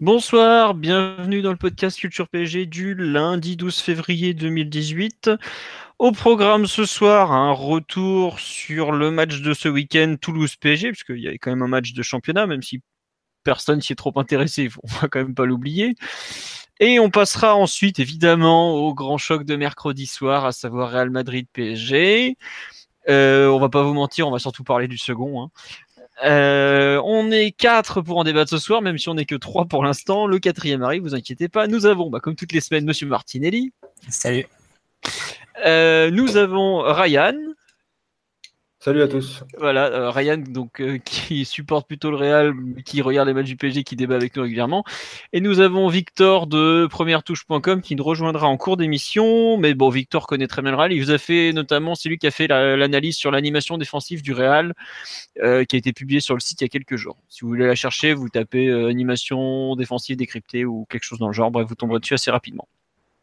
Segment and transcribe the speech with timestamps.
[0.00, 5.30] Bonsoir, bienvenue dans le podcast Culture PSG du lundi 12 février 2018.
[5.98, 11.28] Au programme ce soir, un retour sur le match de ce week-end Toulouse-PSG, puisqu'il y
[11.28, 12.80] avait quand même un match de championnat, même si
[13.44, 15.94] personne s'y est trop intéressé, on va quand même pas l'oublier.
[16.78, 21.46] Et on passera ensuite évidemment au grand choc de mercredi soir, à savoir Real Madrid
[21.52, 22.36] PSG.
[23.08, 25.42] Euh, on va pas vous mentir, on va surtout parler du second.
[25.42, 25.50] Hein.
[26.24, 29.66] Euh, on est quatre pour en débattre ce soir, même si on n'est que trois
[29.66, 30.26] pour l'instant.
[30.26, 31.66] Le quatrième arrive, vous inquiétez pas.
[31.66, 33.72] Nous avons, bah, comme toutes les semaines, Monsieur Martinelli.
[34.08, 34.46] Salut.
[35.64, 37.36] Euh, nous avons Ryan.
[38.86, 39.42] Salut à tous.
[39.58, 43.56] Voilà, euh, Ryan, donc euh, qui supporte plutôt le Real, qui regarde les matchs du
[43.56, 44.84] PSG, qui débat avec nous régulièrement.
[45.32, 49.56] Et nous avons Victor de première-touche.com qui nous rejoindra en cours d'émission.
[49.56, 50.92] Mais bon, Victor connaît très bien le Real.
[50.92, 54.32] Il vous a fait notamment, c'est lui qui a fait l'analyse sur l'animation défensive du
[54.32, 54.72] Real,
[55.42, 57.16] euh, qui a été publiée sur le site il y a quelques jours.
[57.28, 61.32] Si vous voulez la chercher, vous tapez animation défensive décryptée ou quelque chose dans le
[61.32, 61.50] genre.
[61.50, 62.68] Bref, vous tomberez dessus assez rapidement.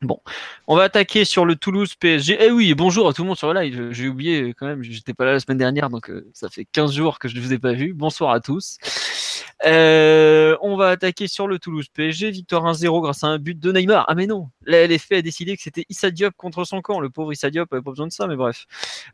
[0.03, 0.19] Bon,
[0.67, 2.37] on va attaquer sur le Toulouse PSG.
[2.41, 3.89] Eh oui, bonjour à tout le monde sur le live.
[3.91, 6.93] J'ai oublié quand même, j'étais pas là la semaine dernière, donc euh, ça fait 15
[6.93, 7.93] jours que je ne vous ai pas vu.
[7.93, 8.77] Bonsoir à tous.
[9.65, 12.31] Euh, on va attaquer sur le Toulouse PSG.
[12.31, 14.05] Victoire 1-0 grâce à un but de Neymar.
[14.07, 16.99] Ah mais non, la LFP a décidé que c'était Issa Diop contre son camp.
[16.99, 18.65] Le pauvre Issa Diop avait pas besoin de ça, mais bref.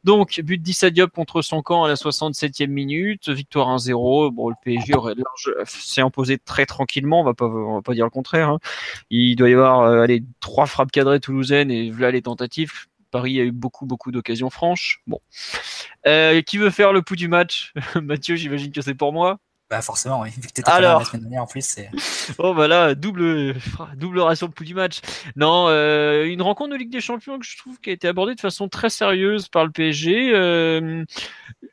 [0.04, 3.30] Donc, but d'Issa Diop contre son camp à la 67e minute.
[3.30, 4.32] Victoire 1-0.
[4.32, 5.16] Bon, le PSG aurait
[5.66, 7.22] s'est imposé très tranquillement.
[7.22, 8.50] On va pas, on va pas dire le contraire.
[8.50, 8.60] Hein.
[9.10, 12.72] Il doit y avoir euh, allez, trois frappes cadrées toulousaines et voilà les tentatives.
[13.12, 15.02] Paris a eu beaucoup, beaucoup d'occasions franches.
[15.08, 15.20] Bon.
[16.08, 17.74] Euh, qui veut faire le pouls du match?
[18.02, 19.40] Mathieu, j'imagine que c'est pour moi.
[19.70, 20.30] Bah forcément, oui.
[20.32, 21.00] vu que tu étais Alors...
[21.00, 21.64] la semaine dernière en plus.
[21.64, 21.92] C'est...
[22.40, 23.56] Oh voilà, double,
[23.98, 25.00] double ration de pouls du match.
[25.36, 28.34] Non, euh, une rencontre de Ligue des Champions que je trouve qui a été abordée
[28.34, 30.32] de façon très sérieuse par le PSG.
[30.34, 31.04] Euh,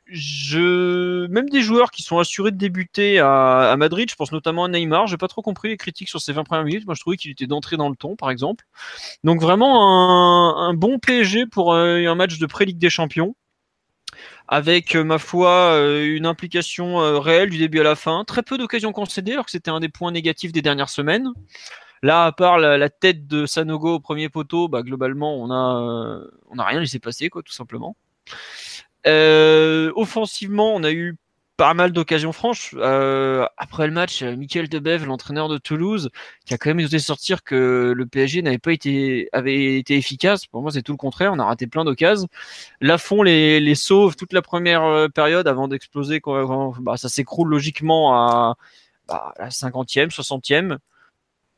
[0.07, 1.27] je...
[1.27, 4.67] Même des joueurs qui sont assurés de débuter à, à Madrid, je pense notamment à
[4.67, 6.85] Neymar, j'ai pas trop compris les critiques sur ses 20 premières minutes.
[6.85, 8.65] Moi je trouvais qu'il était d'entrée dans le ton, par exemple.
[9.23, 13.35] Donc vraiment un, un bon PSG pour un, un match de pré-Ligue des Champions
[14.47, 18.23] avec euh, ma foi euh, une implication euh, réelle du début à la fin.
[18.25, 21.29] Très peu d'occasions concédées, alors que c'était un des points négatifs des dernières semaines.
[22.03, 26.59] Là, à part la, tête de Sanogo au premier poteau, bah, globalement, on a, on
[26.59, 27.95] a rien laissé passer, quoi, tout simplement.
[29.05, 31.17] offensivement, on a eu
[31.57, 32.75] pas mal d'occasions franches.
[32.77, 36.09] Euh, après le match, Michael Debev, l'entraîneur de Toulouse,
[36.45, 40.45] qui a quand même osé sortir que le PSG n'avait pas été avait été efficace.
[40.45, 41.33] Pour moi, c'est tout le contraire.
[41.33, 42.27] On a raté plein d'occasions.
[42.79, 46.21] Lafont les, les sauve toute la première euh, période avant d'exploser.
[46.79, 48.55] Bah, ça s'écroule logiquement à,
[49.07, 50.77] bah, la 50e, 60e.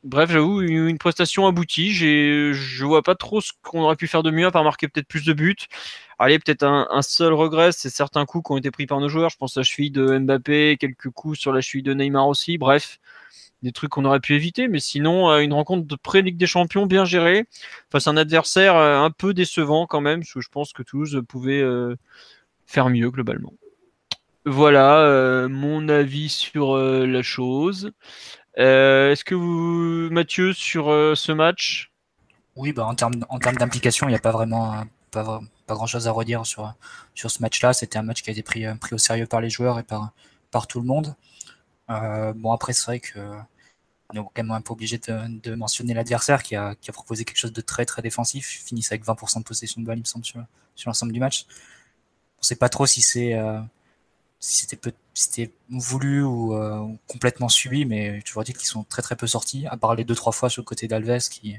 [0.02, 1.92] Bref, j'avoue, une prestation aboutie.
[1.92, 5.06] Je vois pas trop ce qu'on aurait pu faire de mieux à part marquer peut-être
[5.06, 5.56] plus de buts.
[6.18, 9.30] Allez, peut-être un, seul regret, c'est certains coups qui ont été pris par nos joueurs.
[9.30, 12.56] Je pense à la cheville de Mbappé, quelques coups sur la cheville de Neymar aussi.
[12.58, 12.98] Bref,
[13.62, 14.68] des trucs qu'on aurait pu éviter.
[14.68, 17.46] Mais sinon, euh, une rencontre de pré-Ligue des Champions bien gérée
[17.90, 20.82] face à un adversaire euh, un peu décevant quand même, parce que je pense que
[20.82, 21.96] Toulouse pouvait euh,
[22.66, 23.52] faire mieux globalement.
[24.46, 27.92] Voilà mon avis sur la chose.
[28.56, 31.92] Est-ce que vous, Mathieu, sur ce match?
[32.56, 36.08] Oui, bah en termes en d'implication, il n'y a pas vraiment pas, pas grand chose
[36.08, 36.74] à redire sur,
[37.14, 37.72] sur ce match-là.
[37.72, 40.12] C'était un match qui a été pris, pris au sérieux par les joueurs et par,
[40.50, 41.14] par tout le monde.
[41.90, 43.18] Euh, bon, après, c'est vrai que
[44.12, 47.24] on est quand même un peu obligé de, mentionner l'adversaire qui a, qui a, proposé
[47.24, 48.62] quelque chose de très très défensif.
[48.64, 50.42] Finissent avec 20% de possession de balle, il me semble, sur,
[50.74, 51.46] sur l'ensemble du match.
[52.40, 53.60] On sait pas trop si c'est euh,
[54.40, 54.66] si
[55.14, 59.26] c'était voulu euh, ou, complètement subi, mais je vous dis qu'ils sont très très peu
[59.26, 61.56] sortis, à part les deux trois fois sur le côté d'Alves qui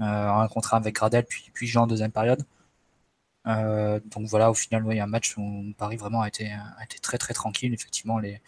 [0.00, 2.44] a un contrat avec Gradel puis puis Jean en deuxième période.
[3.46, 6.50] Euh, donc voilà, au final, il y a un match où Paris vraiment a été,
[6.52, 7.72] a été très très tranquille.
[7.74, 8.40] Effectivement, les,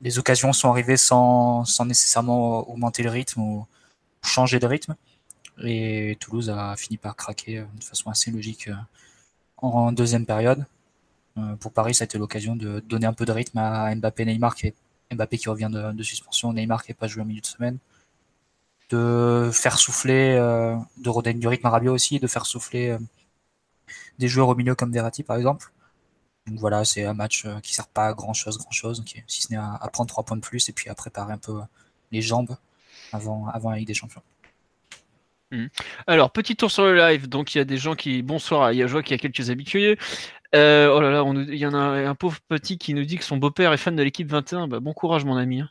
[0.00, 3.66] les occasions sont arrivées sans, sans nécessairement augmenter le rythme ou
[4.22, 4.96] changer de rythme.
[5.64, 8.74] Et Toulouse a fini par craquer euh, de façon assez logique euh,
[9.58, 10.66] en deuxième période.
[11.60, 14.54] Pour Paris, ça a été l'occasion de donner un peu de rythme à Mbappé Neymar
[14.54, 14.72] qui
[15.12, 17.78] Mbappé qui revient de, suspension, Neymar qui n'est pas joué en milieu de semaine,
[18.90, 22.98] de faire souffler, de redonner du rythme à Rabiot aussi, de faire souffler
[24.18, 25.72] des joueurs au milieu comme Verratti par exemple.
[26.46, 29.50] donc voilà, c'est un match qui sert pas à grand chose, grand chose, si ce
[29.50, 31.58] n'est à, prendre trois points de plus et puis à préparer un peu
[32.12, 32.56] les jambes
[33.12, 34.22] avant, avant la Ligue des Champions.
[35.50, 35.66] Hmm.
[36.06, 37.26] Alors, petit tour sur le live.
[37.26, 38.22] Donc, il y a des gens qui.
[38.22, 39.98] Bonsoir, il y a Joie qui a quelques habitués.
[40.54, 43.24] Euh, oh là là, il y en a un pauvre petit qui nous dit que
[43.24, 44.68] son beau-père est fan de l'équipe 21.
[44.68, 45.60] Bah, bon courage, mon ami.
[45.60, 45.68] Hein.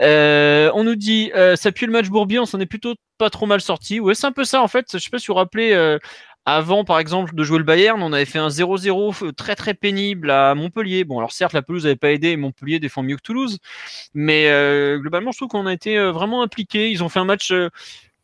[0.00, 3.30] Euh, on nous dit, euh, ça pue le match Bourbier, on s'en est plutôt pas
[3.30, 4.00] trop mal sorti.
[4.00, 4.86] Ouais, c'est un peu ça en fait.
[4.92, 5.98] Je sais pas si vous vous rappelez,
[6.46, 10.30] avant par exemple de jouer le Bayern, on avait fait un 0-0 très très pénible
[10.30, 11.04] à Montpellier.
[11.04, 13.58] Bon, alors certes, la pelouse n'avait pas aidé, Montpellier défend mieux que Toulouse,
[14.14, 14.46] mais
[14.98, 16.90] globalement, je trouve qu'on a été vraiment impliqués.
[16.90, 17.52] Ils ont fait un match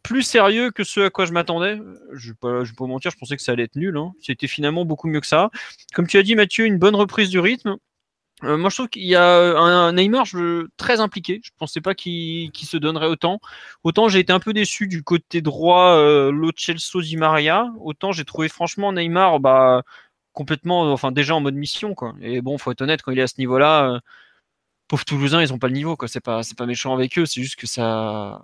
[0.06, 1.80] plus sérieux que ce à quoi je m'attendais.
[2.12, 3.96] Je ne vais, pas, pas mentir, je pensais que ça allait être nul.
[3.96, 4.12] Hein.
[4.20, 5.50] C'était finalement beaucoup mieux que ça.
[5.94, 7.76] Comme tu as dit, Mathieu, une bonne reprise du rythme.
[8.44, 10.26] Euh, moi, je trouve qu'il y a un, Neymar
[10.76, 11.40] très impliqué.
[11.42, 13.40] Je ne pensais pas qu'il se donnerait autant.
[13.82, 17.72] Autant j'ai été un peu déçu du côté droit, euh, Lo Di Maria.
[17.80, 19.82] Autant j'ai trouvé franchement Neymar bah,
[20.32, 21.94] complètement, enfin déjà en mode mission.
[22.20, 24.00] Et bon, faut être honnête, quand il est à ce niveau-là, euh,
[24.88, 25.96] pauvres Toulousains, ils n'ont pas le niveau.
[26.06, 27.26] C'est pas, pas méchant avec eux.
[27.26, 28.42] C'est juste que ça,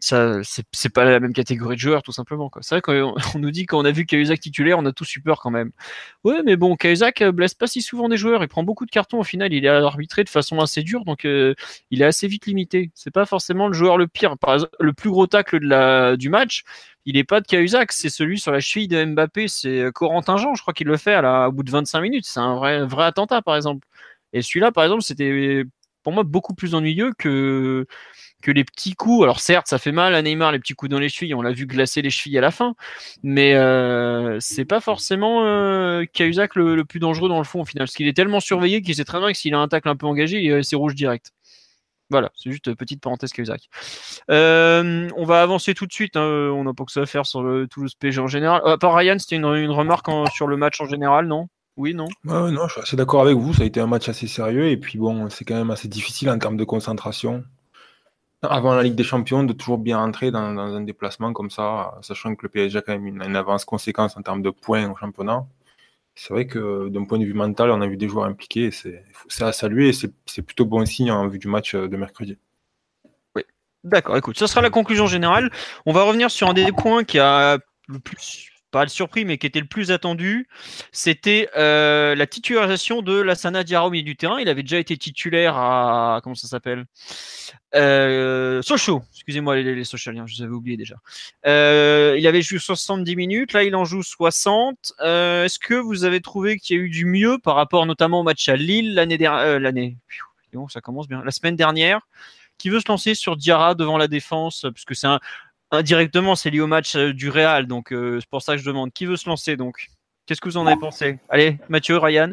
[0.00, 3.50] ça c'est pas la même catégorie de joueurs tout simplement c'est vrai qu'on on nous
[3.50, 5.72] dit qu'on a vu Cahuzac titulaire on a tous eu peur quand même.
[6.24, 8.42] Ouais mais bon Cahuzac euh, blesse pas si souvent des joueurs.
[8.42, 11.24] Il prend beaucoup de cartons au final il est arbitré de façon assez dure donc
[11.24, 11.54] euh,
[11.90, 12.90] il est assez vite limité.
[12.94, 14.38] C'est pas forcément le joueur le pire.
[14.38, 15.60] Par exemple le plus gros tacle
[16.16, 16.64] du match
[17.04, 19.48] il est pas de Cahuzac c'est celui sur la cheville de Mbappé.
[19.48, 22.26] C'est euh, Corentin Jean je crois qu'il le fait à au bout de 25 minutes.
[22.26, 22.56] C'est un
[22.86, 23.86] vrai attentat par exemple.
[24.32, 25.64] Et celui-là par exemple c'était
[26.02, 27.86] pour moi beaucoup plus ennuyeux que
[28.42, 29.22] que les petits coups.
[29.22, 31.34] Alors certes, ça fait mal à Neymar les petits coups dans les chevilles.
[31.34, 32.74] On l'a vu glacer les chevilles à la fin,
[33.22, 37.86] mais euh, c'est pas forcément euh, Cahuzac le, plus dangereux dans le fond au final,
[37.86, 39.96] parce qu'il est tellement surveillé qu'il sait très bien que s'il a un tacle un
[39.96, 41.32] peu engagé, c'est rouge direct.
[42.10, 43.68] Voilà, c'est juste une petite parenthèse Cahuzac.
[44.30, 46.16] Euh, on va avancer tout de suite.
[46.16, 46.24] Hein.
[46.52, 48.60] On n'a pas que ça à faire sur le Toulouse en général.
[48.64, 51.48] À part Ryan, c'était une, remarque sur le match en général, non?
[51.80, 53.54] Oui, non Non, je suis assez d'accord avec vous.
[53.54, 54.66] Ça a été un match assez sérieux.
[54.66, 57.44] Et puis, bon, c'est quand même assez difficile en termes de concentration
[58.42, 62.34] avant la Ligue des Champions, de toujours bien entrer dans, un déplacement comme ça, sachant
[62.34, 65.46] que le PSG a quand même une, avance conséquence en termes de points au championnat.
[66.14, 68.70] C'est vrai que d'un point de vue mental, on a vu des joueurs impliqués.
[68.70, 72.36] C'est à saluer et c'est plutôt bon signe en vue du match de mercredi.
[73.36, 73.42] Oui,
[73.84, 74.16] d'accord.
[74.16, 75.50] Écoute, ce sera la conclusion générale.
[75.86, 79.38] On va revenir sur un des points qui a le plus pas le surpris, mais
[79.38, 80.48] qui était le plus attendu,
[80.92, 84.38] c'était euh, la titularisation de Lassana Diarra au milieu du terrain.
[84.40, 86.20] Il avait déjà été titulaire à.
[86.22, 86.84] Comment ça s'appelle?
[87.74, 90.96] Euh, Sochaux, excusez-moi les, les Sochaliens, je vous avais oublié déjà.
[91.46, 94.94] Euh, il avait joué 70 minutes, là il en joue 60.
[95.00, 98.20] Euh, est-ce que vous avez trouvé qu'il y a eu du mieux par rapport notamment
[98.20, 99.96] au match à Lille l'année dernière l'année
[100.68, 101.22] ça commence bien.
[101.24, 102.00] La semaine dernière,
[102.58, 105.20] qui veut se lancer sur Diarra devant la défense, puisque c'est un,
[105.70, 108.66] indirectement, c'est lié au match euh, du Real, donc euh, c'est pour ça que je
[108.66, 109.56] demande qui veut se lancer.
[109.56, 109.88] Donc,
[110.26, 111.18] qu'est-ce que vous en avez pensé?
[111.28, 112.32] Allez, Mathieu, Ryan.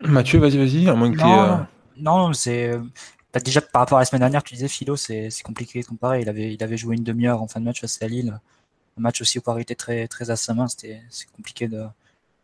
[0.00, 1.56] Mathieu, vas-y, vas-y, à moins que non, euh,
[1.96, 2.72] non, c'est
[3.32, 6.22] bah, déjà par rapport à la semaine dernière, tu disais Philo, c'est compliqué de comparer.
[6.22, 8.38] Il avait, il avait joué une demi-heure en fin de match face à Lille.
[8.98, 10.68] Un match aussi où était très, très à sa main.
[10.68, 11.02] C'était
[11.36, 11.84] compliqué de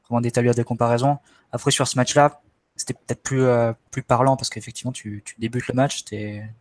[0.09, 1.19] vraiment d'établir des comparaisons.
[1.51, 2.41] Après, sur ce match-là,
[2.77, 3.47] c'était peut-être plus,
[3.91, 6.05] plus parlant parce qu'effectivement, tu, tu, débutes le match.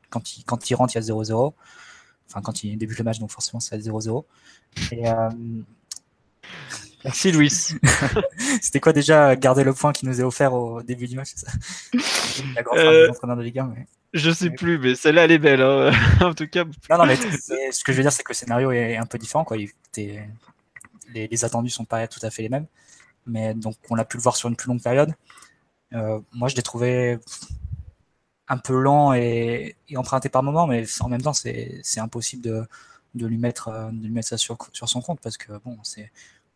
[0.10, 1.54] Quand il, quand il rentre, il y a 0-0
[2.28, 4.24] enfin quand il débute le match, donc forcément c'est à 0-0.
[4.94, 5.30] Euh,
[7.04, 7.52] Merci Louis.
[8.62, 11.52] C'était quoi déjà garder le point qui nous est offert au début du match ça?
[12.56, 13.74] La grande euh, de Ligue 1.
[13.76, 13.86] Mais...
[14.14, 15.62] Je sais plus, mais celle-là elle est belle.
[15.62, 15.92] Hein.
[16.22, 16.64] en tout cas.
[16.90, 19.20] Non, non, mais ce que je veux dire, c'est que le scénario est un peu
[19.20, 19.44] différent.
[19.44, 19.58] Quoi.
[19.58, 20.24] Les,
[21.14, 22.66] les, attendus sont pas tout à fait les mêmes.
[23.28, 25.14] Mais donc on a pu le voir sur une plus longue période.
[25.94, 27.20] Euh, moi, je l'ai trouvé
[28.48, 32.68] un peu lent et, emprunté par moment, mais en même temps, c'est impossible de,
[33.16, 35.78] de, lui mettre, euh, de lui mettre ça sur, son compte parce que, bon,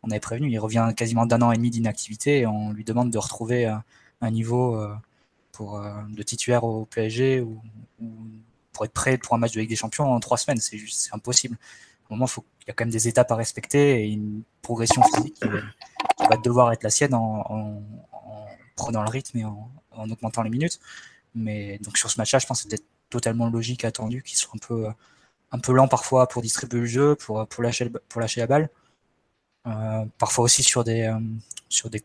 [0.02, 3.10] on avait prévenu, il revient quasiment d'un an et demi d'inactivité et on lui demande
[3.10, 4.94] de retrouver un, niveau euh,
[5.60, 7.60] euh, de titulaire au PSG ou,
[8.72, 10.60] pour être prêt pour un match de Ligue des Champions en trois semaines.
[10.60, 11.58] C'est juste impossible.
[12.10, 15.48] Il y a quand même des étapes à respecter et une progression physique qui,
[16.28, 17.82] va devoir être la sienne en, en,
[18.76, 20.80] prenant le rythme et en augmentant les minutes.
[21.34, 24.58] Mais donc sur ce match-là, je pense que c'était totalement logique, attendu, qu'ils soient un
[24.58, 24.86] peu,
[25.52, 28.70] un peu lents parfois pour distribuer le jeu, pour, pour, lâcher, pour lâcher la balle.
[29.66, 31.18] Euh, parfois aussi sur des, euh,
[31.68, 32.02] sur des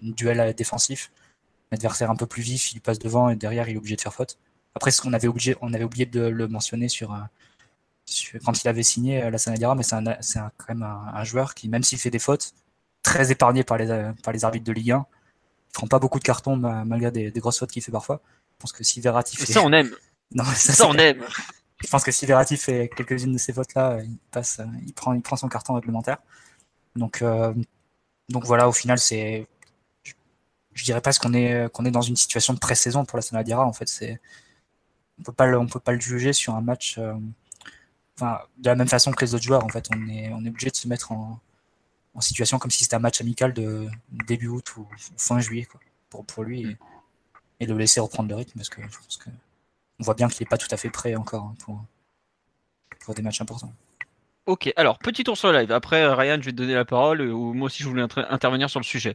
[0.00, 1.10] duels défensifs.
[1.72, 4.14] L'adversaire un peu plus vif, il passe devant et derrière, il est obligé de faire
[4.14, 4.38] faute.
[4.74, 5.28] Après, ce qu'on avait,
[5.60, 7.18] on avait oublié de le mentionner sur, euh,
[8.44, 9.96] quand il avait signé la Sanadira, mais c'est
[10.56, 12.52] quand même un, joueur qui, même s'il fait des fautes,
[13.02, 15.06] très épargné par les, par les arbitres de Ligue 1.
[15.70, 18.22] Il prend pas beaucoup de cartons malgré des grosses fautes qu'il fait parfois.
[18.58, 19.52] Je pense que fait...
[19.52, 19.94] Ça, on aime.
[20.34, 21.24] Non, ça, on aime.
[21.80, 25.22] Je pense que si Verratti fait quelques-unes de ces votes-là, il passe, il prend, il
[25.22, 26.18] prend son carton réglementaire.
[26.96, 27.54] Donc, euh,
[28.28, 29.46] donc voilà, au final, c'est
[30.78, 33.64] je dirais presque qu'on est, qu'on est dans une situation de pré-saison pour la Sanadiara.
[33.64, 34.20] En fait, c'est,
[35.18, 36.98] on peut pas, on peut pas le juger sur un match.
[36.98, 37.14] Euh,
[38.16, 40.48] enfin, de la même façon que les autres joueurs, en fait, on est, on est
[40.48, 41.40] obligé de se mettre en,
[42.14, 43.88] en situation comme si c'était un match amical de
[44.26, 44.86] début août ou,
[45.16, 46.76] fin juillet, quoi, pour, pour lui et,
[47.66, 49.30] le laisser reprendre le rythme parce que je pense que
[50.00, 51.84] on voit bien qu'il n'est pas tout à fait prêt encore hein, pour,
[53.00, 53.72] pour des matchs importants.
[54.46, 55.72] Ok, alors petit tour sur le live.
[55.72, 58.80] Après, Ryan, je vais te donner la parole, ou moi aussi je voulais intervenir sur
[58.80, 59.14] le sujet.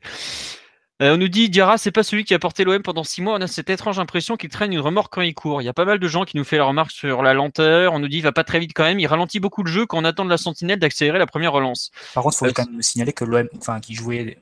[1.01, 3.35] Euh, on nous dit Diarra, c'est pas celui qui a porté l'OM pendant six mois.
[3.37, 5.61] On a cette étrange impression qu'il traîne une remorque quand il court.
[5.61, 7.93] Il y a pas mal de gens qui nous font la remarque sur la lenteur.
[7.93, 8.99] On nous dit il va pas très vite quand même.
[8.99, 11.91] Il ralentit beaucoup le jeu quand on attend de la sentinelle d'accélérer la première relance.
[12.13, 14.37] Par contre, il faut euh, quand même signaler que l'OM, enfin, qui jouait,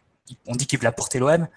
[0.45, 1.47] on dit qu'il voulait porter l'OM,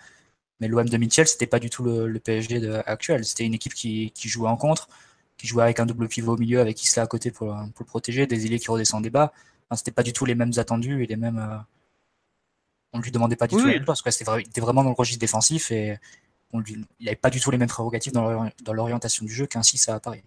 [0.61, 3.25] mais l'OM de Mitchell, c'était pas du tout le, PSG de, actuel.
[3.25, 4.89] C'était une équipe qui, jouait en contre,
[5.37, 8.27] qui jouait avec un double pivot au milieu, avec Isla à côté pour, le protéger,
[8.27, 9.33] des ailiers qui redescendaient bas.
[9.69, 11.39] Enfin, c'était pas du tout les mêmes attendus et les mêmes.
[11.39, 11.59] Euh,
[12.93, 15.73] on lui demandait pas du tout parce que c'était était vraiment dans le registre défensif
[15.73, 15.99] et
[16.53, 19.65] on lui, il n'avait pas du tout les mêmes prérogatives dans l'orientation du jeu qu'un
[19.65, 20.23] 6 à Paris.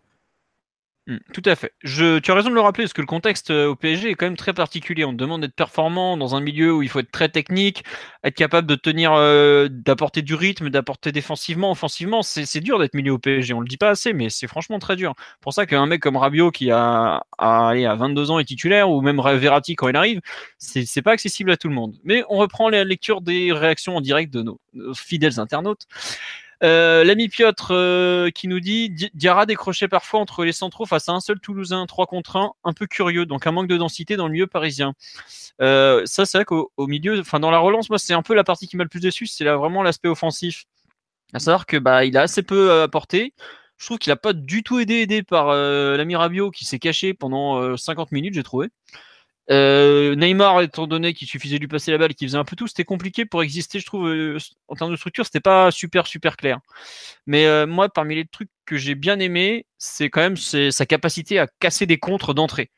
[1.07, 1.71] Hmm, tout à fait.
[1.83, 4.15] Je, tu as raison de le rappeler, parce que le contexte euh, au PSG est
[4.15, 5.05] quand même très particulier.
[5.05, 7.85] On te demande d'être performant dans un milieu où il faut être très technique,
[8.25, 12.23] être capable de tenir, euh, d'apporter du rythme, d'apporter défensivement, offensivement.
[12.23, 13.53] C'est dur d'être milieu au PSG.
[13.53, 15.13] On le dit pas assez, mais c'est franchement très dur.
[15.39, 18.99] Pour ça qu'un mec comme Rabiot qui a, a, à 22 ans est titulaire, ou
[18.99, 20.19] même Verratti quand il arrive,
[20.57, 21.95] c'est pas accessible à tout le monde.
[22.03, 24.59] Mais on reprend la lecture des réactions en direct de nos
[24.93, 25.87] fidèles internautes.
[26.63, 31.11] Euh, l'ami Piotr euh, qui nous dit Diarra décrochait parfois entre les centraux face à
[31.11, 34.25] un seul Toulousain, 3 contre 1, un peu curieux, donc un manque de densité dans
[34.25, 34.93] le milieu parisien.
[35.61, 38.43] Euh, ça, c'est vrai qu'au milieu, enfin dans la relance, moi, c'est un peu la
[38.43, 40.65] partie qui m'a le plus déçu, c'est vraiment l'aspect offensif.
[41.33, 43.33] À savoir que bah, il a assez peu apporté.
[43.77, 47.77] Je trouve qu'il n'a pas du tout aidé, par l'ami Rabiot qui s'est caché pendant
[47.77, 48.69] 50 minutes, j'ai trouvé.
[49.49, 52.55] Euh, Neymar, étant donné qu'il suffisait de lui passer la balle qu'il faisait un peu
[52.55, 54.37] tout, c'était compliqué pour exister, je trouve, euh,
[54.67, 56.59] en termes de structure, c'était pas super, super clair.
[57.27, 61.39] Mais euh, moi, parmi les trucs que j'ai bien aimé, c'est quand même sa capacité
[61.39, 62.71] à casser des contres d'entrée.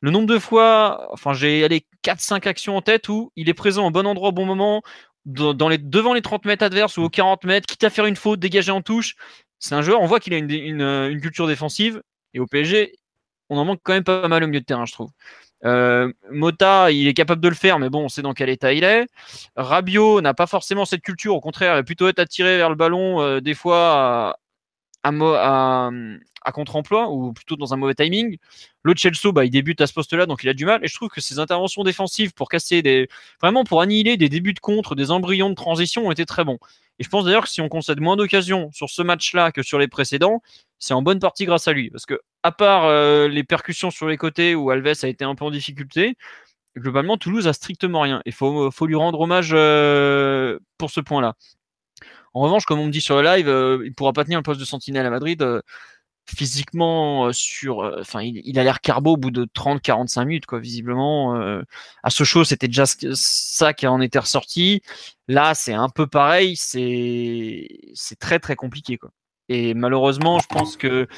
[0.00, 3.86] Le nombre de fois, enfin, j'ai allé 4-5 actions en tête où il est présent
[3.86, 4.82] au bon endroit au bon moment,
[5.26, 5.68] devant
[6.14, 8.82] les 30 mètres adverses ou aux 40 mètres, quitte à faire une faute, dégager en
[8.82, 9.16] touche.
[9.58, 12.02] C'est un joueur, on voit qu'il a une, une culture défensive,
[12.34, 12.94] et au PSG,
[13.50, 15.10] on en manque quand même pas mal au milieu de terrain, je trouve.
[15.64, 18.72] Euh, Mota, il est capable de le faire, mais bon, on sait dans quel état
[18.72, 19.06] il est.
[19.56, 22.76] Rabiot n'a pas forcément cette culture, au contraire, il va plutôt être attiré vers le
[22.76, 24.38] ballon, euh, des fois
[25.02, 25.10] à,
[26.52, 28.38] contre-emploi, ou plutôt dans un mauvais timing.
[28.82, 30.80] Le Chelsea, bah, il débute à ce poste-là, donc il a du mal.
[30.84, 33.08] Et je trouve que ses interventions défensives pour casser des.
[33.40, 36.58] Vraiment, pour annihiler des débuts de contre, des embryons de transition ont été très bons.
[36.98, 39.78] Et je pense d'ailleurs que si on concède moins d'occasions sur ce match-là que sur
[39.78, 40.42] les précédents,
[40.80, 41.90] c'est en bonne partie grâce à lui.
[41.90, 45.34] Parce que à part euh, les percussions sur les côtés où Alves a été un
[45.36, 46.16] peu en difficulté,
[46.76, 48.22] globalement, Toulouse a strictement rien.
[48.26, 51.36] Il faut, faut lui rendre hommage euh, pour ce point-là.
[52.34, 54.38] En revanche, comme on me dit sur le live, euh, il ne pourra pas tenir
[54.38, 55.44] le poste de sentinelle à Madrid.
[56.26, 60.60] physiquement, sur, enfin, il, a l'air carbo au bout de 30-45 minutes, quoi.
[60.60, 61.34] Visiblement,
[62.02, 64.82] à show, c'était déjà ça qui en était ressorti.
[65.28, 66.56] Là, c'est un peu pareil.
[66.56, 69.10] C'est, c'est très très compliqué, quoi.
[69.50, 71.08] Et malheureusement, je pense que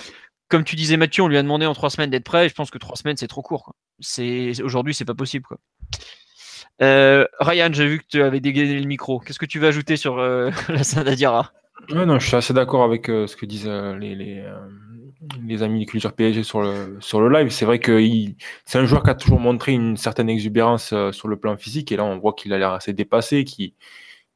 [0.49, 2.49] comme tu disais Mathieu, on lui a demandé en trois semaines d'être prêt.
[2.49, 3.75] je pense que trois semaines c'est trop court.
[4.01, 5.47] C'est aujourd'hui c'est pas possible.
[6.81, 9.21] Euh, Ryan, j'ai vu que tu avais dégainé le micro.
[9.21, 11.53] Qu'est-ce que tu veux ajouter sur euh, la Sanadira
[11.91, 14.43] ouais, non, je suis assez d'accord avec euh, ce que disent les,
[15.63, 17.51] amis du culture PSG sur le, sur le live.
[17.51, 18.03] C'est vrai que
[18.65, 21.93] c'est un joueur qui a toujours montré une certaine exubérance sur le plan physique.
[21.93, 23.75] Et là, on voit qu'il a l'air assez dépassé, qu'il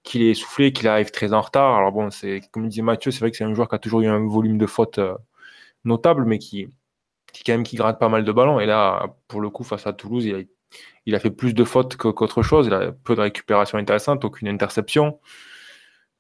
[0.06, 1.76] qu'il est essoufflé, qu'il arrive très en retard.
[1.76, 4.00] Alors bon, c'est comme disait Mathieu, c'est vrai que c'est un joueur qui a toujours
[4.00, 5.00] eu un volume de fautes
[5.84, 6.68] notable, mais qui,
[7.32, 8.60] qui quand même qui gratte pas mal de ballons.
[8.60, 10.26] Et là, pour le coup, face à Toulouse,
[11.06, 12.66] il a, fait plus de fautes qu'autre chose.
[12.66, 15.20] Il a peu de récupération intéressante, aucune interception.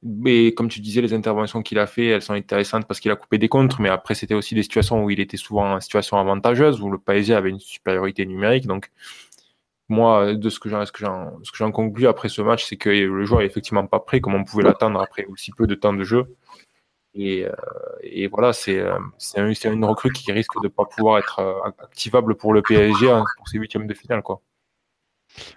[0.02, 3.16] Mais comme tu disais, les interventions qu'il a fait, elles sont intéressantes parce qu'il a
[3.16, 6.18] coupé des contres, mais après, c'était aussi des situations où il était souvent en situation
[6.18, 8.66] avantageuse, où le PSG avait une supériorité numérique.
[9.88, 10.98] Moi, de ce que j'en, ce que
[11.56, 14.44] j'en, conclus après ce match, c'est que le joueur est effectivement pas prêt, comme on
[14.44, 16.36] pouvait l'attendre après aussi peu de temps de jeu.
[17.16, 21.38] Et, euh, voilà, c'est euh, c'est une recrue qui risque de ne pas pouvoir être
[21.38, 24.22] euh, activable pour le PSG hein, pour ses huitièmes de finale.
[24.22, 24.42] Quoi.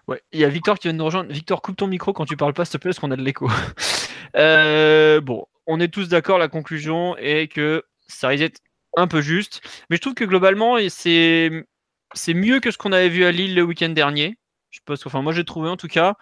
[0.08, 1.32] Ouais, il y a Victor qui vient de nous rejoindre.
[1.34, 3.22] Victor, coupe ton micro quand tu parles pas, s'il te plaît, parce qu'on a de
[3.22, 3.48] l'écho.
[5.26, 8.62] bon, on est tous d'accord, la conclusion est que ça risque d'être
[8.96, 9.62] un peu juste.
[9.90, 11.68] Mais je trouve que globalement, c'est
[12.14, 14.38] c'est mieux que ce qu'on avait vu à Lille le week-end dernier.
[14.72, 16.16] Je pense, enfin, moi j'ai trouvé en tout cas.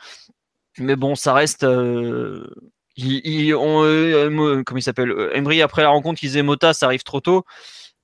[0.79, 1.65] Mais bon, ça reste
[3.55, 7.03] on, euh, comment il s'appelle euh, Emery après la rencontre il disait Mota ça arrive
[7.03, 7.45] trop tôt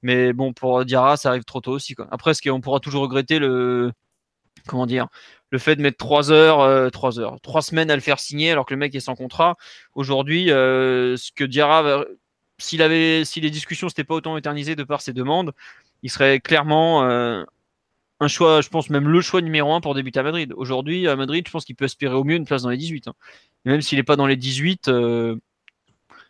[0.02, 3.40] mais bon pour Diarra ça arrive trop tôt aussi après ce qu'on pourra toujours regretter
[3.40, 3.92] le
[4.68, 5.08] comment dire
[5.52, 8.66] le fait de mettre trois heures, trois heures, trois semaines à le faire signer alors
[8.66, 9.56] que le mec est sans contrat.
[9.94, 12.06] Aujourd'hui, ce que Diarra,
[12.58, 15.52] s'il avait, si les discussions s'étaient pas autant éternisées de par ses demandes,
[16.02, 17.04] il serait clairement
[18.24, 20.54] un choix, je pense même le choix numéro un pour débuter à Madrid.
[20.56, 23.08] Aujourd'hui, à Madrid, je pense qu'il peut espérer au mieux une place dans les 18.
[23.08, 23.14] Hein.
[23.66, 25.36] Même s'il n'est pas dans les 18, euh,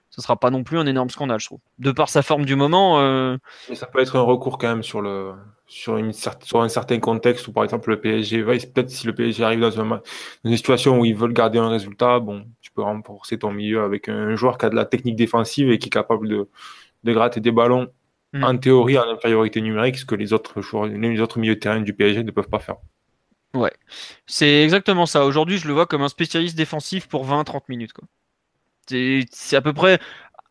[0.10, 1.60] ce sera pas non plus un énorme scandale, je trouve.
[1.80, 3.00] De par sa forme du moment.
[3.00, 3.38] Euh,
[3.70, 5.34] Mais ça peut être un recours quand même sur, le,
[5.68, 8.54] sur, un certain contexte où, par exemple, le PSG va.
[8.54, 10.02] Peut-être si le PSG arrive dans,
[10.44, 14.10] une situation où ils veulent garder un résultat, bon, tu peux renforcer ton milieu avec
[14.10, 17.52] un joueur qui a de la technique défensive et qui est capable de gratter des
[17.52, 17.88] ballons
[18.34, 18.44] Mm.
[18.44, 21.80] en théorie en infériorité numérique, ce que les autres, joueurs, les autres milieux de terrain
[21.80, 22.78] du PSG ne peuvent pas faire.
[23.54, 23.72] Ouais,
[24.26, 25.26] c'est exactement ça.
[25.26, 27.92] Aujourd'hui, je le vois comme un spécialiste défensif pour 20-30 minutes.
[28.88, 30.00] C'est à peu près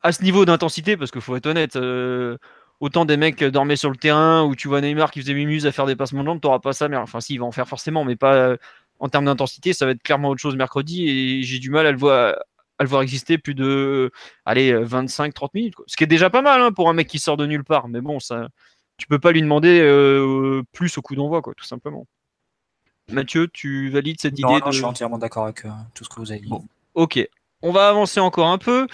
[0.02, 2.38] à ce niveau d'intensité, parce qu'il faut être honnête, euh,
[2.78, 5.72] autant des mecs dormaient sur le terrain où tu vois Neymar qui faisait mimuse à
[5.72, 6.88] faire des passements de jambes, t'auras pas ça.
[6.88, 8.56] Mais enfin, si, il va en faire forcément, mais pas euh,
[9.00, 9.72] en termes d'intensité.
[9.72, 12.36] Ça va être clairement autre chose mercredi et j'ai du mal à le voir,
[12.82, 14.10] à le voir exister plus de
[14.44, 17.36] allez 25-30 minutes ce qui est déjà pas mal hein, pour un mec qui sort
[17.36, 18.48] de nulle part mais bon ça
[19.02, 22.06] tu peux pas lui demander euh, plus au coup d'envoi quoi tout simplement.
[23.10, 26.20] Mathieu tu valides cette idée non, je suis entièrement d'accord avec euh, tout ce que
[26.20, 26.52] vous avez dit.
[26.94, 27.18] Ok.
[27.62, 28.86] On va avancer encore un peu.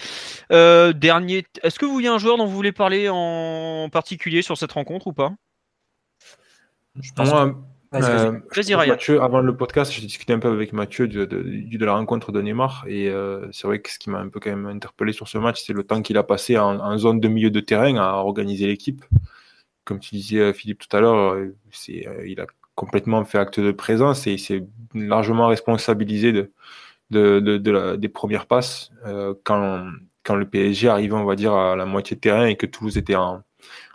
[0.53, 4.43] Euh, dernier, est-ce que vous y a un joueur dont vous voulez parler en particulier
[4.43, 5.33] sur cette rencontre ou pas?
[7.01, 7.31] Je pense
[7.95, 8.33] euh,
[8.87, 12.33] Mathieu, avant le podcast, j'ai discuté un peu avec Mathieu de, de, de la rencontre
[12.33, 12.85] de Neymar.
[12.87, 15.39] Et euh, c'est vrai que ce qui m'a un peu quand même interpellé sur ce
[15.39, 18.15] match, c'est le temps qu'il a passé en, en, zone de milieu de terrain à
[18.15, 19.05] organiser l'équipe.
[19.85, 21.37] Comme tu disais, euh, Philippe, tout à l'heure,
[21.71, 24.65] c'est, il a complètement fait acte de présence et il s'est
[24.95, 26.53] largement responsabilisé de,
[27.11, 29.85] de, de la, des premières passes euh, quand,
[30.23, 32.99] quand le PSG arrivait, on va dire, à la moitié de terrain et que Toulouse
[32.99, 33.43] était en,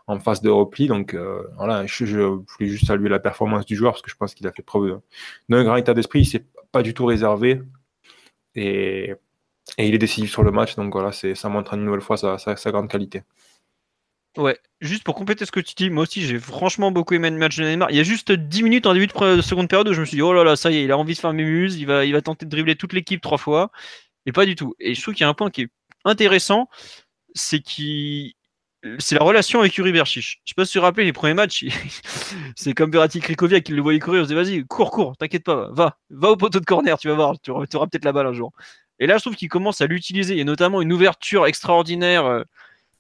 [0.08, 0.88] en phase de repli.
[0.88, 4.34] Donc euh, voilà, je, voulais juste saluer la performance du joueur parce que je pense
[4.34, 5.02] qu'il a fait preuve
[5.50, 6.22] d'un grand état d'esprit.
[6.22, 7.62] Il s'est pas du tout réservé
[8.56, 9.14] et,
[9.78, 10.76] et, il est décisif sur le match.
[10.76, 13.24] Donc voilà, ça montre une nouvelle fois sa, sa, grande qualité.
[14.36, 17.38] Ouais, juste pour compléter ce que tu dis, moi aussi j'ai franchement beaucoup aimé le
[17.38, 17.92] match de Neymar.
[17.92, 20.18] Il y a juste 10 minutes en début de, seconde période où je me suis
[20.18, 22.04] dit, oh là là, ça y est, il a envie de faire mémuse, il va,
[22.04, 23.72] il va tenter de dribbler toute l'équipe trois fois.
[24.26, 24.74] Et pas du tout.
[24.80, 25.70] Et je trouve qu'il y a un point qui est
[26.04, 26.68] intéressant,
[27.36, 28.34] c'est qu'il
[29.00, 30.42] c'est la relation avec Yuri Berchiche.
[30.46, 31.66] Je tu te rappelles les premiers matchs,
[32.56, 35.44] c'est comme Verratti Krikoviak qui le voyait courir, il se disait vas-y, cours, cours, t'inquiète
[35.44, 38.28] pas, va, va au poteau de corner, tu vas voir, tu auras, peut-être la balle
[38.28, 38.52] un jour.
[39.00, 40.34] Et là, je trouve qu'il commence à l'utiliser.
[40.36, 42.26] Il y a notamment une ouverture extraordinaire.
[42.26, 42.44] Euh,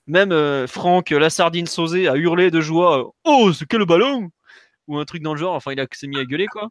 [0.08, 4.30] même euh, Franck, la sardine a hurlé de joie euh, Oh, c'est quel ballon
[4.88, 5.54] Ou un truc dans le genre.
[5.54, 6.69] Enfin, il s'est mis à gueuler, quoi.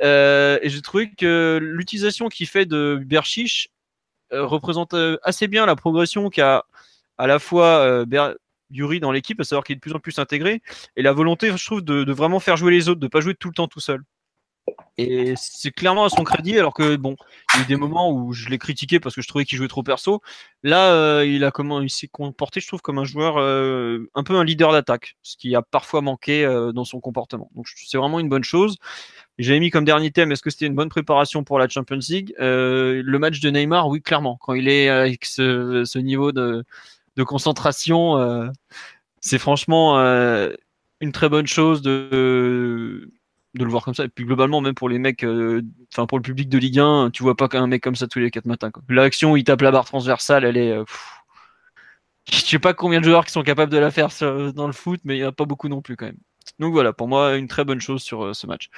[0.00, 3.68] et j'ai trouvé que l'utilisation qu'il fait de Berchiche
[4.32, 6.64] représente assez bien la progression qu'a
[7.16, 8.04] à la fois
[8.70, 10.62] Yuri dans l'équipe, à savoir qu'il est de plus en plus intégré,
[10.96, 13.48] et la volonté, je trouve, de, vraiment faire jouer les autres, de pas jouer tout
[13.48, 14.02] le temps tout seul.
[14.96, 17.16] Et c'est clairement à son crédit, alors que bon,
[17.52, 19.58] il y a eu des moments où je l'ai critiqué parce que je trouvais qu'il
[19.58, 20.22] jouait trop perso.
[20.62, 24.22] Là, euh, il a comment il s'est comporté, je trouve, comme un joueur euh, un
[24.22, 27.50] peu un leader d'attaque, ce qui a parfois manqué euh, dans son comportement.
[27.54, 28.76] Donc c'est vraiment une bonne chose.
[29.38, 32.32] J'avais mis comme dernier thème, est-ce que c'était une bonne préparation pour la Champions League?
[32.38, 34.38] Le match de Neymar, oui, clairement.
[34.40, 36.64] Quand il est avec ce niveau de,
[37.16, 38.18] de concentration.
[38.18, 38.48] Euh,
[39.20, 40.52] c'est franchement euh,
[41.00, 43.10] une très bonne chose de,
[43.54, 44.04] le voir comme ça.
[44.04, 47.10] Et puis globalement, même pour les mecs, euh, enfin pour le public de Ligue 1,
[47.12, 48.70] tu vois pas qu'un mec comme ça tous les 4 matins.
[48.88, 50.76] L'action, il tape la barre transversale, elle est.
[52.30, 54.08] je sais pas combien de joueurs qui sont capables de la faire
[54.54, 56.18] dans le foot, mais il n'y en a pas beaucoup non plus quand même.
[56.58, 58.70] Donc voilà, pour moi, une très bonne chose sur euh, ce match.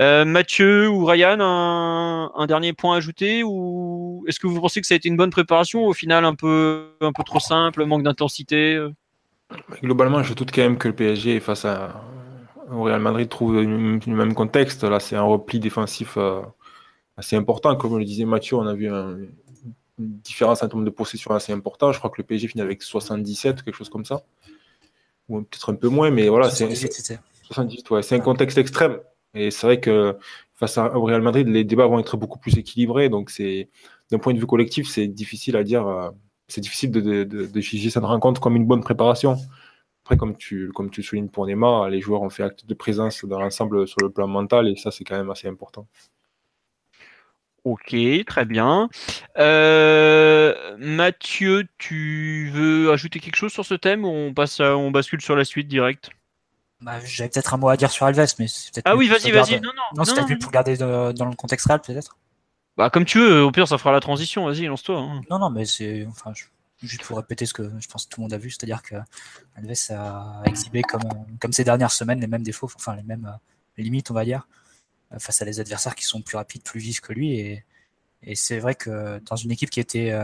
[0.00, 4.86] Euh, Mathieu ou Ryan, un, dernier point à ajouter ou est-ce que vous pensez que
[4.86, 8.02] ça a été une bonne préparation au final un peu, un peu trop simple, manque
[8.02, 8.92] d'intensité euh?
[9.82, 12.02] Globalement, je doute quand même que le PSG face à,
[12.72, 14.82] au Real Madrid trouve le même contexte.
[14.82, 16.18] Là, c'est un repli défensif
[17.16, 17.76] assez important.
[17.76, 19.28] Comme le disait Mathieu, on a vu une
[19.98, 21.92] différence en termes de possession assez importante.
[21.92, 24.24] Je crois que le PSG finit avec 77, quelque chose comme ça
[25.28, 26.66] ou peut-être un peu moins, mais voilà, c'est
[28.12, 28.98] un contexte extrême.
[29.34, 30.16] Et c'est vrai que
[30.54, 33.08] face au Real Madrid, les débats vont être beaucoup plus équilibrés.
[33.08, 33.68] Donc, c'est
[34.10, 35.86] d'un point de vue collectif, c'est difficile à dire.
[35.86, 36.10] Euh,
[36.46, 39.36] c'est difficile de, de, de, juger cette rencontre comme une bonne préparation.
[40.04, 43.24] Après, comme tu, comme tu soulignes pour Neymar, les joueurs ont fait acte de présence
[43.24, 45.86] dans l'ensemble sur le plan mental et ça, c'est quand même assez important.
[47.64, 47.96] Ok,
[48.26, 48.90] très bien.
[49.38, 55.22] Euh, Mathieu, tu veux ajouter quelque chose sur ce thème ou on passe, on bascule
[55.22, 56.10] sur la suite direct?
[56.80, 58.86] Bah, J'avais peut-être un mot à dire sur Alves, mais c'est peut-être.
[58.86, 59.60] Ah oui, vas-y, vas-y.
[59.60, 59.96] Non, non.
[59.96, 62.18] Non, c'est peut-être pour garder dans le contexte réel, peut-être.
[62.76, 63.42] Bah, comme tu veux.
[63.42, 64.44] Au pire, ça fera la transition.
[64.46, 64.98] Vas-y, lance-toi.
[64.98, 65.22] Hein.
[65.30, 66.32] Non, non, mais c'est, enfin,
[66.82, 68.96] juste pour répéter ce que je pense que tout le monde a vu, c'est-à-dire que
[69.56, 71.02] Alves a exhibé comme,
[71.40, 74.46] comme ces dernières semaines les mêmes défauts, enfin les mêmes euh, limites, on va dire.
[75.18, 77.38] Face à des adversaires qui sont plus rapides, plus vifs que lui.
[77.40, 77.64] Et,
[78.34, 80.14] c'est vrai que dans une équipe qui était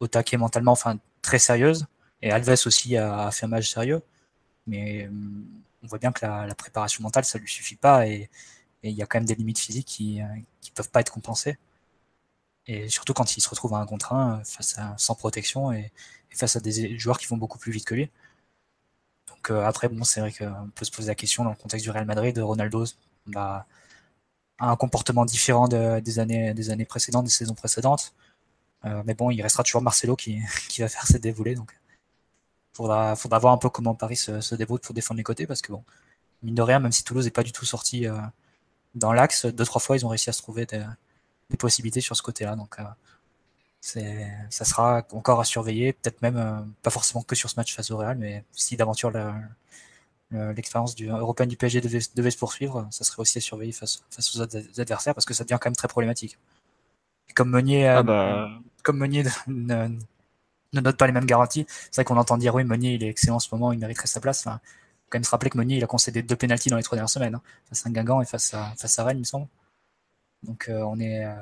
[0.00, 1.86] au taquet mentalement, enfin très sérieuse,
[2.22, 4.02] et Alves aussi a, fait un match sérieux,
[4.66, 5.08] mais
[5.82, 8.28] on voit bien que la, préparation mentale, ça lui suffit pas, et
[8.82, 11.58] il y a quand même des limites physiques qui ne peuvent pas être compensées.
[12.66, 15.92] Et surtout quand il se retrouve à un contre un face à, sans protection et,
[16.34, 18.10] face à des joueurs qui vont beaucoup plus vite que lui.
[19.28, 21.84] Donc euh, après, bon, c'est vrai qu'on peut se poser la question dans le contexte
[21.84, 22.84] du Real Madrid, de Ronaldo
[23.26, 23.66] bah,
[24.58, 28.14] un comportement différent des, années, des années précédentes, des saisons précédentes.
[28.84, 31.54] Euh, mais bon, il restera toujours Marcelo qui, qui va faire ses dévolés.
[31.54, 31.78] Donc
[32.74, 35.62] faudra, faudra voir un peu comment Paris se, se débrouille pour défendre les côtés parce
[35.62, 35.84] que bon,
[36.42, 38.18] mine de rien, même si Toulouse n'est pas du tout sorti euh,
[38.94, 40.84] dans l'axe, deux, trois fois, ils ont réussi à se trouver des,
[41.50, 42.56] des possibilités sur ce côté-là.
[42.56, 42.84] Donc, euh,
[44.50, 47.90] ça sera encore à surveiller, peut-être même euh, pas forcément que sur ce match face
[47.90, 49.12] au Real, mais si d'aventure
[50.30, 54.34] l'expérience du européenne du PSG devait, se poursuivre, ça serait aussi à surveiller face, face
[54.36, 56.38] aux adversaires parce que ça devient quand même très problématique.
[57.34, 58.48] Comme Meunier, euh, ah bah...
[58.82, 59.88] comme Meunier ne,
[60.72, 63.36] note pas les mêmes garanties, c'est vrai qu'on entend dire oui, Meunier il est excellent
[63.36, 64.46] en ce moment, il mériterait sa place.
[64.46, 66.82] Enfin, faut quand même se rappeler que Meunier il a concédé deux pénalties dans les
[66.82, 69.24] trois dernières semaines, hein, face à Guingamp et face à, face à Rennes, il me
[69.24, 69.46] semble.
[70.42, 71.34] Donc euh, on est euh,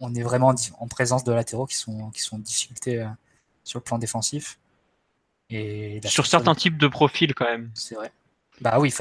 [0.00, 3.08] on est vraiment en présence de latéraux qui sont qui sont en difficulté euh,
[3.64, 4.58] sur le plan défensif.
[5.50, 7.70] Et sur certains types de profils quand même.
[7.74, 8.12] C'est vrai.
[8.60, 8.92] Bah oui,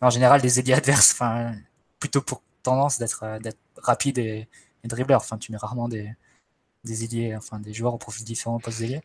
[0.00, 1.54] en général des ailiers adverses, enfin
[1.98, 4.48] plutôt pour tendance d'être d'être rapide et,
[4.84, 5.20] et dribbleur.
[5.20, 6.10] Enfin, tu mets rarement des
[6.84, 9.02] des ailiers, enfin des joueurs au profil différent poste d'ailier.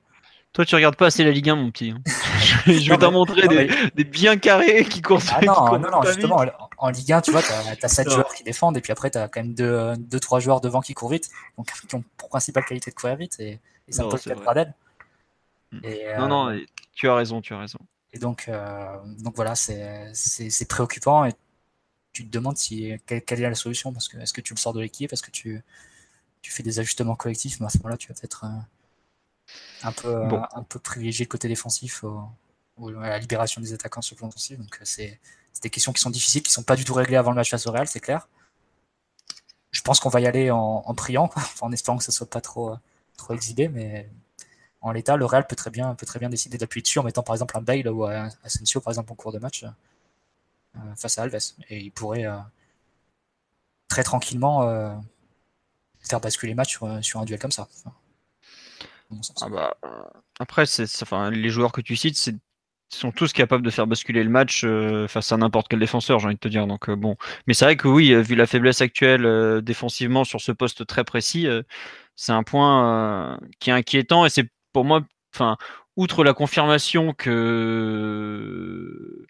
[0.53, 1.91] Toi, tu regardes pas assez la Ligue 1, mon petit.
[1.91, 2.01] Hein.
[2.65, 3.47] je vais t'en montrer
[3.95, 5.21] des, bien carrés qui courent.
[5.31, 6.43] Ah non, non, non, justement,
[6.77, 9.17] en Ligue 1, tu vois, tu as, 7 joueurs qui défendent et puis après, tu
[9.17, 12.91] as quand même 2-3 joueurs devant qui courent vite, donc qui ont pour principale qualité
[12.91, 14.35] de courir vite et, et c'est un peu le
[15.71, 16.17] Gradel.
[16.17, 17.79] non, non, euh, tu as raison, tu as raison.
[18.13, 21.33] Et donc, euh, donc voilà, c'est préoccupant et
[22.13, 24.73] tu te demandes si, quelle, est la solution parce que est-ce que tu le sors
[24.73, 25.61] de l'équipe, est-ce que tu,
[26.41, 28.45] tu fais des ajustements collectifs, mais à ce moment-là, tu vas peut-être.
[28.45, 28.49] Euh,
[29.83, 34.15] un peu, un peu privilégier le côté défensif ou à la libération des attaquants sur
[34.15, 34.57] le plan offensif.
[34.57, 35.19] Donc c'est
[35.61, 37.67] des questions qui sont difficiles, qui sont pas du tout réglées avant le match face
[37.67, 38.27] au Real, c'est clair.
[39.71, 41.29] Je pense qu'on va y aller en, priant,
[41.61, 42.75] en espérant que ce soit pas trop,
[43.17, 44.09] trop exhibé, mais
[44.81, 47.23] en l'état, le Real peut très bien, peut très bien décider d'appuyer dessus en mettant
[47.23, 51.17] par exemple un Bale ou un Asensio par exemple en cours de match euh, face
[51.17, 51.37] à Alves.
[51.69, 52.27] Et il pourrait
[53.87, 55.01] très tranquillement
[55.99, 57.67] faire basculer le match sur, un duel comme ça.
[59.41, 59.77] Ah bah,
[60.39, 60.63] après,
[61.31, 62.33] les joueurs que tu cites,
[62.95, 66.25] sont tous capables de faire basculer le match euh, face à n'importe quel défenseur, j'ai
[66.27, 66.67] envie de te dire.
[66.67, 67.15] Donc euh, bon,
[67.47, 71.03] mais c'est vrai que oui, vu la faiblesse actuelle euh, défensivement sur ce poste très
[71.03, 71.47] précis,
[72.15, 75.01] c'est un point qui est inquiétant et c'est pour moi,
[75.33, 75.57] enfin,
[75.95, 79.25] outre la confirmation que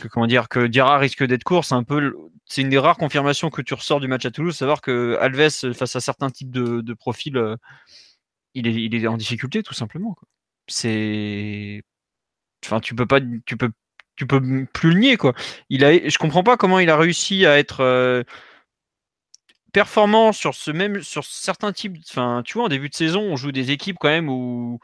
[0.00, 2.14] que comment dire que Diarra risque d'être court, c'est un peu
[2.46, 5.72] c'est une des rares confirmations que tu ressors du match à Toulouse, savoir que Alves
[5.74, 7.56] face à certains types de, de profils
[8.54, 10.16] il est, il est en difficulté tout simplement.
[10.68, 11.82] C'est,
[12.64, 13.70] enfin, tu peux pas, tu peux,
[14.16, 15.34] tu peux plus le nier quoi.
[15.70, 18.22] Il a, je comprends pas comment il a réussi à être euh,
[19.72, 21.96] performant sur ce même, sur certains types.
[22.10, 24.78] Enfin, tu vois, en début de saison, on joue des équipes quand même où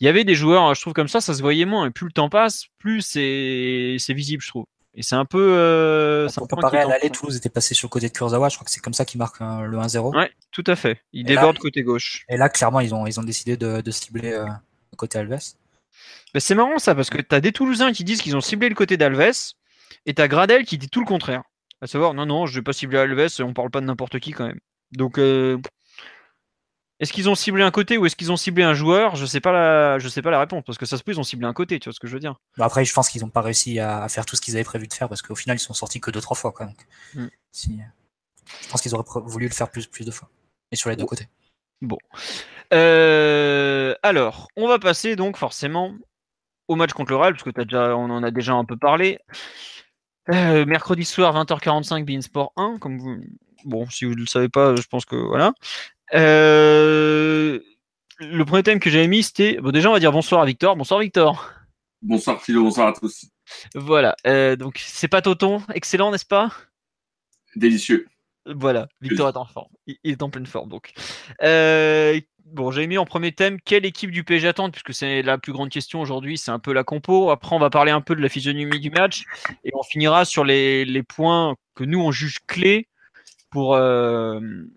[0.00, 1.86] il y avait des joueurs, je trouve comme ça, ça se voyait moins.
[1.86, 4.64] Et plus le temps passe, plus c'est, c'est visible, je trouve.
[4.94, 5.54] Et c'est un peu.
[5.56, 8.48] Euh, Pour comparer à l'aller, Toulouse était passé sur le côté de Kurzawa.
[8.48, 10.16] Je crois que c'est comme ça qu'il marque euh, le 1-0.
[10.16, 11.00] Ouais, tout à fait.
[11.12, 12.24] Il déborde côté gauche.
[12.28, 15.38] Et là, clairement, ils ont, ils ont décidé de, de cibler euh, le côté Alves.
[16.34, 18.68] Mais c'est marrant ça, parce que tu as des Toulousains qui disent qu'ils ont ciblé
[18.68, 19.54] le côté d'Alves,
[20.06, 21.42] et tu as Gradel qui dit tout le contraire.
[21.80, 24.32] À savoir, non, non, je vais pas cibler Alves, on parle pas de n'importe qui
[24.32, 24.60] quand même.
[24.92, 25.58] Donc, euh,
[27.00, 29.16] est-ce qu'ils ont ciblé un côté ou est-ce qu'ils ont ciblé un joueur?
[29.16, 31.20] Je sais pas la, je sais pas la réponse parce que ça se peut ils
[31.20, 32.38] ont ciblé un côté, tu vois ce que je veux dire.
[32.58, 34.86] Bah, après, je pense qu'ils n'ont pas réussi à, faire tout ce qu'ils avaient prévu
[34.86, 36.52] de faire parce qu'au final ils sont sortis que deux trois fois.
[36.60, 36.76] Donc,
[37.14, 37.28] mm.
[37.54, 40.28] je pense qu'ils auraient voulu le faire plus plus de fois
[40.70, 41.28] et sur les deux côtés.
[41.80, 41.98] Bon.
[42.74, 45.94] Euh, alors, on va passer donc forcément
[46.68, 48.76] au match contre le Real parce que as déjà, on en a déjà un peu
[48.76, 49.18] parlé.
[50.28, 53.16] Euh, mercredi soir 20h45 Beansport 1 comme vous
[53.64, 55.54] bon si vous ne le savez pas je pense que voilà
[56.14, 57.58] euh,
[58.20, 59.58] le premier thème que j'avais mis, c'était.
[59.60, 60.76] Bon, déjà, on va dire bonsoir à Victor.
[60.76, 61.50] Bonsoir, Victor.
[62.02, 62.64] Bonsoir, Philo.
[62.64, 63.26] Bonsoir à tous.
[63.74, 64.16] Voilà.
[64.26, 65.62] Euh, donc, c'est pas Toton.
[65.74, 66.52] Excellent, n'est-ce pas?
[67.56, 68.06] Délicieux.
[68.46, 68.88] Voilà.
[69.00, 69.70] Victor est en forme.
[69.86, 70.92] Il est en pleine forme, donc.
[71.42, 75.38] Euh, bon, j'avais mis en premier thème quelle équipe du PSG attendre, puisque c'est la
[75.38, 76.38] plus grande question aujourd'hui.
[76.38, 77.30] C'est un peu la compo.
[77.30, 79.24] Après, on va parler un peu de la physionomie du match.
[79.64, 82.88] Et on finira sur les, les points que nous, on juge clés
[83.50, 83.76] pour,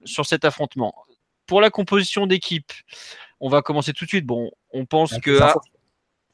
[0.06, 0.94] sur cet affrontement
[1.48, 2.72] pour la composition d'équipe,
[3.40, 4.26] on va commencer tout de suite.
[4.26, 5.40] Bon, on pense que.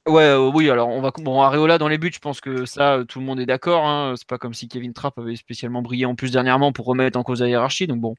[0.07, 1.11] Ouais, euh, oui, alors on va.
[1.19, 3.85] Bon, Areola dans les buts, je pense que ça, euh, tout le monde est d'accord.
[3.85, 4.15] Hein.
[4.17, 7.23] C'est pas comme si Kevin Trapp avait spécialement brillé en plus dernièrement pour remettre en
[7.23, 7.85] cause la hiérarchie.
[7.85, 8.15] Donc bon,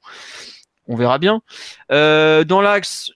[0.91, 1.41] on verra bien.
[1.93, 3.13] Euh, dans l'axe,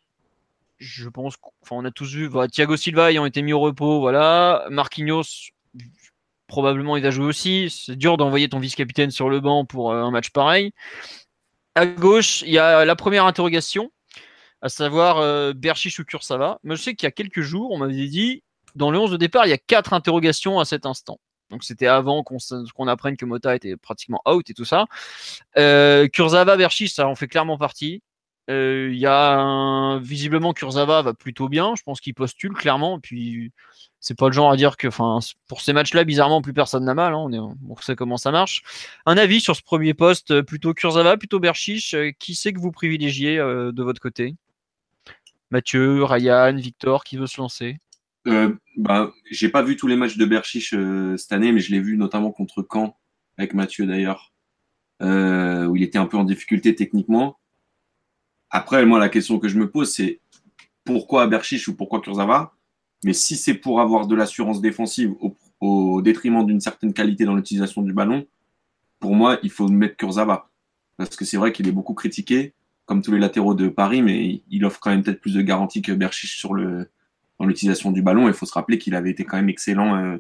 [0.79, 2.31] je pense qu'on a tous vu.
[2.53, 4.65] Thiago Silva ayant été mis au repos, voilà.
[4.71, 5.51] Marquinhos,
[6.47, 7.69] probablement il va jouer aussi.
[7.71, 10.73] C'est dur d'envoyer ton vice-capitaine sur le banc pour un match pareil.
[11.75, 13.91] À gauche, il y a la première interrogation,
[14.63, 16.61] à savoir euh, Berchiche ou Kursava.
[16.63, 18.45] Mais je sais qu'il y a quelques jours, on m'avait dit
[18.77, 21.19] dans le 11 de départ, il y a quatre interrogations à cet instant.
[21.51, 24.87] Donc c'était avant qu'on apprenne que Mota était pratiquement out et tout ça.
[25.57, 28.03] Euh, Kurzawa, Berchi, ça en fait clairement partie.
[28.51, 31.75] Euh, il y a visiblement Kurzawa va plutôt bien.
[31.77, 32.99] Je pense qu'il postule clairement.
[33.01, 33.53] Puis
[34.01, 36.95] c'est pas le genre à dire que, enfin, pour ces matchs-là, bizarrement, plus personne n'a
[36.95, 37.15] mal.
[37.15, 37.19] Hein.
[37.19, 38.63] On, est, sait comment ça marche.
[39.07, 41.95] Un avis sur ce premier poste, euh, plutôt Kurzawa, plutôt Berchiche.
[42.19, 44.35] qui c'est que vous privilégiez de votre côté?
[45.51, 47.79] Mathieu, Ryan, Victor, qui veut se lancer?
[48.27, 51.73] Euh, bah, J'ai pas vu tous les matchs de Berchiche euh, cette année, mais je
[51.73, 52.97] l'ai vu notamment contre Caen,
[53.37, 54.33] avec Mathieu d'ailleurs,
[55.03, 57.39] euh, où il était un peu en difficulté techniquement.
[58.51, 60.21] Après, moi, la question que je me pose, c'est
[60.85, 62.55] pourquoi Berchiche ou pourquoi Kurzawa?
[63.05, 65.15] Mais si c'est pour avoir de l'assurance défensive
[65.61, 68.27] au, détriment d'une certaine qualité dans l'utilisation du ballon,
[69.01, 70.51] pour moi, il faut mettre Kurzawa.
[70.97, 74.43] Parce que c'est vrai qu'il est beaucoup critiqué, comme tous les latéraux de Paris, mais
[74.51, 76.91] il offre quand même peut-être plus de garanties que Berchiche sur le,
[77.39, 78.29] dans l'utilisation du ballon.
[78.29, 80.17] Il faut se rappeler qu'il avait été quand même excellent euh,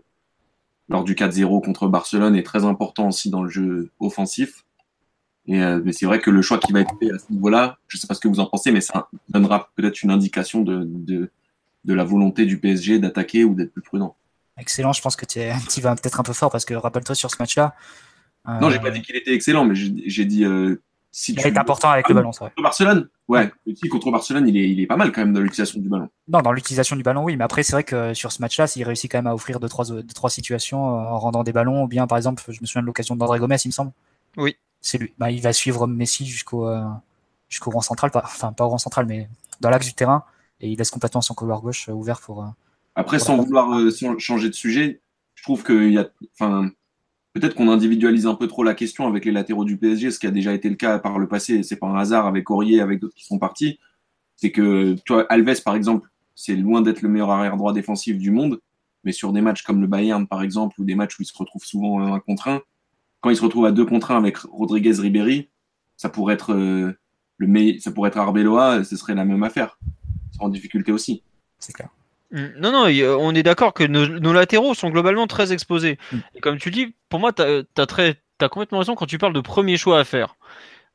[0.88, 4.64] lors du 4-0 contre Barcelone et très important aussi dans le jeu offensif.
[5.46, 7.78] Et, euh, mais c'est vrai que le choix qui va être fait à ce niveau-là,
[7.86, 10.62] je ne sais pas ce que vous en pensez, mais ça donnera peut-être une indication
[10.62, 11.30] de, de,
[11.84, 14.16] de, la volonté du PSG d'attaquer ou d'être plus prudent.
[14.56, 17.36] Excellent, je pense que tu vas peut-être un peu fort parce que rappelle-toi sur ce
[17.38, 17.74] match-là.
[18.48, 18.58] Euh...
[18.60, 20.44] Non, j'ai pas dit qu'il était excellent, mais j'ai dit
[21.14, 23.50] euh, il est important avec le ballon, c'est Contre Barcelone Ouais,
[23.90, 26.10] contre Barcelone, il est, il est pas mal quand même dans l'utilisation du ballon.
[26.28, 28.84] Non, dans l'utilisation du ballon, oui, mais après, c'est vrai que sur ce match-là, il
[28.84, 31.84] réussit quand même à offrir deux, trois, deux, trois situations euh, en rendant des ballons,
[31.84, 33.92] ou bien, par exemple, je me souviens de l'occasion d'André Gomez, il me semble.
[34.36, 34.56] Oui.
[34.82, 35.14] C'est lui.
[35.16, 36.84] Bah, il va suivre Messi jusqu'au euh,
[37.48, 39.28] jusqu'au rang central, pas, enfin, pas au rang central, mais
[39.60, 40.24] dans l'axe du terrain,
[40.60, 42.46] et il laisse complètement son couloir gauche euh, ouvert pour.
[42.94, 43.70] Après, sans vouloir
[44.18, 45.00] changer de sujet,
[45.34, 46.08] je trouve qu'il y a.
[46.38, 46.70] Enfin,
[47.34, 50.26] peut-être qu'on individualise un peu trop la question avec les latéraux du PSG, ce qui
[50.26, 53.00] a déjà été le cas par le passé, c'est pas un hasard avec Aurier, avec
[53.00, 53.78] d'autres qui sont partis.
[54.36, 58.30] C'est que toi, Alves, par exemple, c'est loin d'être le meilleur arrière droit défensif du
[58.30, 58.60] monde,
[59.02, 61.36] mais sur des matchs comme le Bayern, par exemple, ou des matchs où il se
[61.36, 62.62] retrouve souvent un contre un,
[63.20, 65.50] quand il se retrouve à deux contre un avec Rodriguez Ribéry,
[65.96, 66.92] ça pourrait être euh,
[67.38, 69.78] le meilleur, ça pourrait être Arbeloa, ce serait la même affaire.
[70.32, 71.22] C'est en difficulté aussi.
[71.58, 71.88] C'est clair.
[72.30, 72.46] Mm.
[72.58, 75.98] Non, non, on est d'accord que nos, latéraux sont globalement très exposés.
[76.12, 76.18] Mm.
[76.34, 79.76] Et comme tu dis, pour moi, tu as, complètement raison quand tu parles de premier
[79.76, 80.36] choix à faire.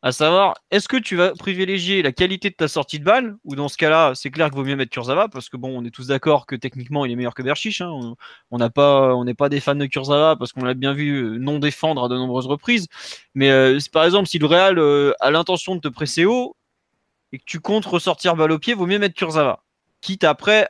[0.01, 3.35] À savoir, est-ce que tu vas privilégier la qualité de ta sortie de balle?
[3.43, 5.83] Ou dans ce cas-là, c'est clair qu'il vaut mieux mettre Kurzawa, parce que bon, on
[5.83, 7.81] est tous d'accord que techniquement, il est meilleur que Berchiche.
[7.81, 8.15] Hein.
[8.49, 11.37] On n'est pas, on pas des fans de Kurzawa, parce qu'on l'a bien vu euh,
[11.37, 12.87] non défendre à de nombreuses reprises.
[13.35, 16.55] Mais euh, par exemple, si le Real euh, a l'intention de te presser haut,
[17.33, 19.63] et que tu comptes ressortir balle au pied, vaut mieux mettre Kurzawa
[20.01, 20.67] quitte après,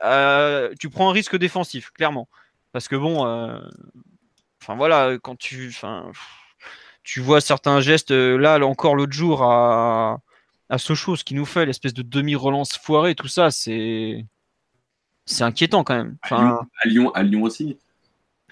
[0.78, 2.28] tu prends un risque défensif, clairement.
[2.72, 3.58] Parce que bon, euh,
[4.62, 5.74] enfin voilà, quand tu,
[7.02, 10.20] tu vois certains gestes, euh, là, encore l'autre jour à,
[10.68, 14.24] à Sochaux, ce qui nous fait l'espèce de demi-relance foirée, tout ça, c'est,
[15.26, 16.16] c'est inquiétant quand même.
[16.30, 17.76] à, Lyon, à Lyon aussi.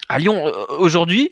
[0.08, 1.30] À Lyon, euh, aujourd'hui,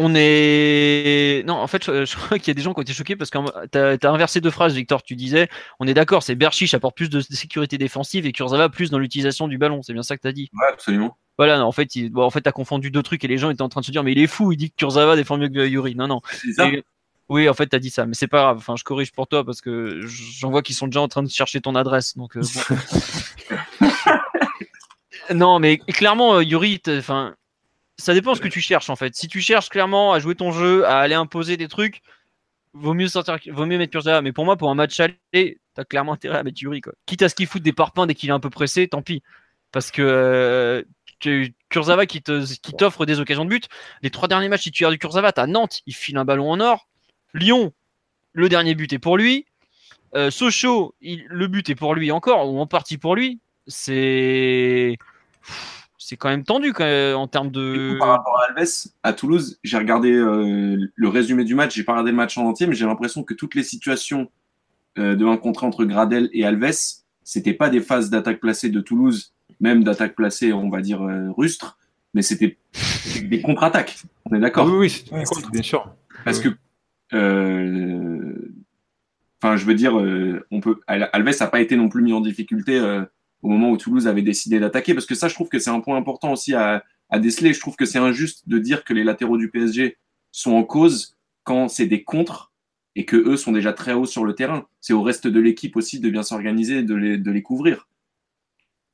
[0.00, 1.42] on est.
[1.44, 3.30] Non, en fait, je, crois qu'il y a des gens qui ont été choqués parce
[3.30, 5.02] que tu as, inversé deux phrases, Victor.
[5.02, 5.48] Tu disais,
[5.80, 9.48] on est d'accord, c'est Berchiche apporte plus de sécurité défensive et Kurzawa plus dans l'utilisation
[9.48, 9.82] du ballon.
[9.82, 10.50] C'est bien ça que tu as dit.
[10.54, 11.18] Ouais, absolument.
[11.36, 12.10] Voilà, en fait, il...
[12.10, 13.86] bon, en fait, tu as confondu deux trucs et les gens étaient en train de
[13.86, 15.96] se dire, mais il est fou, il dit que Kurzawa défend mieux que Yuri.
[15.96, 16.20] Non, non.
[17.28, 18.58] Oui, en fait, tu as dit ça, mais c'est pas grave.
[18.58, 21.28] Enfin, je corrige pour toi parce que j'en vois qu'ils sont déjà en train de
[21.28, 22.16] chercher ton adresse.
[22.16, 22.42] Donc, euh,
[25.34, 27.34] non, mais clairement, euh, Yuri, enfin
[27.98, 29.14] ça dépend ce que tu cherches en fait.
[29.16, 32.00] Si tu cherches clairement à jouer ton jeu, à aller imposer des trucs,
[32.72, 34.22] vaut mieux sortir, mettre Kurzawa.
[34.22, 36.92] Mais pour moi, pour un match aller, t'as clairement intérêt à mettre Yuri quoi.
[37.06, 39.22] Quitte à ce qu'il fout des parpaings dès qu'il est un peu pressé, tant pis.
[39.72, 40.82] Parce que euh,
[41.68, 43.68] Kurzawa qui t'offre des occasions de but.
[44.02, 46.88] Les trois derniers matchs as du Kurzawa, t'as Nantes, il file un ballon en or.
[47.34, 47.72] Lyon,
[48.32, 49.44] le dernier but est pour lui.
[50.14, 53.40] Euh, Sochaux, le but est pour lui encore, ou en partie pour lui.
[53.66, 54.96] C'est
[56.08, 57.98] c'est quand même tendu en termes de.
[57.98, 61.92] par rapport à Alves, à Toulouse, j'ai regardé euh, le résumé du match, j'ai pas
[61.92, 64.30] regardé le match en entier, mais j'ai l'impression que toutes les situations
[64.98, 68.80] euh, de un contre entre Gradel et Alves, c'était pas des phases d'attaque placée de
[68.80, 71.76] Toulouse, même d'attaque placée, on va dire euh, rustre,
[72.14, 72.56] mais c'était
[73.24, 73.98] des contre-attaques.
[74.24, 75.94] On est d'accord Oui, oui, c'est bien sûr.
[76.24, 76.48] Parce que,
[79.42, 79.94] enfin, je veux dire,
[80.50, 82.80] on peut, Alves n'a pas été non plus mis en difficulté
[83.42, 84.94] au moment où Toulouse avait décidé d'attaquer.
[84.94, 87.52] Parce que ça, je trouve que c'est un point important aussi à, à déceler.
[87.52, 89.98] Je trouve que c'est injuste de dire que les latéraux du PSG
[90.32, 92.52] sont en cause quand c'est des contres
[92.94, 94.66] et que eux sont déjà très hauts sur le terrain.
[94.80, 97.88] C'est au reste de l'équipe aussi de bien s'organiser, de les, de les couvrir.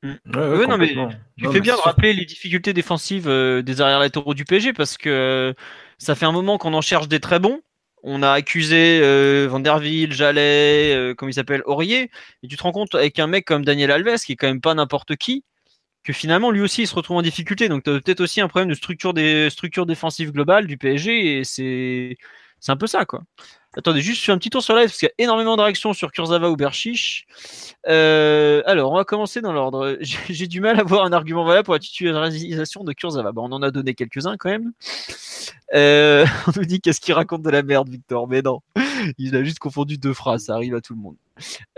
[0.02, 0.36] Mm.
[0.36, 0.94] Ouais, non, mais
[1.38, 4.98] tu fais bien de rappeler les difficultés défensives euh, des arrières latéraux du PSG parce
[4.98, 5.52] que euh,
[5.96, 7.60] ça fait un moment qu'on en cherche des très bons.
[8.06, 12.10] On a accusé euh, Vanderville, Jallet, comme il s'appelle, Aurier.
[12.42, 14.60] Et tu te rends compte avec un mec comme Daniel Alves, qui est quand même
[14.60, 15.42] pas n'importe qui,
[16.04, 17.68] que finalement lui aussi il se retrouve en difficulté.
[17.68, 21.38] Donc tu as peut-être aussi un problème de structure des structures défensives globales du PSG
[21.40, 22.16] et c'est
[22.68, 23.22] un peu ça quoi.
[23.76, 25.62] Attendez, juste je fais un petit tour sur live parce qu'il y a énormément de
[25.62, 27.26] réactions sur Kurzawa ou Berchiche.
[27.88, 29.98] Euh, alors, on va commencer dans l'ordre.
[30.00, 33.32] J'ai du mal à voir un argument valable pour la titularisation de Kurzawa.
[33.32, 34.72] Bon, on en a donné quelques-uns quand même.
[35.74, 38.28] Euh, on nous dit qu'est-ce qu'il raconte de la merde, Victor.
[38.28, 38.60] Mais non,
[39.18, 40.44] il a juste confondu deux phrases.
[40.44, 41.16] Ça arrive à tout le monde.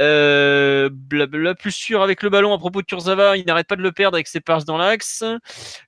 [0.00, 3.82] Euh, la plus sûr avec le ballon à propos de Kurzawa, il n'arrête pas de
[3.82, 5.24] le perdre avec ses passes dans l'axe.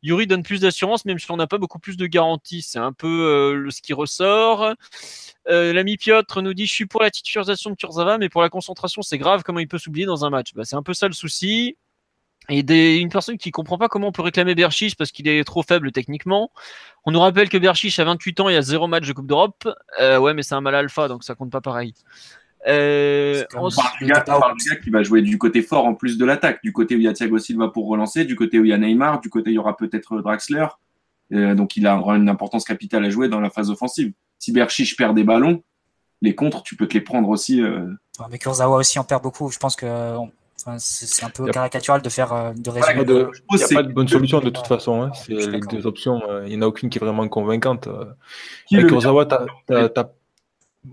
[0.03, 2.63] Yuri donne plus d'assurance, même si on n'a pas beaucoup plus de garanties.
[2.63, 4.75] C'est un peu ce qui ressort.
[5.49, 8.51] Euh, l'ami Piotr nous dit Je suis pour la titularisation de Kurzawa, mais pour la
[8.51, 10.55] concentration, c'est grave comment il peut s'oublier dans un match.
[10.55, 11.77] Bah, c'est un peu ça le souci.
[12.51, 15.63] Et une personne qui comprend pas comment on peut réclamer Berchiche parce qu'il est trop
[15.63, 16.51] faible techniquement.
[17.05, 19.69] On nous rappelle que Berchiche a 28 ans, y a zéro match de Coupe d'Europe.
[20.01, 21.93] Euh, ouais, mais c'est un mal alpha, donc ça compte pas pareil.
[22.69, 24.25] Euh, on parle du gars,
[24.83, 27.09] qui va jouer du côté fort en plus de l'attaque, du côté où il y
[27.09, 29.53] a Thiago Silva pour relancer, du côté où il y a Neymar, du côté où
[29.53, 30.67] il y aura peut-être Draxler.
[31.33, 34.97] Euh, donc il a une importance capitale à jouer dans la phase offensive si Berchiche
[34.97, 35.63] perd des ballons,
[36.23, 37.63] les contres, tu peux te les prendre aussi.
[37.63, 37.87] Euh...
[38.31, 39.51] mais Kurzawa aussi en perd beaucoup.
[39.51, 40.17] Je pense que
[40.79, 43.05] c'est un peu caricatural de faire euh, de résumer.
[43.05, 45.03] Il n'y a pas de bonne solution de toute façon.
[45.03, 45.13] Hein.
[45.15, 46.21] C'est les deux options.
[46.29, 47.87] Euh, il n'y en a aucune qui est vraiment convaincante.
[47.87, 48.07] Euh.
[48.73, 49.27] Avec Kurzawa,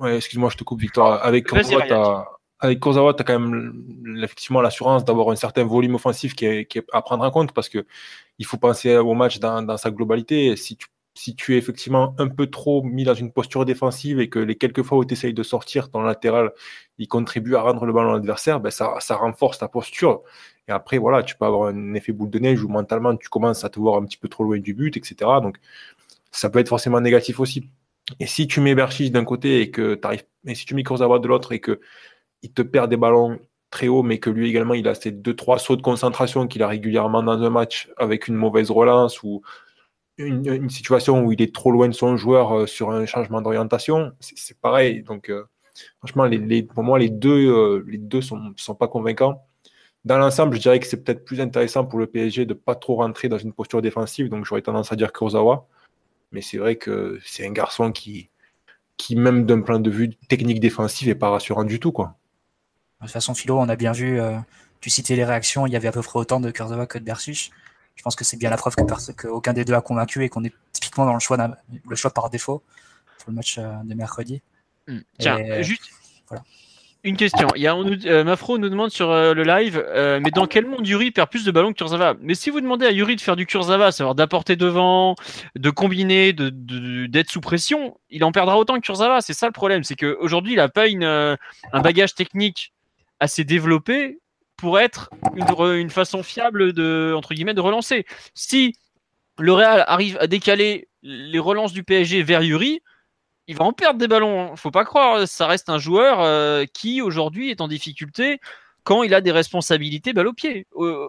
[0.06, 1.24] excuse-moi, je te coupe, Victor.
[1.24, 2.26] Avec Kurzawa, tu as
[2.60, 6.84] avec Kurzawa, tu as quand même effectivement l'assurance d'avoir un certain volume offensif qui est,
[6.94, 7.86] à prendre en compte parce que
[8.40, 10.56] il faut penser au match dans, dans sa globalité.
[10.56, 14.30] Si tu si tu es effectivement un peu trop mis dans une posture défensive et
[14.30, 16.52] que les quelques fois où tu essayes de sortir ton latéral,
[16.98, 20.24] il contribue à rendre le ballon à l'adversaire, ben ça, ça, renforce ta posture.
[20.68, 23.64] Et après, voilà, tu peux avoir un effet boule de neige où mentalement tu commences
[23.64, 25.16] à te voir un petit peu trop loin du but, etc.
[25.42, 25.58] Donc,
[26.32, 27.70] ça peut être forcément négatif aussi.
[28.20, 30.84] Et si tu mets Berchis d'un côté et que tu arrives, et si tu mets
[30.84, 31.80] Kurzawa de l'autre et que
[32.44, 33.40] il te perd des ballons
[33.72, 36.64] très haut, mais que lui également, il a ces deux, trois sauts de concentration qu'il
[36.64, 39.42] a régulièrement dans un match avec une mauvaise relance ou
[40.18, 44.14] une, situation où il est trop loin de son joueur euh, sur un changement d'orientation,
[44.20, 45.04] c'est pareil.
[45.04, 45.44] Donc, euh,
[46.00, 46.30] franchement,
[46.74, 49.46] pour moi, les deux, euh, les deux sont, sont pas convaincants.
[50.06, 52.96] Dans l'ensemble, je dirais que c'est peut-être plus intéressant pour le PSG de pas trop
[52.96, 54.30] rentrer dans une posture défensive.
[54.30, 55.68] Donc, j'aurais tendance à dire Kurzawa.
[56.36, 58.30] Mais c'est vrai que c'est un garçon qui,
[58.98, 61.92] qui même d'un point de vue technique défensif, n'est pas rassurant du tout.
[61.92, 62.16] Quoi.
[63.00, 64.20] De toute façon, Philo, on a bien vu,
[64.82, 67.04] tu citais les réactions, il y avait à peu près autant de Kurzawa que de
[67.04, 67.52] Bersuch
[67.96, 70.54] je pense que c'est bien la preuve qu'aucun des deux a convaincu et qu'on est
[70.74, 71.38] typiquement dans le choix,
[71.88, 72.62] le choix par défaut
[73.20, 74.42] pour le match euh, de mercredi.
[74.88, 75.00] Hmm.
[75.18, 75.90] Tiens, juste
[77.06, 77.48] une question.
[77.56, 79.84] Il y a, euh, Mafro nous demande sur euh, le live,
[80.22, 82.16] mais dans quel monde Yuri perd plus de ballons que Kurzawa?
[82.22, 85.16] Mais si vous demandez à Yuri de faire du Kurzawa, savoir d'apporter devant,
[85.56, 89.22] de combiner, d'être de, sous pression, il en perdra autant que Kurzawa.
[89.22, 92.74] C'est ça le problème, c'est qu'aujourd'hui, il n'a pas une, un bagage technique
[93.20, 94.20] assez développé
[94.58, 98.06] pour être une, façon fiable de, entre guillemets, de relancer.
[98.34, 98.76] Si
[99.38, 102.82] le Real arrive à décaler les relances du PSG vers Yuri,
[103.48, 104.52] il va en perdre des ballons.
[104.54, 104.56] Hein.
[104.56, 108.40] Faut pas croire, ça reste un joueur euh, qui aujourd'hui est en difficulté
[108.84, 110.68] quand il a des responsabilités balle au pied.
[110.78, 111.08] Euh,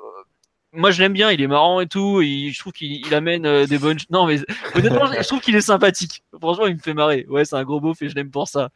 [0.72, 3.66] moi je l'aime bien, il est marrant et tout, et je trouve qu'il amène euh,
[3.66, 3.98] des bonnes.
[4.10, 4.40] Non mais
[4.74, 6.22] honnêtement, je trouve qu'il est sympathique.
[6.40, 7.26] Franchement, il me fait marrer.
[7.28, 8.70] Ouais, c'est un gros beauf et je l'aime pour ça.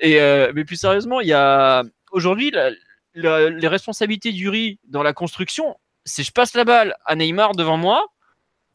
[0.00, 0.18] Et
[0.54, 2.52] mais plus sérieusement, il y a aujourd'hui
[3.14, 8.06] les responsabilités d'Uri dans la construction, c'est je passe la balle à Neymar devant moi,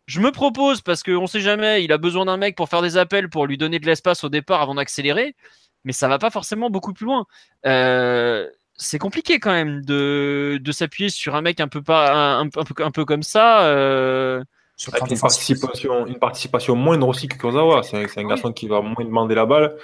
[0.08, 2.82] je me propose parce qu'on ne sait jamais, il a besoin d'un mec pour faire
[2.82, 5.36] des appels, pour lui donner de l'espace au départ avant d'accélérer,
[5.84, 7.26] mais ça va pas forcément beaucoup plus loin.
[7.66, 12.84] Euh, c'est compliqué quand même de, s'appuyer sur un mec un peu pas un, peu,
[12.84, 13.66] un peu comme ça.
[13.66, 14.44] Euh,
[14.88, 17.84] une, participation, une participation moindre aussi que Kurzawa.
[17.84, 19.76] C'est un garçon qui va moins demander la balle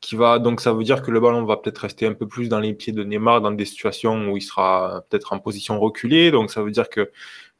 [0.00, 2.48] qui va donc ça veut dire que le ballon va peut-être rester un peu plus
[2.48, 6.30] dans les pieds de Neymar dans des situations où il sera peut-être en position reculée
[6.30, 7.10] donc ça veut dire que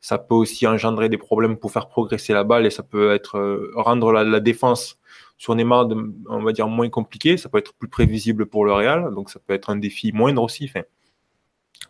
[0.00, 3.38] ça peut aussi engendrer des problèmes pour faire progresser la balle et ça peut être
[3.38, 4.98] euh, rendre la, défense
[5.36, 5.88] sur Neymar
[6.28, 9.40] on va dire moins compliqué ça peut être plus prévisible pour le Real donc ça
[9.44, 10.84] peut être un défi moindre aussi enfin,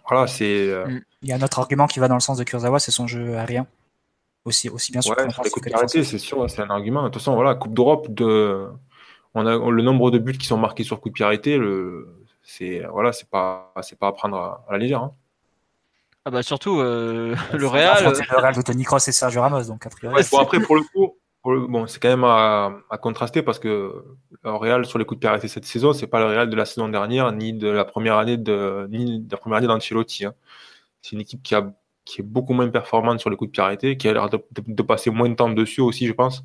[0.09, 1.01] voilà c'est euh, mm.
[1.23, 3.07] il y a un autre argument qui va dans le sens de Kurzawa c'est son
[3.07, 3.67] jeu aérien
[4.45, 7.75] aussi aussi bien sûr ouais, c'est sûr c'est un argument de toute façon voilà Coupe
[7.75, 8.67] d'Europe de
[9.35, 12.27] on a le nombre de buts qui sont marqués sur coup de pied arrêté, le,
[12.43, 15.03] c'est voilà, c'est pas c'est pas à prendre à, la légère.
[15.03, 15.15] Hein.
[16.31, 17.89] Ah bah surtout euh, le Real.
[17.89, 20.15] affronter Le Real de Toni Kroos et Sergio Ramos, donc a priori.
[20.15, 23.43] Ouais, Bon, après, pour le coup, pour le- bon, c'est quand même à, à contraster
[23.43, 23.93] parce que
[24.45, 26.55] le Real, sur les coups de pied arrêtés cette saison, c'est pas le Real de
[26.55, 30.25] la saison dernière, ni de la première année de, ni de la première année d'Ancelotti.
[30.27, 30.35] hein.
[31.03, 31.73] C'est une équipe qui, a,
[32.05, 34.37] qui est beaucoup moins performante sur les coups de pied arrêtés, qui a l'air de,
[34.53, 36.45] de- de passer moins de temps dessus aussi, je pense.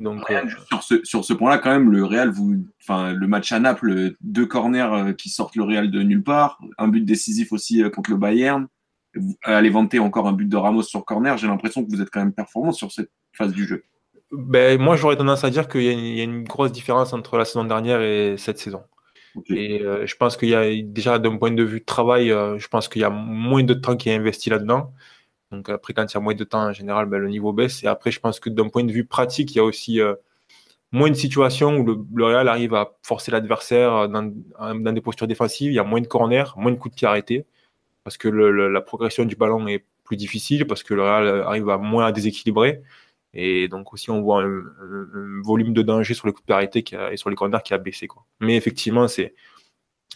[0.00, 3.52] Donc, euh, Sur ce, sur ce point-là, quand même, le Real, vous, enfin, le match
[3.52, 7.52] à Naples, deux corners euh, qui sortent le Real de nulle part, un but décisif
[7.52, 8.66] aussi euh, contre le Bayern.
[9.42, 11.36] Allez vanter encore un but de Ramos sur corner.
[11.36, 13.84] J'ai l'impression que vous êtes quand même performant sur cette phase du jeu.
[14.32, 16.70] ben, moi, j'aurais tendance à dire qu'il y, a une- il y a une grosse
[16.72, 18.82] différence entre la saison dernière et cette saison.
[19.50, 22.58] Et euh, je pense qu'il y a déjà d'un point de vue de travail, euh,
[22.58, 24.92] je pense qu'il y a moins de temps qui est investi là-dedans.
[25.52, 27.84] Donc après, quand il y a moins de temps, en général, ben, le niveau baisse.
[27.84, 30.14] Et après, je pense que d'un point de vue pratique, il y a aussi euh,
[30.92, 35.26] moins de situations où le, le Real arrive à forcer l'adversaire dans, dans des postures
[35.28, 35.70] défensives.
[35.72, 37.46] Il y a moins de corners, moins de coups de pied arrêtés.
[38.04, 41.42] Parce que le- le- la progression du ballon est plus difficile, parce que le Real
[41.42, 42.82] arrive à moins à déséquilibrer.
[43.32, 46.80] Et donc aussi, on voit un, un- un volume de danger sur les coups de
[46.80, 48.06] qui a- et sur les corners qui a baissé.
[48.08, 48.24] Quoi.
[48.40, 49.34] Mais effectivement, c'est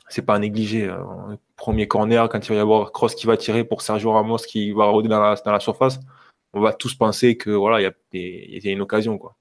[0.08, 0.88] c'est pas à négliger.
[0.88, 4.38] Euh, Premier corner, quand il va y avoir Cross qui va tirer pour Sergio Ramos
[4.38, 5.98] qui va rôder dans la, dans la surface,
[6.52, 9.16] on va tous penser que voilà, il y y a une occasion.
[9.16, 9.36] Quoi.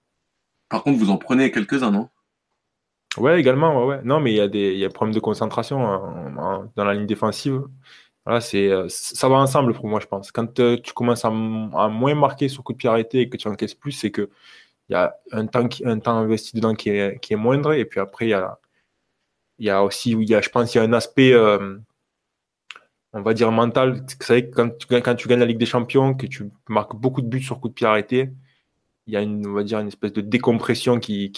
[0.69, 2.09] Par contre, vous en prenez quelques-uns, non?
[3.17, 4.01] Ouais, également, ouais, ouais.
[4.03, 6.93] Non, mais il y a des y a un problème de concentration hein, dans la
[6.93, 7.61] ligne défensive.
[8.27, 10.31] Euh, ça va ensemble pour moi, je pense.
[10.31, 13.47] Quand euh, tu commences à, moins marquer sur coup de pied arrêté et que tu
[13.47, 14.29] encaisses plus, c'est que
[14.89, 19.69] il y a un temps investi dedans qui est moindre et puis après il y
[19.69, 21.77] a aussi je pense il y a un aspect euh,
[23.13, 23.93] on va dire mental.
[24.01, 27.21] Vous savez quand tu, quand tu gagnes la Ligue des Champions, que tu marques beaucoup
[27.21, 28.31] de buts sur coup de pied arrêté,
[29.07, 31.31] il y a une, on va dire, une espèce de décompression qui,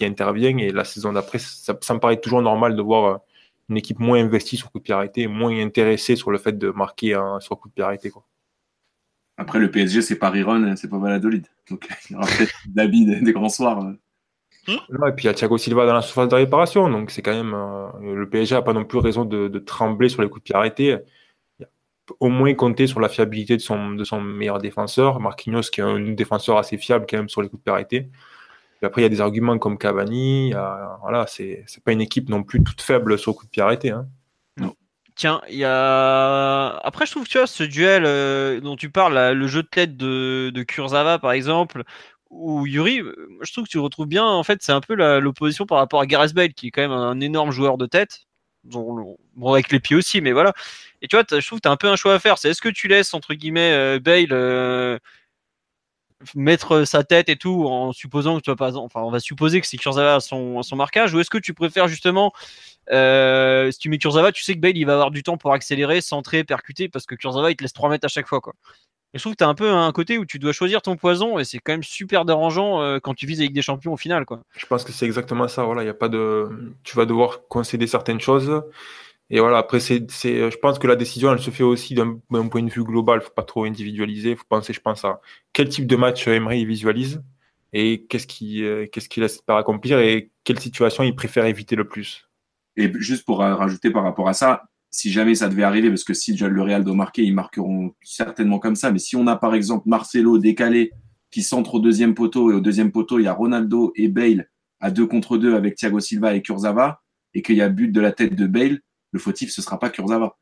[0.00, 0.56] intervient.
[0.58, 3.20] Et la saison d'après, ça, me paraît toujours normal de voir
[3.68, 6.70] une équipe moins investie sur coup de pied arrêté, moins intéressée sur le fait de
[6.70, 8.10] marquer un, sur coup de pied arrêté.
[8.10, 8.24] Quoi.
[9.36, 11.46] Après, le PSG, c'est pas Riron, c'est pas Valladolid.
[11.70, 13.84] Donc, il y aura peut-être David des, des grands soirs.
[13.84, 13.92] euh.
[14.90, 16.90] Non, et puis il y a Thiago Silva dans la surface de réparation.
[16.90, 17.54] Donc c'est quand même.
[17.54, 20.44] euh, le PSG n'a pas non plus raison de, de trembler sur les coups de
[20.44, 20.98] pied arrêtés.
[21.58, 21.68] Il a
[22.20, 25.84] au moins compter sur la fiabilité de son, de son meilleur défenseur, Marquinhos, qui est
[25.84, 28.10] un défenseur assez fiable quand même sur les coups de pied arrêtés.
[28.82, 30.52] Après, il y a des arguments comme Cavani.
[30.54, 33.90] a- voilà, c'est pas une équipe non plus toute faible sur coup de pied arrêté.
[33.90, 34.06] Hein.
[35.16, 36.76] Tiens, il y a.
[36.84, 39.68] Après, je trouve que tu vois, ce duel euh, dont tu parles, le jeu de
[39.68, 41.82] tête de, de Kurzawa, par exemple,
[42.30, 45.66] ou Yuri, euh, je trouve que tu retrouves bien, en fait, c'est un peu l'opposition
[45.66, 48.26] par rapport à Gareth Bale, qui est quand même un énorme joueur de tête,
[48.62, 49.16] bon,
[49.52, 50.52] avec les pieds aussi, mais voilà.
[51.02, 52.38] Et tu vois, je trouve que tu as un peu un choix à faire.
[52.38, 54.32] C'est est-ce que tu laisses, entre guillemets, euh, Bale
[56.34, 58.76] mettre sa tête et tout, en supposant que tu vas pas.
[58.76, 61.54] Enfin, on va supposer que c'est Kurzawa à son, son marquage, ou est-ce que tu
[61.54, 62.32] préfères justement
[62.90, 65.52] euh, si tu mets Kurzawa, tu sais que Bale il va avoir du temps pour
[65.52, 68.54] accélérer, centrer, percuter parce que Kurzawa il te laisse 3 mètres à chaque fois quoi.
[69.14, 70.96] Et je trouve que tu as un peu un côté où tu dois choisir ton
[70.96, 73.96] poison et c'est quand même super dérangeant euh, quand tu vises avec des champions au
[73.96, 74.40] final quoi.
[74.56, 75.64] Je pense que c'est exactement ça.
[75.64, 76.74] Voilà, il y a pas de.
[76.82, 78.62] Tu vas devoir concéder certaines choses.
[79.30, 82.18] Et voilà, après, c'est, c'est, je pense que la décision, elle se fait aussi d'un,
[82.28, 83.20] point de vue global.
[83.20, 84.36] faut pas trop individualiser.
[84.36, 85.20] faut penser, je pense, à
[85.52, 87.22] quel type de match Emery il visualise
[87.72, 91.86] et qu'est-ce qu'il, euh, qu'est-ce qu'il espère accomplir et quelle situation il préfère éviter le
[91.86, 92.28] plus.
[92.76, 96.04] Et juste pour euh, rajouter par rapport à ça, si jamais ça devait arriver, parce
[96.04, 98.90] que si déjà le Real doit marquer, ils marqueront certainement comme ça.
[98.90, 100.92] Mais si on a par exemple Marcelo décalé
[101.30, 104.48] qui centre au deuxième poteau et au deuxième poteau il y a Ronaldo et Bale
[104.80, 107.02] à deux contre deux avec Thiago Silva et Kurzawa
[107.34, 108.80] et qu'il y a but de la tête de Bale,
[109.12, 110.36] le fautif ce sera pas Kurzawa.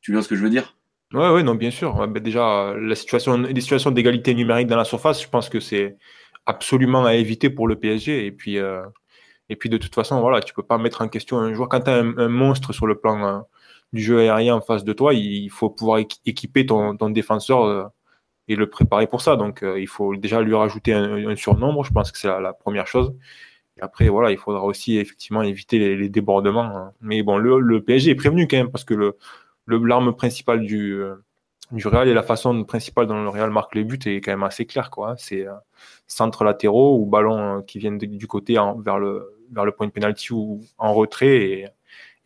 [0.00, 0.76] Tu vois ce que je veux dire?
[1.12, 2.06] Ouais, ouais, non, bien sûr.
[2.08, 5.96] Ben déjà, les situations d'égalité numérique dans la surface, je pense que c'est
[6.46, 8.26] absolument à éviter pour le PSG.
[8.26, 8.82] Et puis, euh,
[9.48, 11.68] et puis de toute façon, voilà, tu peux pas mettre en question un joueur.
[11.68, 13.40] Quand tu as un, monstre sur le plan euh,
[13.92, 17.84] du jeu aérien en face de toi, il faut pouvoir équi- équiper ton, défenseur euh,
[18.48, 19.36] et le préparer pour ça.
[19.36, 21.84] Donc, il faut déjà lui rajouter un, surnombre.
[21.84, 23.14] Je pense que c'est la première chose.
[23.80, 26.62] Après, voilà, il faudra aussi effectivement éviter les, débordements.
[26.76, 26.92] hein.
[27.00, 29.16] Mais bon, le, PSG est prévenu quand même parce que le,
[29.66, 31.16] l'arme principale du, euh,
[31.72, 34.44] du Real et la façon principale dont le Real marque les buts est quand même
[34.44, 34.90] assez claire.
[34.90, 35.12] Quoi.
[35.12, 35.14] hein.
[35.18, 35.54] C'est euh,
[36.06, 39.92] centre latéraux ou ballons euh, qui viennent du côté vers, le, vers le point de
[39.92, 41.74] pénalty ou en retrait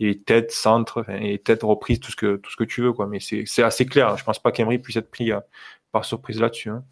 [0.01, 2.92] et, tête, centre et tête reprise, tout ce que, tout ce que tu veux.
[2.92, 3.07] Quoi.
[3.07, 4.16] Mais c'est, assez clair.
[4.18, 5.30] Je pense pas qu'Emery puisse être pris
[5.92, 6.70] par surprise là-dessus.
[6.70, 6.84] hein.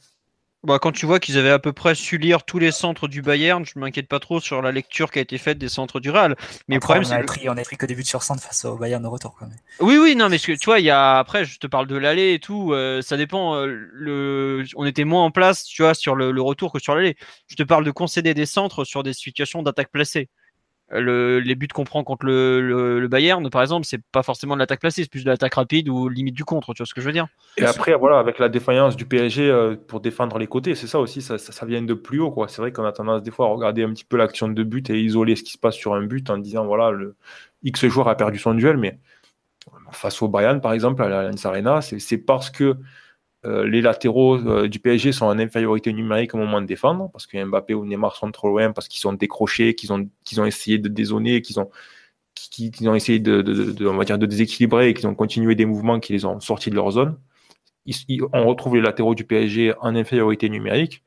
[0.66, 3.22] Bah, quand tu vois qu'ils avaient à peu près su lire tous les centres du
[3.22, 6.10] Bayern, je m'inquiète pas trop sur la lecture qui a été faite des centres du
[6.10, 6.34] Real.
[6.66, 8.64] Mais le problème on c'est que- on a pris que des buts sur centre face
[8.64, 9.36] au Bayern au retour.
[9.38, 9.56] Quand même.
[9.78, 11.86] Oui, oui, non, mais ce que- tu vois, il y a après, je te parle
[11.86, 13.54] de l'aller et tout, euh, ça dépend.
[13.54, 16.96] euh, le, on était moins en place, tu vois, sur le, le retour que sur
[16.96, 17.16] l'aller.
[17.48, 20.28] Je te parle de concéder des centres sur des situations d'attaque placée.
[20.92, 25.02] Les buts qu'on prend contre le, Bayern, par exemple, c'est pas forcément de l'attaque placée,
[25.02, 27.12] c'est plus de l'attaque rapide ou limite du contre, tu vois ce que je veux
[27.12, 27.26] dire
[27.56, 31.00] Et après, voilà, avec la défaillance du PSG euh, pour défendre les côtés, c'est ça
[31.00, 32.30] aussi, ça, vient de plus haut.
[32.30, 32.48] quoi.
[32.48, 34.90] C'est vrai qu'on a tendance des fois à regarder un petit peu l'action de but
[34.90, 37.16] et isoler ce qui se passe sur un but en disant, voilà, le
[37.62, 38.98] X joueur a perdu son duel, mais
[39.92, 42.74] face au Bayern, par exemple, à la Arena, c'est parce que euh,
[43.46, 47.42] les latéraux euh, du PSG sont en infériorité numérique au moment de défendre, parce que
[47.42, 50.88] Mbappé ou Neymar sont trop loin, parce qu'ils sont décrochés, qu'ils ont, ont essayé de
[50.88, 51.70] dézoner, qu'ils ont,
[52.86, 56.12] ont essayé de, on va dire, de déséquilibrer et qu'ils ont continué des mouvements qui
[56.12, 57.18] les ont sortis de leur zone.
[58.32, 61.04] on retrouve les latéraux du PSG en infériorité numérique.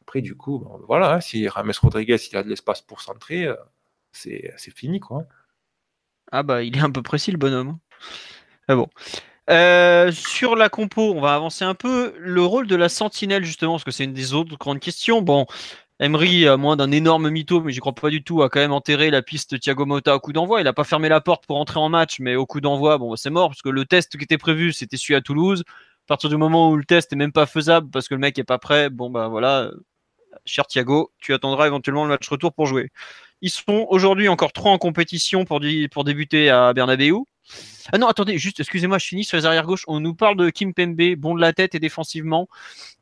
[0.00, 3.54] Après, du coup, voilà, hein, si Rames Rodriguez il a de l'espace pour centrer, euh,
[4.12, 4.98] c'est, fini.
[5.00, 5.26] quoi.
[6.32, 7.78] Ah bah, il est un peu précis le bonhomme.
[8.68, 8.88] Ah bon.
[9.50, 12.14] Euh, sur la compo, on va avancer un peu.
[12.18, 15.22] Le rôle de la sentinelle, justement, parce que c'est une des autres grandes questions.
[15.22, 15.46] Bon,
[15.98, 18.72] Emery, à moins d'un énorme mytho, mais j'y crois pas du tout, a quand même
[18.72, 20.60] enterré la piste Thiago Motta au coup d'envoi.
[20.60, 23.16] Il n'a pas fermé la porte pour entrer en match, mais au coup d'envoi, bon,
[23.16, 25.64] c'est mort, parce que le test qui était prévu, c'était celui à Toulouse.
[25.66, 28.38] À partir du moment où le test est même pas faisable parce que le mec
[28.38, 29.70] est pas prêt, bon, bah voilà,
[30.44, 32.90] cher Thiago, tu attendras éventuellement le match retour pour jouer.
[33.42, 35.60] Ils sont aujourd'hui encore trois en compétition pour,
[35.92, 37.24] pour débuter à Bernabeu.
[37.92, 39.84] Ah non, attendez, juste, excusez-moi, je finis sur les arrières gauche.
[39.88, 42.48] On nous parle de Kim Pembe, bon de la tête et défensivement.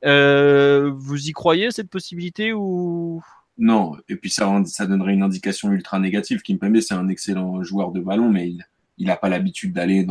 [0.05, 3.22] Euh, vous y croyez cette possibilité ou?
[3.59, 6.43] Non, et puis ça, donnerait une indication ultra négative.
[6.43, 8.55] Kim Pembe, c'est un excellent joueur de ballon, mais
[8.99, 10.07] il n'a pas l'habitude d'aller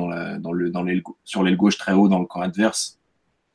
[1.24, 3.00] sur l'aile gauche très haut dans le camp adverse.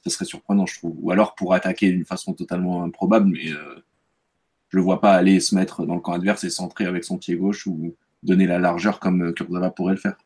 [0.05, 0.97] Ce serait surprenant, je trouve.
[1.01, 3.85] Ou alors pour attaquer d'une façon totalement improbable, mais euh,
[4.71, 7.19] je le vois pas aller se mettre dans le camp adverse et centrer avec son
[7.19, 10.17] pied gauche ou donner la largeur comme Kurzawa pourrait le faire.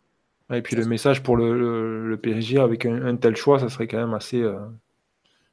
[0.53, 4.14] Et puis le message pour le, PSG avec un, tel choix, ça serait quand même
[4.14, 4.40] assez.
[4.40, 4.59] Euh,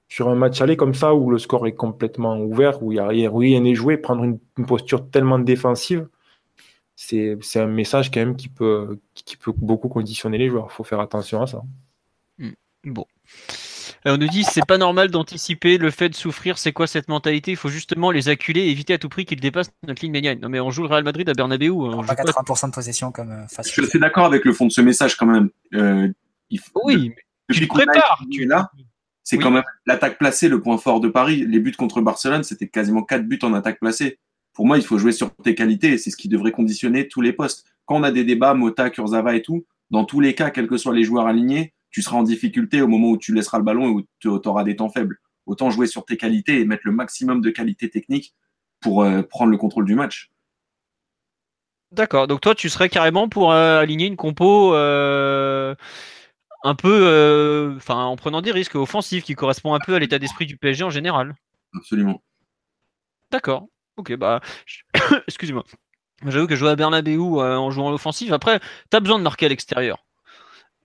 [0.07, 3.25] sur un match aller comme ça où le score est complètement ouvert, où il n'y
[3.25, 4.37] a rien, n'est joué, prendre une,
[4.67, 6.07] posture tellement défensive,
[6.95, 10.67] c'est un message quand même qui peut, qui peut beaucoup conditionner les joueurs.
[10.69, 11.63] Il faut faire attention à ça.
[12.37, 12.51] Hmm.
[12.83, 13.07] Bon.
[14.05, 16.57] On nous dit c'est pas normal d'anticiper le fait de souffrir.
[16.57, 17.51] C'est quoi cette mentalité?
[17.51, 20.39] Il faut justement les acculer et éviter à tout prix qu'ils dépassent notre ligne médiane.
[20.39, 21.71] Non mais on joue le Real Madrid à Bernabeu.
[21.71, 23.71] On pas 80% de possession comme euh, face.
[23.73, 25.49] Je suis d'accord avec le fond de ce message quand même.
[25.73, 26.09] Euh,
[26.83, 27.13] oui,
[27.51, 28.23] tu le prépares.
[28.31, 28.69] Tu es là.
[29.23, 31.45] C'est quand même l'attaque placée le point fort de Paris.
[31.47, 34.19] Les buts contre Barcelone, c'était quasiment 4 buts en attaque placée.
[34.53, 37.21] Pour moi, il faut jouer sur tes qualités et c'est ce qui devrait conditionner tous
[37.21, 37.65] les postes.
[37.85, 40.77] Quand on a des débats, Mota, Kurzawa et tout, dans tous les cas, quels que
[40.77, 43.85] soient les joueurs alignés, tu seras en difficulté au moment où tu laisseras le ballon
[43.85, 45.19] et où tu auras des temps faibles.
[45.45, 48.33] Autant jouer sur tes qualités et mettre le maximum de qualité technique
[48.81, 50.31] pour euh, prendre le contrôle du match.
[51.91, 55.75] D'accord, donc toi tu serais carrément pour euh, aligner une compo euh,
[56.63, 60.47] un peu, enfin en prenant des risques offensifs qui correspond un peu à l'état d'esprit
[60.47, 61.35] du PSG en général.
[61.75, 62.23] Absolument.
[63.29, 63.67] D'accord.
[63.97, 64.41] Ok, bah,
[65.27, 65.63] excusez-moi.
[66.25, 69.45] J'avoue que jouer à Bernabeu en jouant à l'offensive, après, tu as besoin de marquer
[69.45, 70.03] à l'extérieur.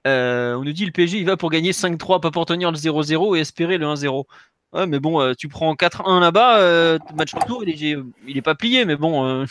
[0.08, 2.76] Euh, on nous dit le PSG il va pour gagner 5-3, pas pour tenir le
[2.76, 4.24] 0-0 et espérer le 1-0.
[4.74, 7.96] Ouais, mais bon, euh, tu prends 4-1 là-bas, euh, match retour, il est,
[8.26, 9.46] il est pas plié, mais bon.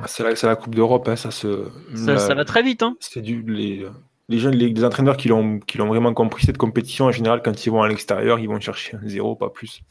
[0.00, 1.68] Ah, c'est la, la, Coupe d'Europe, hein, ça se.
[1.94, 2.82] Ça, va très vite.
[2.82, 2.96] Hein.
[3.00, 3.86] C'est du les,
[4.28, 7.66] les jeunes, les, entraîneurs qui l'ont, qui l'ont vraiment compris cette compétition en général, quand
[7.66, 9.82] ils vont à l'extérieur, ils vont chercher un 0, pas plus.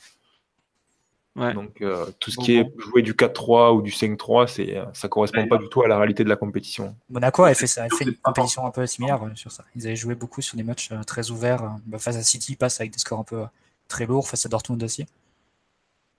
[1.35, 5.07] Donc euh, tout ce qui est joué du 4-3 ou du 5-3, c'est euh, ça
[5.07, 6.95] correspond pas du tout à la réalité de la compétition.
[7.09, 9.65] Monaco a fait, ça, a fait une compétition un peu similaire euh, sur ça.
[9.75, 11.77] Ils avaient joué beaucoup sur des matchs très ouverts.
[11.87, 13.43] Bah, face à City, ils passent avec des scores un peu
[13.87, 15.07] très lourds, face à Dortmund aussi.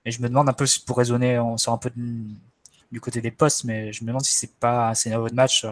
[0.05, 1.93] Et je me demande un peu pour raisonner, on sort un peu
[2.91, 5.65] du côté des postes, mais je me demande si c'est pas un scénario de match,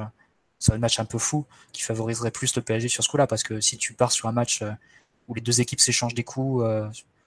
[0.60, 3.42] c'est un match un peu fou qui favoriserait plus le PSG sur ce coup-là, parce
[3.42, 4.62] que si tu pars sur un match
[5.28, 6.64] où les deux équipes s'échangent des coups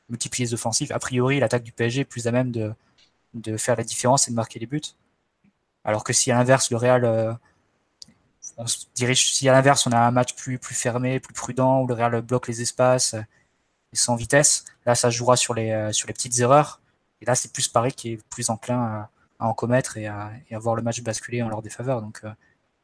[0.09, 0.91] multiplier les offensives.
[0.91, 2.73] A priori, l'attaque du PSG est plus à même de,
[3.35, 4.81] de faire la différence et de marquer les buts.
[5.83, 7.33] Alors que si à l'inverse, le Real, euh,
[8.57, 11.87] on dirige, si à l'inverse, on a un match plus, plus fermé, plus prudent, où
[11.87, 13.21] le Real bloque les espaces euh,
[13.93, 16.81] et sans vitesse, là, ça jouera sur les, euh, sur les petites erreurs.
[17.21, 20.55] Et là, c'est plus Paris qui est plus enclin à, en commettre et à, et
[20.55, 22.01] à, voir le match basculer en leur défaveur.
[22.01, 22.21] Donc,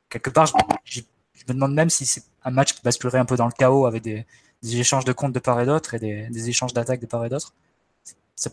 [0.09, 0.45] quelque part,
[0.83, 1.01] je,
[1.47, 4.03] me demande même si c'est un match qui basculerait un peu dans le chaos avec
[4.03, 4.25] des,
[4.63, 7.29] des échanges de comptes de part et d'autre et des, échanges d'attaques de part et
[7.29, 7.53] d'autre,
[8.35, 8.49] ça,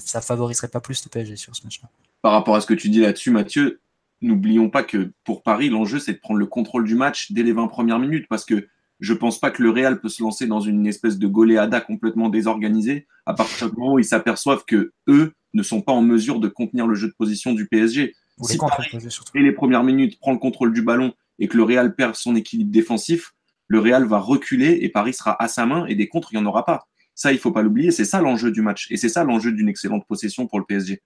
[0.00, 1.88] ça, favoriserait pas plus le PSG sur ce match-là.
[2.22, 3.80] Par rapport à ce que tu dis là-dessus, Mathieu,
[4.20, 7.52] n'oublions pas que pour Paris, l'enjeu, c'est de prendre le contrôle du match dès les
[7.52, 8.68] 20 premières minutes parce que
[9.00, 12.28] je pense pas que le Real peut se lancer dans une espèce de goléada complètement
[12.28, 16.40] désorganisée à partir du moment où ils s'aperçoivent que eux ne sont pas en mesure
[16.40, 18.14] de contenir le jeu de position du PSG.
[18.42, 18.88] si Paris,
[19.34, 22.36] dès les premières minutes, prend le contrôle du ballon et que le Real perd son
[22.36, 23.33] équilibre défensif,
[23.68, 26.42] le Real va reculer et Paris sera à sa main et des contres, il n'y
[26.42, 26.86] en aura pas.
[27.14, 27.90] Ça, il faut pas l'oublier.
[27.90, 28.88] C'est ça l'enjeu du match.
[28.90, 31.00] Et c'est ça l'enjeu d'une excellente possession pour le PSG.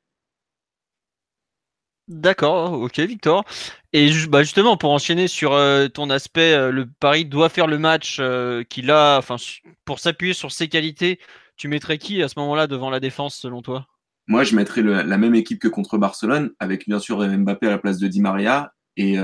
[2.09, 3.45] D'accord, ok Victor.
[3.93, 7.79] Et bah, justement, pour enchaîner sur euh, ton aspect, euh, le Paris doit faire le
[7.79, 9.37] match euh, qu'il a, enfin,
[9.85, 11.21] pour s'appuyer sur ses qualités,
[11.59, 13.87] tu mettrais qui à ce moment-là devant la défense selon toi?
[14.27, 17.79] Moi, je mettrais la même équipe que contre Barcelone, avec bien sûr Mbappé à la
[17.79, 19.17] place de Di Maria et,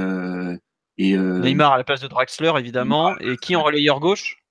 [0.97, 3.17] et Neymar à la place de Draxler évidemment.
[3.19, 4.45] et qui en relayeur gauche?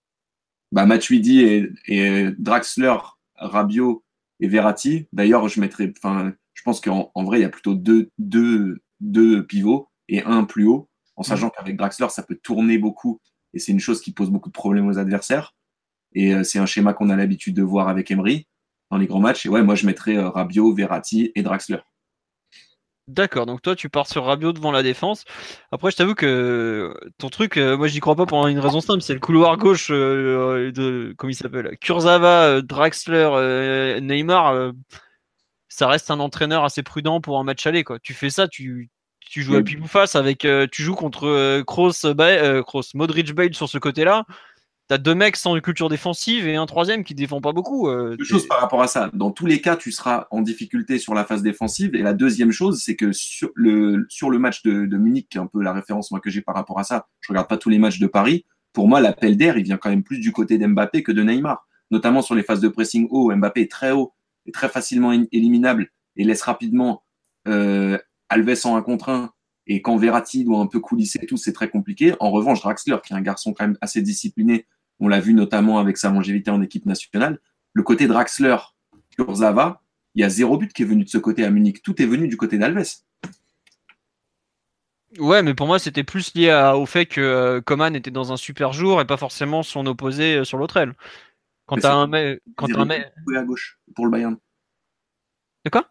[0.72, 2.98] Bah, Matuidi et, et Draxler,
[3.36, 4.04] Rabiot
[4.40, 5.08] et Verratti.
[5.14, 9.46] D'ailleurs, je mettrais, enfin, je pense qu'en vrai, il y a plutôt deux, deux, deux
[9.46, 11.26] pivots et un plus haut, en mm.
[11.26, 13.20] sachant qu'avec Draxler, ça peut tourner beaucoup
[13.54, 15.56] et c'est une chose qui pose beaucoup de problèmes aux adversaires.
[16.16, 18.48] Et euh, c'est un schéma qu'on a l'habitude de voir avec Emery
[18.92, 19.46] dans les grands matchs.
[19.46, 21.80] Et ouais, moi, je mettrais euh, Rabiot, Verratti et Draxler.
[23.10, 25.26] D'accord, donc toi tu pars sur Rabiot devant la défense.
[25.72, 29.02] Après, je t'avoue que ton truc, euh, moi j'y crois pas pour une raison simple,
[29.02, 34.74] c'est le couloir gauche de, comment il s'appelle, Kurzawa, Draxler, Neymar
[35.74, 37.84] ça reste un entraîneur assez prudent pour un match aller.
[37.84, 37.98] Quoi.
[38.00, 42.06] Tu fais ça, tu, tu joues à face avec, euh, tu joues contre euh, Kroos,
[42.06, 44.24] euh, Modric, Bale sur ce côté-là.
[44.90, 47.90] Tu as deux mecs sans une culture défensive et un troisième qui défend pas beaucoup.
[47.90, 49.10] Deux choses par rapport à ça.
[49.14, 51.96] Dans tous les cas, tu seras en difficulté sur la phase défensive.
[51.96, 55.38] Et la deuxième chose, c'est que sur le, sur le match de, de Munich, qui
[55.38, 57.58] est un peu la référence moi, que j'ai par rapport à ça, je regarde pas
[57.58, 58.46] tous les matchs de Paris.
[58.74, 61.66] Pour moi, l'appel d'air, il vient quand même plus du côté d'Mbappé que de Neymar.
[61.92, 63.34] Notamment sur les phases de pressing haut.
[63.34, 64.14] Mbappé est très haut
[64.46, 67.04] est très facilement éliminable et laisse rapidement
[67.48, 67.98] euh,
[68.30, 69.32] Alves en un contre un.
[69.68, 72.14] Et quand Verratti doit un peu coulisser tout, c'est très compliqué.
[72.20, 74.66] En revanche, Draxler, qui est un garçon quand même assez discipliné,
[75.00, 77.40] on l'a vu notamment avec sa longévité en équipe nationale.
[77.74, 78.58] Le côté Draxler,
[79.16, 79.82] Kurzawa,
[80.16, 81.82] il y a zéro but qui est venu de ce côté à Munich.
[81.82, 82.84] Tout est venu du côté d'Alves.
[85.20, 88.38] Ouais, mais pour moi, c'était plus lié au fait que euh, Coman était dans un
[88.38, 90.94] super jour et pas forcément son opposé euh, sur l'autre aile.
[91.66, 92.42] Quand t'as un mec.
[92.56, 93.12] Quand un mec.
[93.36, 94.38] à gauche pour le Bayern.
[95.66, 95.90] De quoi?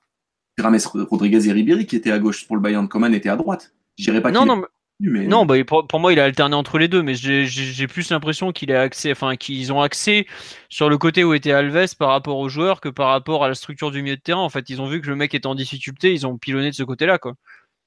[0.59, 0.78] Rames
[1.11, 2.88] Rodriguez et Ribéry qui étaient à gauche pour le Bayern.
[2.88, 3.74] Coman était à droite.
[3.96, 4.66] J'irais pas Non, non, mais...
[5.26, 8.72] Non, bah, pour, moi, il a alterné entre les deux, mais j'ai plus l'impression qu'il
[8.72, 10.26] a accès, enfin, qu'ils ont accès
[10.68, 13.55] sur le côté où était Alves par rapport aux joueurs que par rapport à la
[13.55, 14.40] structure du milieu de terrain.
[14.40, 16.74] En fait, ils ont vu que le mec était en difficulté, ils ont pilonné de
[16.74, 17.34] ce côté-là, quoi.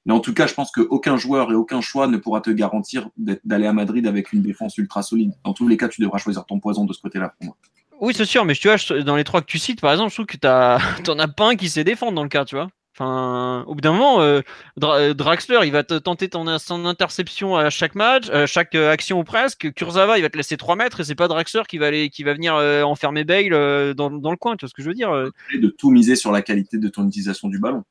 [0.05, 3.09] Mais en tout cas, je pense qu'aucun joueur et aucun choix ne pourra te garantir
[3.17, 5.31] d'aller à Madrid avec une défense ultra solide.
[5.43, 7.57] Dans tous les cas, tu devras choisir ton poison de ce côt-là pour moi.
[8.01, 10.15] Oui, c'est sûr, mais tu vois, dans les trois que tu cites, par exemple, je
[10.15, 10.37] trouve que
[11.03, 12.69] t'en as pas un qui sait défendre dans le cas, tu vois.
[12.97, 14.39] Enfin, au bout d'un moment, euh,
[14.81, 18.89] euh, Draxler, il va te tenter ton, son interception à chaque match, à chaque euh,
[18.89, 19.73] action ou presque.
[19.73, 22.23] Kurzawa, il va te laisser 3 mètres et c'est pas Draxler qui va aller, qui
[22.23, 25.11] va venir enfermer Bale dans, dans, le coin, tu vois ce que je veux dire
[25.11, 27.83] De tout miser sur la qualité de ton utilisation du ballon.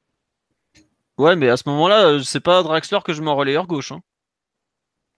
[1.19, 3.93] Ouais, mais à ce moment-là, c'est pas Draxler que je mets en relayeur gauche.
[3.93, 4.01] Hein.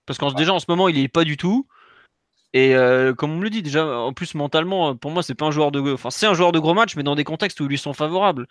[0.05, 1.69] Parce qu'en déjà, en ce moment, il est pas du tout.
[2.57, 5.45] Et euh, comme on me le dit déjà, en plus mentalement, pour moi, c'est pas
[5.45, 7.65] un joueur de, enfin, c'est un joueur de gros match, mais dans des contextes où
[7.65, 8.47] ils lui sont favorables.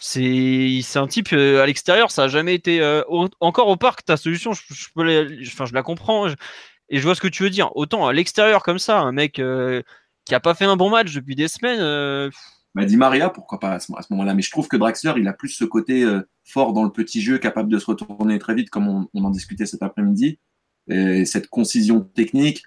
[0.00, 2.80] C'est, c'est un type euh, à l'extérieur, ça a jamais été.
[2.80, 3.02] Euh,
[3.38, 7.20] encore au parc, ta solution, je, peux enfin, je la comprends et je vois ce
[7.20, 7.70] que tu veux dire.
[7.76, 11.36] Autant à l'extérieur comme ça, un mec qui a pas fait un bon match depuis
[11.36, 12.32] des semaines.
[12.74, 14.34] Bah, dit Maria, pourquoi pas à ce, moment-là?
[14.34, 16.04] Mais je trouve que Draxler, il a plus ce côté
[16.42, 19.30] fort dans le petit jeu, capable de se retourner très vite, comme on, on en
[19.30, 20.40] discutait cet après-midi.
[20.88, 22.64] Et cette concision technique,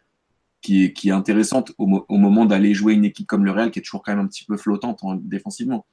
[0.62, 1.88] qui est, qui est intéressante au,
[2.18, 4.46] moment d'aller jouer une équipe comme le Real, qui est toujours quand même un petit
[4.46, 5.86] peu flottante défensivement.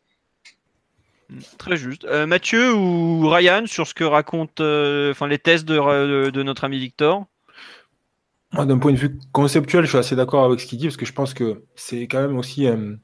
[1.59, 2.05] Très juste.
[2.05, 6.65] Euh, Mathieu ou Ryan sur ce que racontent euh, enfin, les tests de, de, notre
[6.65, 7.27] ami Victor?
[8.53, 11.05] D'un point de vue conceptuel, je suis assez d'accord avec ce qu'il dit parce que
[11.05, 12.95] je pense que c'est quand même aussi euh,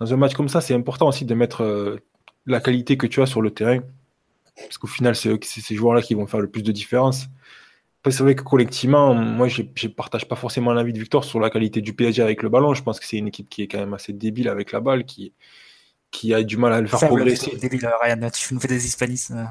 [0.00, 1.98] dans un match comme ça, c'est important aussi de mettre
[2.44, 3.80] la qualité que tu as sur le terrain
[4.56, 7.26] parce qu'au final, c'est ces joueurs-là qui vont faire le plus de différence
[8.10, 11.50] c'est vrai que collectivement, moi, je ne partage pas forcément l'avis de Victor sur la
[11.50, 12.74] qualité du PSG avec le ballon.
[12.74, 15.04] Je pense que c'est une équipe qui est quand même assez débile avec la balle,
[15.04, 15.32] qui,
[16.10, 17.56] qui a du mal à le faire progresser.
[17.56, 19.48] Débile, Ryan, tu nous fais des hispanismes.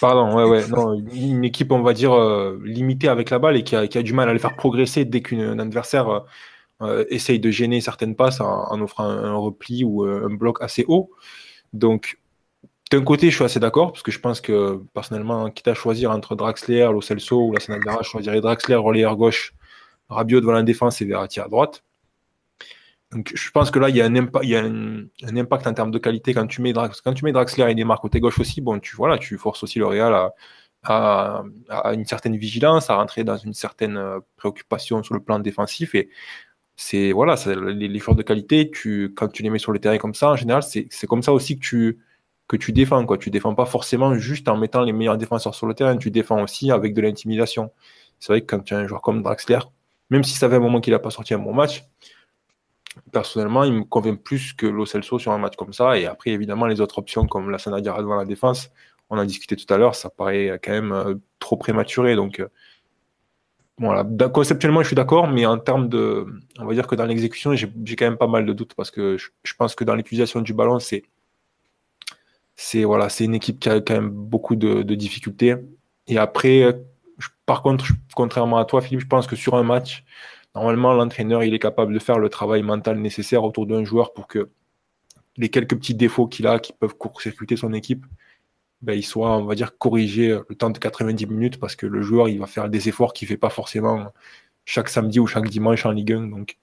[0.00, 0.68] Pardon, ouais, ouais.
[0.68, 3.98] Non, une équipe, on va dire, euh, limitée avec la balle et qui a, qui
[3.98, 6.20] a, du mal à le faire progresser dès qu'un adversaire euh,
[6.82, 10.62] euh, essaye de gêner certaines passes en, en offrant un, un, repli ou un bloc
[10.62, 11.10] assez haut.
[11.72, 12.18] Donc,
[12.90, 16.10] d'un côté, je suis assez d'accord, parce que je pense que personnellement, quitte à choisir
[16.12, 19.54] entre Draxler, Lo Celso ou la Sanadara, je choisirais Draxler, relayeur gauche,
[20.08, 21.82] Rabiot devant la défense et Verratti à droite.
[23.12, 26.46] Donc je pense que là, il y a un, impact, en termes de qualité quand
[26.46, 30.30] tu mets, Draxler et Neymar côté gauche aussi, tu, voilà, tu forces aussi le Real
[30.84, 31.42] à,
[31.92, 35.94] une certaine vigilance, à rentrer dans une certaine euh, préoccupation sur le plan défensif.
[35.96, 36.10] Et
[36.76, 38.70] c'est voilà, l'effort de qualité,
[39.16, 41.58] quand tu les mets sur le terrain comme ça, en général, c'est comme ça aussi
[41.58, 41.98] que tu
[42.48, 43.04] que tu défends.
[43.06, 43.18] Quoi.
[43.18, 46.42] Tu défends pas forcément juste en mettant les meilleurs défenseurs sur le terrain, tu défends
[46.42, 47.72] aussi avec de l'intimidation.
[48.18, 49.58] C'est vrai que quand tu as un joueur comme Draxler,
[50.10, 51.84] même si ça fait un moment qu'il n'a pas sorti un bon match,
[53.12, 55.98] personnellement, il me convient plus que Lo Celso sur un match comme ça.
[55.98, 58.70] Et après, évidemment, les autres options comme la Sanadia devant la défense,
[59.10, 62.16] on a discuté tout à l'heure, ça paraît quand même trop prématuré.
[62.16, 62.42] Donc,
[63.78, 66.26] voilà, conceptuellement, je suis d'accord, mais en termes de.
[66.58, 69.18] On va dire que dans l'exécution, j'ai quand même pas mal de doutes parce que
[69.18, 71.02] je, pense que dans l'utilisation du ballon, c'est.
[72.56, 72.84] C'est
[73.20, 75.56] une équipe qui a quand même beaucoup de, difficultés.
[76.08, 76.76] Et après,
[77.44, 80.04] par contre, contrairement à toi, Philippe, je pense que sur un match,
[80.54, 84.26] normalement, l'entraîneur, il est capable de faire le travail mental nécessaire autour d'un joueur pour
[84.26, 84.50] que
[85.36, 88.06] les quelques petits défauts qu'il a qui peuvent court-circuiter son équipe,
[88.82, 92.02] ben, il soit, on va dire, corrigé le temps de 90 minutes parce que le
[92.02, 94.12] joueur, il va faire des efforts qu'il ne fait pas forcément
[94.64, 96.28] chaque samedi ou chaque dimanche en Ligue 1.
[96.28, 96.58] Donc,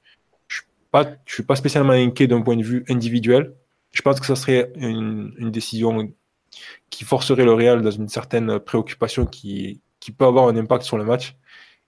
[0.48, 0.62] je
[1.00, 3.54] ne suis pas spécialement inquiet d'un point de vue individuel.
[3.94, 6.12] Je pense que ce serait une, décision
[6.90, 9.82] qui forcerait le Real dans une certaine préoccupation qui,
[10.18, 11.36] peut avoir un impact sur le match.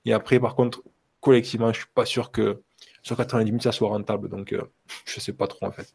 [0.06, 0.84] Et après, par contre,
[1.20, 2.62] collectivement, je suis pas sûr que
[3.01, 4.30] sur 90 minutes, ça soit rentable.
[4.30, 4.62] Donc, euh,
[5.06, 5.93] je sais pas trop en fait.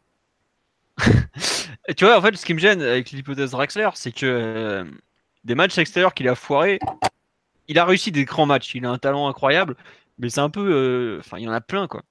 [1.97, 4.85] tu vois, en fait, ce qui me gêne avec l'hypothèse Draxler, c'est que euh,
[5.45, 6.79] des matchs extérieurs qu'il a foiré,
[7.67, 8.75] il a réussi des grands matchs.
[8.75, 9.75] Il a un talent incroyable,
[10.19, 10.71] mais c'est un peu.
[10.71, 12.03] Euh, enfin, il y en a plein, quoi.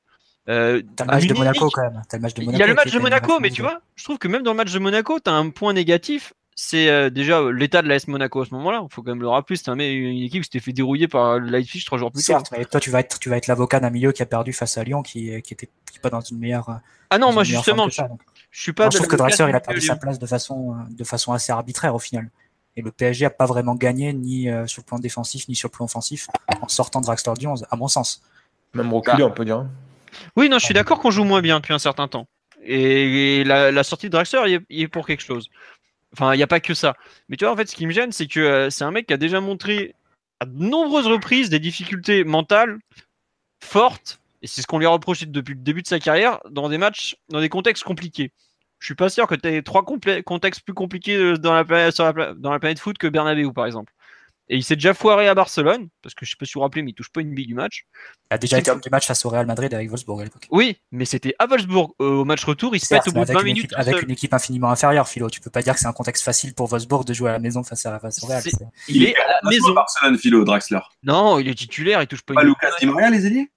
[0.51, 2.03] Euh, t'as le match de Monaco quand même.
[2.39, 4.51] il y a le match de Monaco, mais tu vois, je trouve que même dans
[4.51, 6.35] le match de Monaco, tu as un point négatif.
[6.57, 8.83] C'est déjà l'état de l'AS Monaco à ce moment-là.
[8.85, 9.57] Il faut quand même le rappeler.
[9.57, 12.43] C'était une équipe qui s'était fait dérouiller par Leipzig trois jours plus tard.
[12.53, 14.77] mais toi, tu vas être, tu vas être l'avocat d'un milieu qui a perdu face
[14.77, 15.71] à Lyon, qui, qui était
[16.03, 16.81] pas dans une meilleure.
[17.11, 17.89] Ah non, moi justement,
[18.51, 18.91] je suis pas.
[18.91, 21.53] je trouve que Draxler il a perdu sa place de façon, euh, de façon assez
[21.53, 22.31] arbitraire au final.
[22.77, 25.69] Et le PSG a pas vraiment gagné ni euh, sur le plan défensif ni sur
[25.69, 26.29] le plan offensif
[26.61, 28.23] en sortant de Draxler du 11, à mon sens.
[28.75, 29.67] Même reculé, on peut dire.
[30.37, 32.27] Oui, non, je suis d'accord qu'on joue moins bien depuis un certain temps.
[32.63, 35.49] Et la, sortie de Draxler, il est, pour quelque chose.
[36.13, 36.95] Enfin, il n'y a pas que ça.
[37.29, 39.07] Mais tu vois, en fait, ce qui me gêne, c'est que euh, c'est un mec
[39.07, 39.95] qui a déjà montré
[40.41, 42.79] à de nombreuses reprises des difficultés mentales
[43.63, 46.69] fortes et c'est ce qu'on lui a reproché depuis le début de sa carrière dans
[46.69, 48.33] des matchs, dans des contextes compliqués.
[48.79, 51.97] Je suis pas sûr que tu aies trois contextes plus compliqués euh, dans la, planète,
[52.39, 53.93] dans la planète foot que Bernabeu, par exemple.
[54.53, 56.63] Et il s'est déjà foiré à Barcelone, parce que je sais pas si vous vous
[56.65, 57.87] rappelez, mais il touche pas une bille du match.
[58.33, 60.49] Il a déjà été homme du match face au Real Madrid avec Wolfsburg à l'époque.
[60.51, 63.33] Oui, mais c'était à Wolfsburg euh, au match retour, il se pète au bout de
[63.33, 63.73] 20 minutes.
[63.77, 65.31] avec une équipe infiniment inférieure, Philo.
[65.31, 67.39] Tu peux pas dire que c'est un contexte facile pour Wolfsburg de jouer à la
[67.39, 68.43] maison face, à, face au Real.
[68.89, 69.73] il, est, à la maison.
[69.73, 70.81] Barcelone, Philo, Draxler.
[71.05, 73.53] Non, il est titulaire, il touche pas, pas une Lucas Di Maria, les ailiers?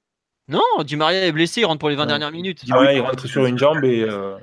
[0.48, 2.66] Non, Di Maria est blessé, il rentre pour les 20 dernières minutes.
[2.66, 4.04] Di Maria, il rentre sur une jambe et.
[4.04, 4.38] Euh,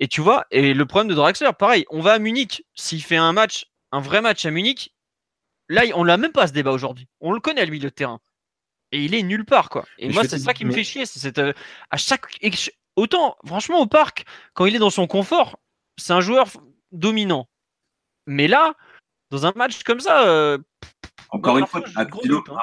[0.00, 2.64] et, tu vois, et le problème de Draxler, pareil, on va à Munich.
[2.74, 4.92] S'il fait un match, un vrai match à Munich,
[5.68, 7.08] là, on l'a même pas ce débat aujourd'hui.
[7.20, 8.20] On le connaît, le milieu de terrain.
[8.92, 9.84] Et il est nulle part, quoi.
[9.98, 11.04] Et moi, c'est ça qui me fait chier.
[11.04, 11.52] C'est euh,
[11.90, 12.26] à chaque.
[12.96, 15.58] Autant, franchement, au parc, quand il est dans son confort,
[15.96, 16.48] c'est un joueur
[16.90, 17.48] dominant.
[18.26, 18.74] Mais là,
[19.30, 20.26] dans un match comme ça.
[20.26, 20.58] Euh,
[21.30, 22.06] Encore une fois, hein.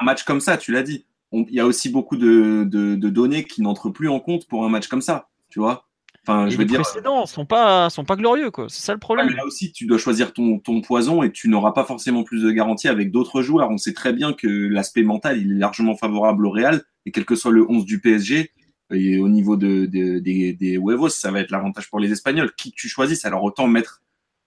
[0.00, 2.64] un match comme ça, tu l'as dit il y a aussi beaucoup de,
[3.08, 5.88] données qui n'entrent plus en compte pour un match comme ça, tu vois.
[6.26, 6.80] Enfin, je veux les dire.
[6.80, 8.66] précédents sont pas sont pas glorieux quoi.
[8.68, 9.28] C'est ça le problème.
[9.30, 12.50] là aussi, tu dois choisir ton, ton poison et tu n'auras pas forcément plus de
[12.50, 13.70] garantie avec d'autres joueurs.
[13.70, 17.24] On sait très bien que l'aspect mental, il est largement favorable au Real et quel
[17.24, 18.50] que soit le 11 du PSG.
[18.92, 20.20] Et au niveau de, des,
[20.52, 22.52] des huevos, ça va être l'avantage pour les Espagnols.
[22.56, 24.02] Qui tu choisis, alors autant mettre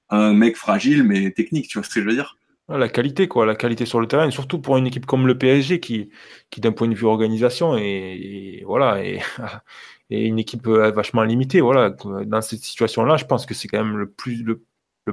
[0.09, 2.35] un mec fragile mais technique, tu vois ce que je veux dire?
[2.69, 5.35] La qualité, quoi, la qualité sur le terrain, et surtout pour une équipe comme le
[5.35, 6.09] PSG qui,
[6.51, 9.21] qui d'un point de vue organisation, et, voilà, et,
[10.09, 11.61] une équipe euh, vachement limitée.
[11.61, 14.65] Voilà, dans cette situation-là, je pense que c'est quand même le plus, le,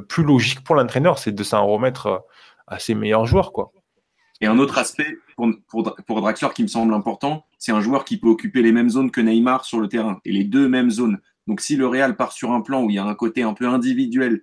[0.09, 2.19] plus logique pour l'entraîneur, c'est de s'en remettre euh,
[2.67, 3.73] à ses meilleurs joueurs, quoi.
[4.43, 8.19] Et un autre aspect pour, pour, Draxler qui me semble important, c'est un joueur qui
[8.19, 11.21] peut occuper les mêmes zones que Neymar sur le terrain, et les deux mêmes zones.
[11.47, 13.55] Donc si le Real part sur un plan où il y a un côté un
[13.55, 14.43] peu individuel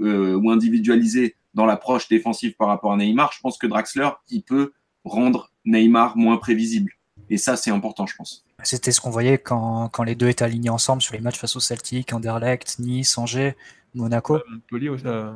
[0.00, 4.42] euh, ou individualisé dans l'approche défensive par rapport à Neymar, je pense que Draxler, il
[4.44, 4.72] peut
[5.04, 6.92] rendre Neymar moins prévisible.
[7.28, 8.43] Et ça, c'est important, je pense.
[8.62, 11.56] C'était ce qu'on voyait quand, quand, les deux étaient alignés ensemble sur les matchs face
[11.56, 13.56] au Celtic, Anderlecht, Nice, Angers,
[13.94, 14.38] Monaco.
[14.48, 15.04] Montpellier aussi.
[15.06, 15.32] Euh.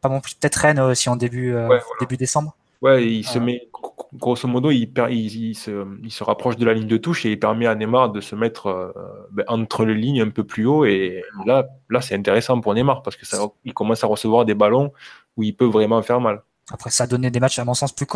[0.00, 2.54] Pas plus, peut-être Rennes aussi en début, euh, début décembre.
[2.80, 3.68] Ouais, il se met,
[4.14, 7.40] grosso modo, il, il, se, il, se, rapproche de la ligne de touche et il
[7.40, 8.92] permet à Neymar de se mettre euh,
[9.32, 10.84] ben, entre les lignes un peu plus haut.
[10.84, 14.54] Et là, là c'est intéressant pour Neymar parce que ça, il commence à recevoir des
[14.54, 14.92] ballons
[15.36, 16.42] où il peut vraiment faire mal.
[16.70, 18.06] Après, ça a donné des matchs, à mon sens, plus,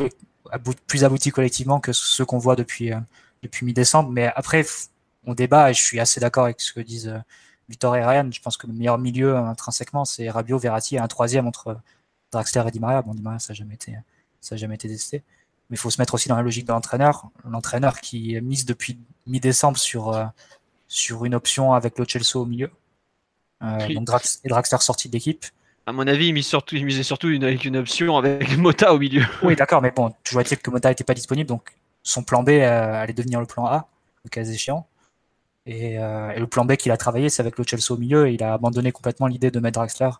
[0.87, 2.99] plus aboutis collectivement que ceux qu'on voit depuis, euh,
[3.43, 4.11] depuis mi-décembre.
[4.11, 4.65] Mais après,
[5.27, 7.19] on débat et je suis assez d'accord avec ce que disent euh,
[7.69, 8.29] Victor et Ryan.
[8.31, 11.79] Je pense que le meilleur milieu intrinsèquement, c'est Rabiot, Verratti et un troisième entre
[12.33, 13.03] Draxler et Di Maria.
[13.03, 13.95] Bon, Di Maria, ça n'a jamais été,
[14.41, 15.23] ça jamais été testé.
[15.71, 17.31] Mais il faut se mettre aussi dans la logique de l'entraîneur.
[17.49, 20.25] L'entraîneur qui mise depuis mi-décembre sur, euh,
[20.89, 22.71] sur une option avec le Chelsea au milieu.
[23.61, 25.47] donc Drax, et Draxler sorti de l'équipe
[25.87, 28.95] à mon avis, il, mise surtout, il misait surtout une, avec une option avec Mota
[28.95, 29.25] au milieu.
[29.43, 31.73] Oui, d'accord, mais bon, toujours est-il que Mota n'était pas disponible, donc
[32.03, 33.89] son plan B euh, allait devenir le plan A,
[34.25, 34.87] le cas échéant.
[35.67, 38.29] Et, euh, et le plan B qu'il a travaillé, c'est avec le Chelsea au milieu,
[38.29, 40.11] et il a abandonné complètement l'idée de mettre Draxler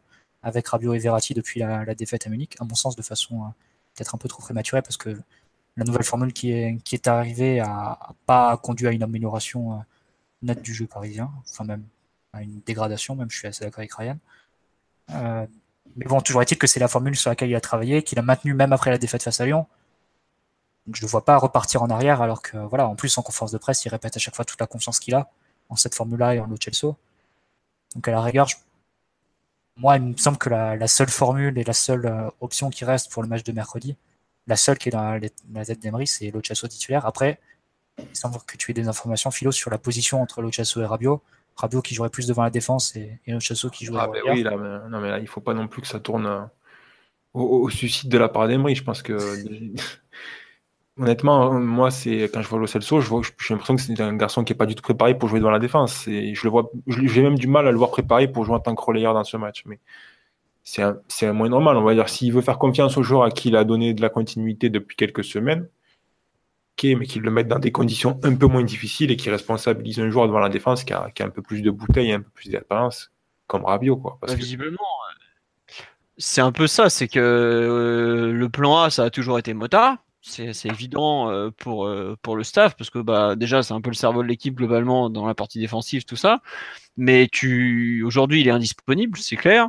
[0.43, 3.53] avec Rabiot et Verratti depuis la, défaite à Munich, à mon sens de façon
[3.95, 5.17] peut-être un peu trop prématurée parce que
[5.77, 9.85] la nouvelle formule qui est, arrivée n'a pas conduit à une amélioration
[10.43, 11.85] nette du jeu parisien, enfin même
[12.33, 14.19] à une dégradation, même je suis assez d'accord avec Ryan.
[15.11, 18.23] mais bon, toujours est-il que c'est la formule sur laquelle il a travaillé, qu'il a
[18.23, 19.67] maintenu même après la défaite face à Lyon.
[20.87, 23.23] Donc je ne le vois pas repartir en arrière, alors que, voilà, en plus, en
[23.23, 25.31] conférence de presse, il répète à chaque fois toute la confiance qu'il a
[25.69, 26.57] en cette formule-là et en Lo
[27.95, 28.49] Donc, à la rigueur,
[29.77, 33.11] moi, il me semble que la, seule formule et la seule euh, option qui reste
[33.11, 33.97] pour le match de mercredi,
[34.47, 35.19] la seule qui est dans
[35.55, 37.07] la, tête d'Emery, c'est Lo titulaire.
[37.07, 37.39] Après,
[37.99, 41.23] il semble que tu aies des informations, Philo, sur la position entre Lo et Rabiot.
[41.55, 44.43] Rabiot qui jouerait plus devant la défense et, et Lo qui jouerait ah, ben oui,
[44.43, 44.57] là,
[44.89, 46.41] non, mais là, il faut pas non plus que ça tourne euh,
[47.35, 48.75] au, au, suicide de la part d'Emery.
[48.75, 49.17] Je pense que
[50.99, 53.09] Honnêtement, moi, c'est quand je vois Lo Celso, j'ai
[53.51, 55.59] l'impression que c'est un garçon qui n'est pas du tout préparé pour jouer devant la
[55.59, 56.07] défense.
[56.07, 58.61] Et je le vois, j'ai même du mal à le voir préparé pour jouer en
[58.61, 59.63] tant que relayeur dans ce match.
[59.65, 59.81] Mais
[60.65, 61.79] c'est un, un moins normal.
[61.79, 64.03] On va dire, s'il veut faire confiance au joueur à qui il a donné de
[64.03, 65.67] la continuité depuis quelques semaines,
[66.77, 69.99] ok, mais qu'il le mette dans des conditions un peu moins difficiles et qu'il responsabilise
[69.99, 72.15] un joueur devant la défense qui a, qui a un peu plus de bouteilles et
[72.15, 73.13] un peu plus d'expérience,
[73.47, 73.97] comme Rabiot.
[73.97, 74.77] Quoi, bah, Visiblement,
[76.19, 76.91] c'est un peu ça.
[76.91, 81.87] C'est que euh, le plan A, ça a toujours été Mota c'est évident euh, pour,
[81.87, 84.55] euh, pour le staff parce que bah, déjà c'est un peu le cerveau de l'équipe
[84.55, 86.41] globalement dans la partie défensive tout ça.
[86.97, 89.69] Mais tu aujourd'hui il est indisponible c'est clair.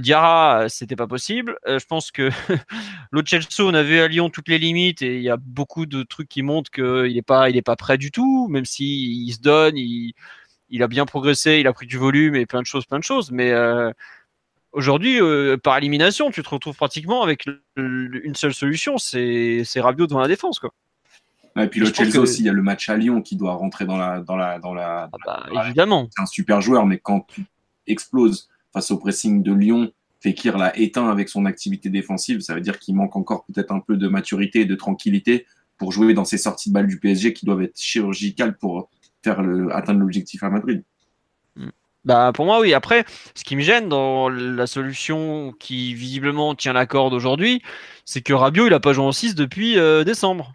[0.00, 1.58] Diarra c'était pas possible.
[1.66, 2.30] Euh, je pense que
[3.26, 6.04] Chelsea on a vu à Lyon toutes les limites et il y a beaucoup de
[6.04, 9.40] trucs qui montrent qu'il est pas il pas prêt du tout même s'il il se
[9.40, 10.14] donne il,
[10.70, 13.04] il a bien progressé il a pris du volume et plein de choses plein de
[13.04, 13.32] choses.
[13.32, 13.52] Mais
[14.74, 17.46] Aujourd'hui, euh, par élimination, tu te retrouves pratiquement avec
[17.76, 20.58] une seule solution, c'est Rabiot devant la défense.
[20.58, 20.74] Quoi.
[21.56, 23.84] et puis le Chelsea aussi, il y a le match à Lyon qui doit rentrer
[23.84, 24.20] dans la.
[24.20, 26.08] Dans la, dans la, ah bah, évidemment.
[26.10, 27.44] C'est un super joueur, mais quand tu
[27.86, 32.60] exploses face au pressing de Lyon, Fekir l'a éteint avec son activité défensive, ça veut
[32.60, 35.46] dire qu'il manque encore peut-être un peu de maturité et de tranquillité
[35.78, 38.90] pour jouer dans ces sorties de balles du PSG qui doivent être chirurgicales pour
[39.22, 40.82] faire le, atteindre l'objectif à Madrid.
[42.04, 42.74] Bah pour moi oui.
[42.74, 47.62] Après, ce qui me gêne dans la solution qui visiblement tient la corde aujourd'hui,
[48.04, 50.52] c'est que Rabiot il a pas joué en 6 depuis euh, décembre.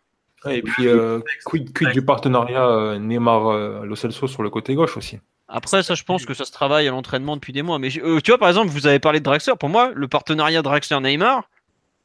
[0.49, 5.19] Et puis euh, quid, du partenariat euh, Neymar Lo Celso sur le côté gauche aussi?
[5.47, 7.79] Après ça je pense que ça se travaille à l'entraînement depuis des mois.
[7.79, 9.53] Mais tu vois par exemple vous avez parlé de Draxler.
[9.59, 11.49] Pour moi le partenariat Draxler Neymar,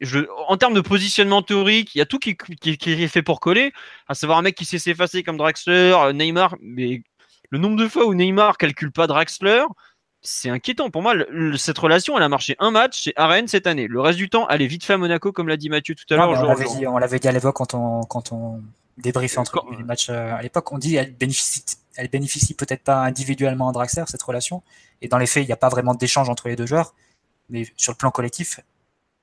[0.01, 3.23] je, en termes de positionnement théorique, il y a tout qui, qui, qui, est fait
[3.23, 3.73] pour coller,
[4.09, 7.03] à savoir un mec qui sait s'effacer comme Draxler, Neymar, mais
[7.55, 9.63] le nombre de fois où Neymar calcule pas Draxler,
[10.23, 10.91] c'est inquiétant.
[10.91, 11.15] Pour moi,
[11.57, 13.87] cette relation, elle a marché un match chez Arène cette année.
[13.87, 16.03] Le reste du temps, elle est vite fait à Monaco, comme l'a dit Mathieu tout
[16.13, 16.31] à l'heure.
[16.31, 18.61] on l'avait dit, à l'époque quand on, quand on
[18.97, 20.73] débriefait entre les matchs euh, à l'époque.
[20.73, 24.65] On dit elle bénéficie, elle bénéficie peut-être pas individuellement à Draxler, cette relation.
[25.01, 26.93] Et dans les faits, il n'y a pas vraiment d'échange entre les deux joueurs.
[27.51, 28.59] Mais sur le plan collectif,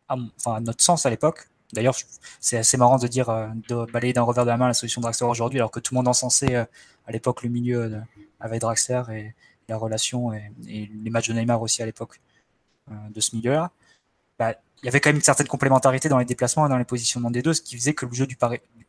[0.07, 1.95] enfin, à notre sens à l'époque, D'ailleurs,
[2.39, 5.01] c'est assez marrant de dire euh, de balayer d'un revers de la main la solution
[5.01, 6.65] Draxler aujourd'hui, alors que tout le monde encensait euh,
[7.05, 8.01] à l'époque le milieu
[8.39, 9.35] avec Draxler et
[9.69, 12.19] la relation et, les matchs de Neymar aussi à l'époque
[12.89, 13.71] euh, de ce milieu-là.
[14.37, 16.85] Bah, il y avait quand même une certaine complémentarité dans les déplacements et dans les
[16.85, 18.37] positionnements des deux, ce qui faisait que le jeu du,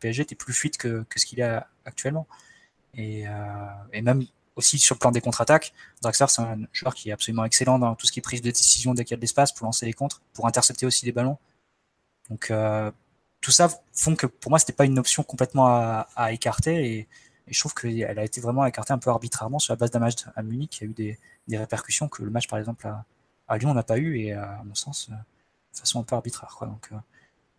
[0.01, 2.27] PSG était plus fluide que, ce qu'il est actuellement.
[2.95, 3.25] Et,
[4.03, 4.25] même
[4.57, 7.95] aussi sur le plan des contre-attaques, Draxler, c'est un joueur qui est absolument excellent dans
[7.95, 9.85] tout ce qui est prise de décision dès qu'il y a de l'espace pour lancer
[9.85, 11.37] les contres, pour intercepter aussi les ballons.
[12.33, 12.91] Donc euh,
[13.43, 17.09] tout ça font que pour moi c'était pas une option complètement à, écarter et,
[17.49, 20.25] je trouve qu'elle a été vraiment écartée un peu arbitrairement sur la base d'un match
[20.37, 20.79] à Munich.
[20.81, 21.19] Il y a eu
[21.49, 22.87] des, répercussions que le match par exemple
[23.49, 25.15] à, Lyon n'a pas eu et à mon sens euh,
[25.75, 26.55] de façon un peu arbitraire.
[26.57, 26.69] Quoi.
[26.69, 26.97] Donc, euh,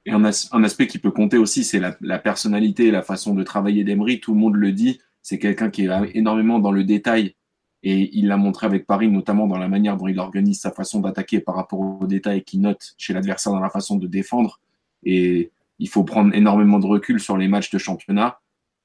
[0.07, 4.19] et un, aspect qui peut compter aussi, c'est la, personnalité, la façon de travailler d'Emery.
[4.19, 4.99] Tout le monde le dit.
[5.21, 7.35] C'est quelqu'un qui est énormément dans le détail
[7.83, 11.01] et il l'a montré avec Paris, notamment dans la manière dont il organise sa façon
[11.01, 14.61] d'attaquer par rapport aux détails qu'il note chez l'adversaire dans la façon de défendre.
[15.05, 18.39] Et il faut prendre énormément de recul sur les matchs de championnat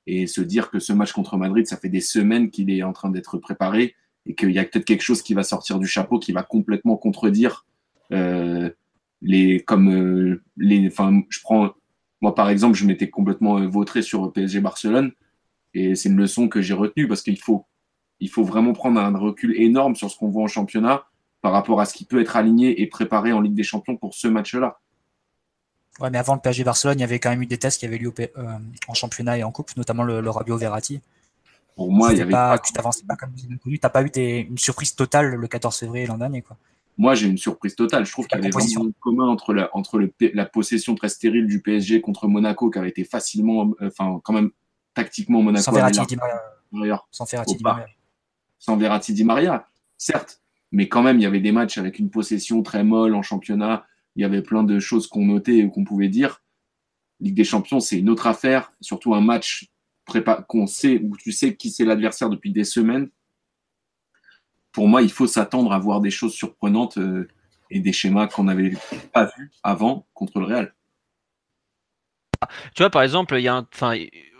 [0.06, 2.92] et se dire que ce match contre Madrid, ça fait des semaines qu'il est en
[2.92, 3.94] train d'être préparé
[4.26, 6.96] et qu'il y a peut-être quelque chose qui va sortir du chapeau qui va complètement
[6.96, 7.66] contredire
[8.12, 8.70] euh,
[9.20, 11.72] les comme euh, les enfin je prends
[12.20, 15.12] moi par exemple je m'étais complètement euh, vautré sur PSG Barcelone
[15.74, 17.66] et c'est une leçon que j'ai retenue parce qu'il faut
[18.20, 21.04] il faut vraiment prendre un recul énorme sur ce qu'on voit en championnat
[21.40, 24.14] par rapport à ce qui peut être aligné et préparé en Ligue des Champions pour
[24.14, 24.80] ce match-là.
[26.00, 27.86] Ouais, mais avant le PSG Barcelone, il y avait quand même eu des tests qui
[27.86, 31.00] avaient lieu euh, en championnat et en coupe, notamment le, le Rabio Verratti.
[31.76, 34.58] Pour moi, il y avait pas, tu t'avançais pas comme tu n'as pas eu une
[34.58, 36.56] surprise totale le 14 février l'an dernier, quoi.
[36.96, 38.04] Moi, j'ai une surprise totale.
[38.04, 41.08] Je trouve qu'il y avait vraiment un commun entre la, entre le, la possession très
[41.08, 44.50] stérile du PSG contre Monaco, qui avait été facilement, euh, enfin, quand même,
[44.94, 45.62] tactiquement, Monaco.
[45.62, 47.04] Sans Verratti, Di Maria.
[47.12, 47.86] Sans Verratti, Di Maria
[48.58, 49.66] sans Verratti Di Maria.
[49.96, 50.40] Certes,
[50.70, 53.86] Mais quand même, il y avait des matchs avec une possession très molle en championnat.
[54.18, 56.42] Il y avait plein de choses qu'on notait ou qu'on pouvait dire.
[57.20, 59.70] Ligue des Champions, c'est une autre affaire, surtout un match
[60.48, 63.10] qu'on sait, où tu sais qui c'est l'adversaire depuis des semaines.
[64.72, 67.28] Pour moi, il faut s'attendre à voir des choses surprenantes euh,
[67.70, 68.72] et des schémas qu'on n'avait
[69.12, 70.74] pas vus avant contre le Real.
[72.74, 73.64] Tu vois, par exemple, y a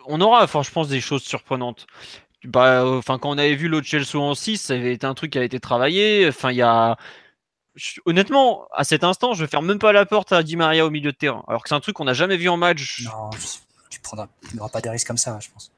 [0.06, 1.86] on aura, je pense, des choses surprenantes.
[2.42, 5.32] Bah, enfin, quand on avait vu l'autre Chelsea en 6, ça avait été un truc
[5.32, 6.26] qui a été travaillé.
[6.26, 6.96] Enfin, il y a.
[8.06, 10.90] Honnêtement, à cet instant, je ne ferme même pas la porte à Di Maria au
[10.90, 11.44] milieu de terrain.
[11.48, 13.04] Alors que c'est un truc qu'on n'a jamais vu en match.
[13.04, 13.30] Non,
[13.90, 15.72] tu prendras, n'auras pas des risques comme ça, je pense.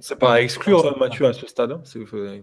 [0.00, 1.72] C'est pas, à exclure, Mathieu, à ce stade.
[1.72, 1.82] Hein.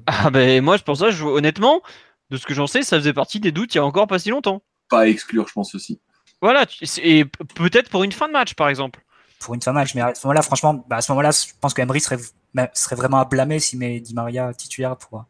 [0.05, 1.81] Ah ben moi, pour ça, je, honnêtement,
[2.29, 4.19] de ce que j'en sais, ça faisait partie des doutes il y a encore pas
[4.19, 4.61] si longtemps.
[4.89, 5.99] Pas à exclure, je pense aussi.
[6.41, 6.65] Voilà,
[7.03, 9.01] et peut-être pour une fin de match, par exemple.
[9.39, 11.51] Pour une fin de match, mais à ce moment-là, franchement, bah, à ce moment-là, je
[11.59, 12.17] pense serait,
[12.53, 15.25] bah, serait vraiment à blâmer s'il met Di Maria titulaire pour,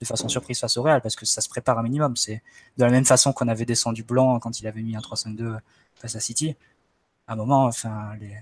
[0.00, 2.16] de façon surprise face au Real, parce que ça se prépare un minimum.
[2.16, 2.42] C'est
[2.78, 5.58] de la même façon qu'on avait descendu Blanc quand il avait mis un 3-5-2
[5.94, 6.56] face à City.
[7.26, 8.34] À un moment, enfin, les...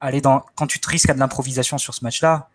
[0.00, 2.50] aller dans, quand tu te risques à de l'improvisation sur ce match-là,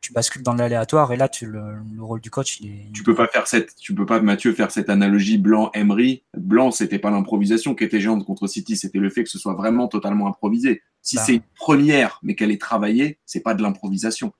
[0.00, 3.14] tu bascules dans l'aléatoire et là tu, le, rôle du coach il est tu peux
[3.14, 7.10] pas faire cette tu peux pas Mathieu faire cette analogie blanc Emery blanc c'était pas
[7.10, 10.82] l'improvisation qui était géante contre City c'était le fait que ce soit vraiment totalement improvisé
[11.02, 11.22] si bah.
[11.26, 14.32] c'est une première mais qu'elle est travaillée c'est pas de l'improvisation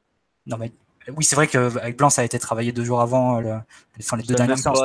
[0.47, 0.72] non mais
[1.16, 3.59] oui c'est vrai qu'avec blanc ça a été travaillé deux jours avant le,
[3.98, 4.80] enfin, les deux dernières séances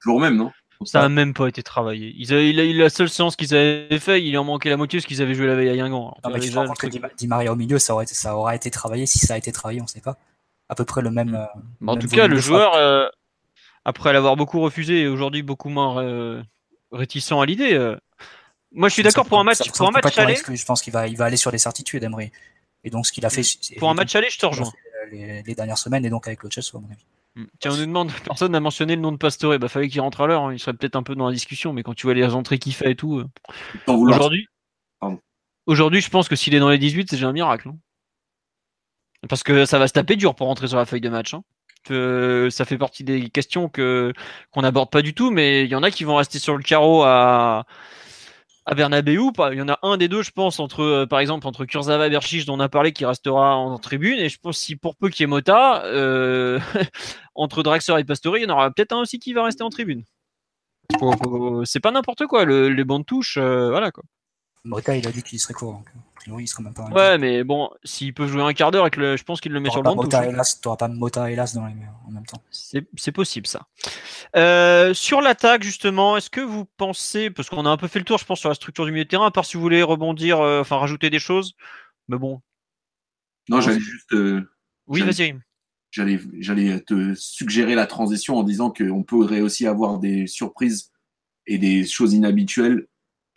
[0.00, 0.50] jour même non?
[0.84, 2.14] Ça a même pas été travaillé.
[2.16, 5.20] Ils avaient, la seule séance qu'ils avaient fait, il en manquait la moitié parce qu'ils
[5.22, 5.88] avaient joué la veille à.
[5.88, 9.06] Non, mais rends compte que Di, Maria au milieu, ça, aurait ça aura été travaillé.
[9.06, 10.16] Si ça a été travaillé, on sait pas.
[10.68, 11.34] À peu près le même.
[11.34, 13.08] Euh, en tout cas, le joueur, euh,
[13.84, 16.42] après l'avoir beaucoup refusé et aujourd'hui beaucoup moins euh,
[16.92, 17.76] réticent à l'idée,
[18.70, 20.36] moi je suis d'accord pour un match, pour un match aller.
[20.36, 22.30] Je pense qu'il va, il va aller sur des certitudes, Emery.
[22.84, 23.42] Et donc ce qu'il a fait.
[23.78, 24.70] Pour un match aller, je te rejoins.
[25.10, 27.04] Les, les, dernières semaines et donc avec le Chelsea, à mon avis.
[27.34, 27.44] Mm.
[27.60, 29.58] Tiens, on nous demande, personne n'a mentionné le nom de Pastore.
[29.58, 30.44] Bah, fallait qu'il rentre à l'heure.
[30.44, 30.52] Hein.
[30.52, 32.74] Il serait peut-être un peu dans la discussion, mais quand tu vois les entrées qu'il
[32.74, 33.18] fait et tout.
[33.18, 33.26] Euh,
[33.86, 34.46] aujourd'hui,
[35.66, 37.68] aujourd'hui, je pense que s'il est dans les 18, c'est déjà un miracle.
[37.68, 37.76] Hein.
[39.28, 41.34] Parce que ça va se taper dur pour rentrer sur la feuille de match.
[41.34, 41.42] Hein.
[42.50, 44.12] ça fait partie des questions que
[44.50, 46.62] qu'on n'aborde pas du tout, mais il y en a qui vont rester sur le
[46.62, 47.66] carreau à
[48.68, 49.18] à Bernabeu.
[49.52, 52.06] Il y en a un des deux, je pense, entre euh, par exemple entre Kurzawa
[52.06, 54.18] et Berchiche dont on a parlé qui restera en, tribune.
[54.18, 56.60] Et je pense si pour peu qu'il y ait Mota, euh,
[57.34, 59.70] entre Draxler et Pastore, il y en aura peut-être un aussi qui va rester en
[59.70, 60.04] tribune.
[61.64, 64.04] C'est pas n'importe quoi, les bancs de touche, euh, voilà quoi.
[64.64, 65.82] Mota, il a dit qu'il serait court.
[66.26, 66.88] Oui, il serait même pas.
[66.88, 69.16] Ouais, mais bon, s'ils peuvent jouer un quart d'heure, le...
[69.16, 69.92] je pense qu'il le met sur le banc.
[69.92, 70.08] Hein.
[70.08, 70.16] Tu
[70.64, 71.74] n'auras pas Mota hélas dans les...
[72.06, 72.42] en même temps.
[72.50, 73.66] C'est possible ça.
[74.36, 78.04] Euh, sur l'attaque, justement, est-ce que vous pensez, parce qu'on a un peu fait le
[78.04, 79.82] tour, je pense, sur la structure du milieu de terrain, à part si vous voulez
[79.82, 81.54] rebondir, euh, enfin rajouter des choses,
[82.08, 82.42] mais bon.
[83.48, 84.12] Non, j'allais juste.
[84.12, 84.50] Euh,
[84.86, 85.34] oui, vas-y.
[85.90, 90.92] J'allais te suggérer la transition en disant qu'on pourrait aussi avoir des surprises
[91.46, 92.86] et des choses inhabituelles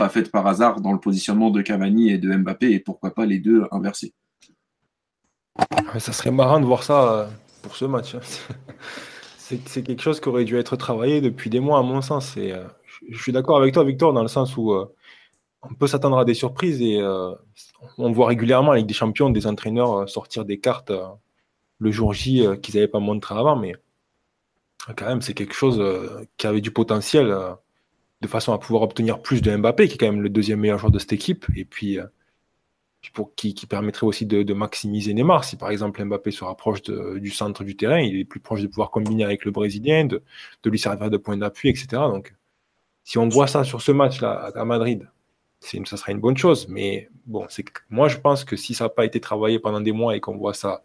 [0.02, 3.28] pas faites par hasard dans le positionnement de Cavani et de Mbappé, et pourquoi pas
[3.28, 4.16] les deux inversés.
[6.00, 7.30] Ça serait marrant de voir ça
[7.62, 8.16] pour ce match.
[8.16, 8.22] Hein.
[9.68, 12.36] c'est quelque chose qui aurait dû être travaillé depuis des mois, à mon sens.
[12.36, 12.64] Et, euh,
[13.10, 14.92] je suis d'accord avec toi, Victor, dans le sens où euh,
[15.62, 17.36] on peut s'attendre à des surprises et euh,
[18.00, 20.92] on voit régulièrement avec des champions, des entraîneurs sortir des cartes
[21.78, 23.76] le jour J qu'ils n'avaient pas montré avant, mais
[24.96, 25.80] quand même, c'est quelque chose
[26.38, 27.36] qui avait du potentiel
[28.22, 30.78] de façon à pouvoir obtenir plus de Mbappé, qui est quand même le deuxième meilleur
[30.78, 32.00] joueur de cette équipe, et puis
[33.10, 35.44] pour, qui, permettrait aussi de, maximiser Neymar.
[35.44, 38.68] Si par exemple Mbappé se rapproche du centre du terrain, il est plus proche de
[38.68, 40.22] pouvoir combiner avec le Brésilien, de,
[40.66, 41.88] lui servir de point d'appui, etc.
[41.92, 42.36] Donc,
[43.04, 45.08] si on voit ça sur ce match-là à, Madrid,
[45.60, 46.68] ça sera une bonne chose.
[46.70, 47.48] Mais bon,
[47.90, 50.38] moi je pense que si ça n'a pas été travaillé pendant des mois et qu'on
[50.38, 50.84] voit ça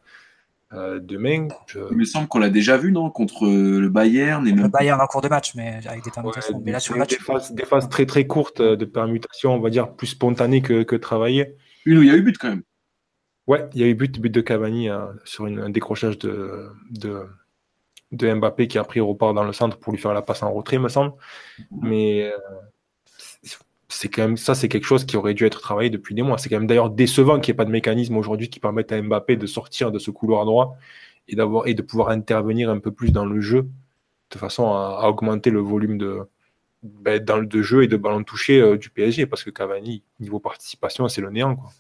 [0.77, 1.49] euh, demain,
[1.91, 4.47] il me semble qu'on l'a déjà vu, non, contre le Bayern.
[4.47, 6.61] Et le Bayern en cours de match, mais avec des permutations.
[6.65, 7.11] mais là, sur le match,
[7.51, 11.57] des, phases, très très courtes de permutations, on va dire plus spontanées que, que travaillées.
[11.85, 12.63] Une où il y a eu but quand même.
[13.47, 16.69] Ouais, il y a eu but, but de Cavani hein, sur une, un décrochage de,
[16.91, 17.27] de,
[18.11, 20.43] de, Mbappé qui a pris au report dans le centre pour lui faire la passe
[20.43, 21.13] en retrait, me semble.
[21.71, 22.37] Mais euh,
[23.97, 26.37] c'est quand même ça, c'est quelque chose qui aurait dû être travaillé depuis des mois.
[26.37, 29.01] C'est quand même d'ailleurs décevant qu'il n'y ait pas de mécanisme aujourd'hui qui permette à
[29.01, 30.77] Mbappé de sortir de ce couloir droit
[31.29, 33.67] et d'avoir et de pouvoir intervenir un peu plus dans le jeu
[34.31, 36.29] de façon à, augmenter le volume de,
[36.83, 40.41] ben, dans le jeu et de ballon touché euh, du PSG parce que Cavani, niveau
[40.41, 41.57] participation, c'est le néant.
[41.57, 41.71] Quoi.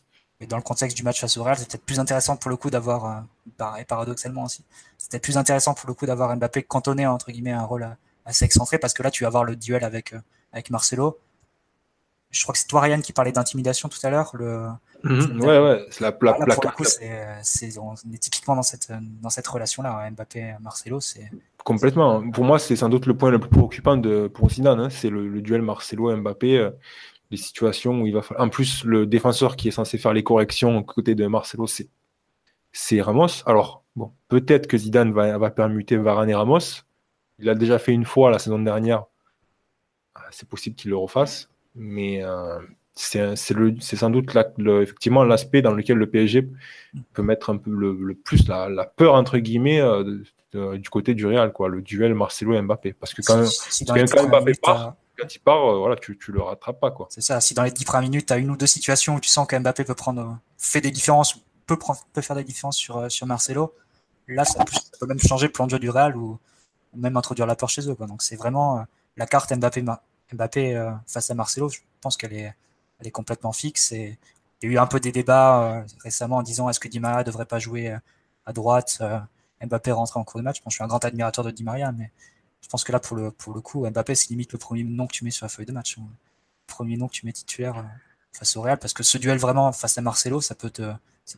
[0.40, 2.70] Mais dans le contexte du match face au Real, c'était plus intéressant pour le coup
[2.70, 3.26] d'avoir,
[3.60, 4.64] euh, et paradoxalement aussi,
[4.96, 7.86] c'était plus intéressant pour le coup d'avoir Mbappé cantonné entre guillemets un rôle
[8.24, 10.20] assez excentré parce que là tu vas avoir le duel avec, euh,
[10.52, 11.18] avec Marcelo.
[12.36, 14.30] Je crois que c'est toi, Ryan, qui parlait d'intimidation tout à l'heure.
[14.34, 14.68] Le...
[15.04, 15.40] Mhm.
[15.40, 16.36] ouais, ouais, c'est la, plaque.
[16.38, 20.10] on est typiquement dans cette, dans cette relation-là.
[20.10, 21.30] Mbappé-Marcelo, c'est.
[21.64, 22.28] Complètement.
[22.30, 24.80] Pour moi, c'est sans doute le point le plus préoccupant de, pour Zidane.
[24.80, 24.90] Hein.
[24.90, 26.58] C'est le, duel Marcelo-Mbappé.
[26.58, 26.70] Euh,
[27.32, 28.46] les situations où il va falloir.
[28.46, 31.88] En plus, le défenseur qui est censé faire les corrections aux côtés de Marcelo, c'est,
[32.70, 33.42] c'est Ramos.
[33.46, 36.84] Alors, bon, peut-être que Zidane va, va permuter Varane et Ramos.
[37.40, 39.06] Il l'a déjà fait une fois la saison dernière.
[40.14, 41.50] Ah, c'est possible qu'il le refasse.
[41.76, 42.58] Mais euh,
[42.94, 46.48] c'est sans doute effectivement l'aspect dans lequel le PSG
[47.12, 51.52] peut mettre un peu le, plus la, peur entre guillemets euh, du côté du Real,
[51.52, 52.94] quoi, le duel Marcelo Mbappé.
[52.94, 53.44] Parce que quand,
[54.28, 57.08] Mbappé part, quand il part, euh, voilà, tu, tu le rattrapes pas, quoi.
[57.10, 57.40] C'est ça.
[57.40, 59.46] Si dans les 10 premières minutes, tu as une ou deux situations où tu sens
[59.46, 61.78] que Mbappé peut prendre, fait des différences, peut,
[62.12, 63.74] peut faire des différences sur, sur Marcelo,
[64.28, 64.64] là, ça
[64.98, 66.38] peut, même changer le plan de jeu du Real ou,
[66.94, 68.06] même introduire la peur chez eux, quoi.
[68.06, 68.86] Donc c'est vraiment
[69.18, 69.82] la carte Mbappé
[70.32, 73.92] Mbappé euh, face à Marcelo, je pense qu'elle est, complètement fixe.
[73.92, 74.16] Il
[74.62, 77.24] y a eu un peu des débats euh, récemment en disant est-ce que Di Maria
[77.24, 77.98] devrait pas jouer euh,
[78.46, 79.02] à droite,
[79.64, 80.62] Mbappé rentrer en cours de match?
[80.64, 82.10] je suis un grand admirateur de Di Maria, mais
[82.60, 85.24] je pense que là, pour le, coup, Mbappé, c'est limite le premier nom que tu
[85.24, 85.98] mets sur la feuille de match.
[85.98, 86.02] Hein.
[86.02, 87.84] Le premier nom que tu mets titulaire
[88.32, 90.70] face au Real, parce que ce duel vraiment face à Marcelo, ça peut,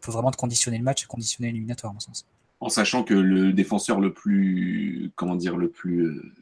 [0.07, 2.27] vraiment te conditionner le match et conditionner l'éliminatoire, en mon sens.
[2.61, 6.33] En sachant que le défenseur le plus, comment dire, le plus,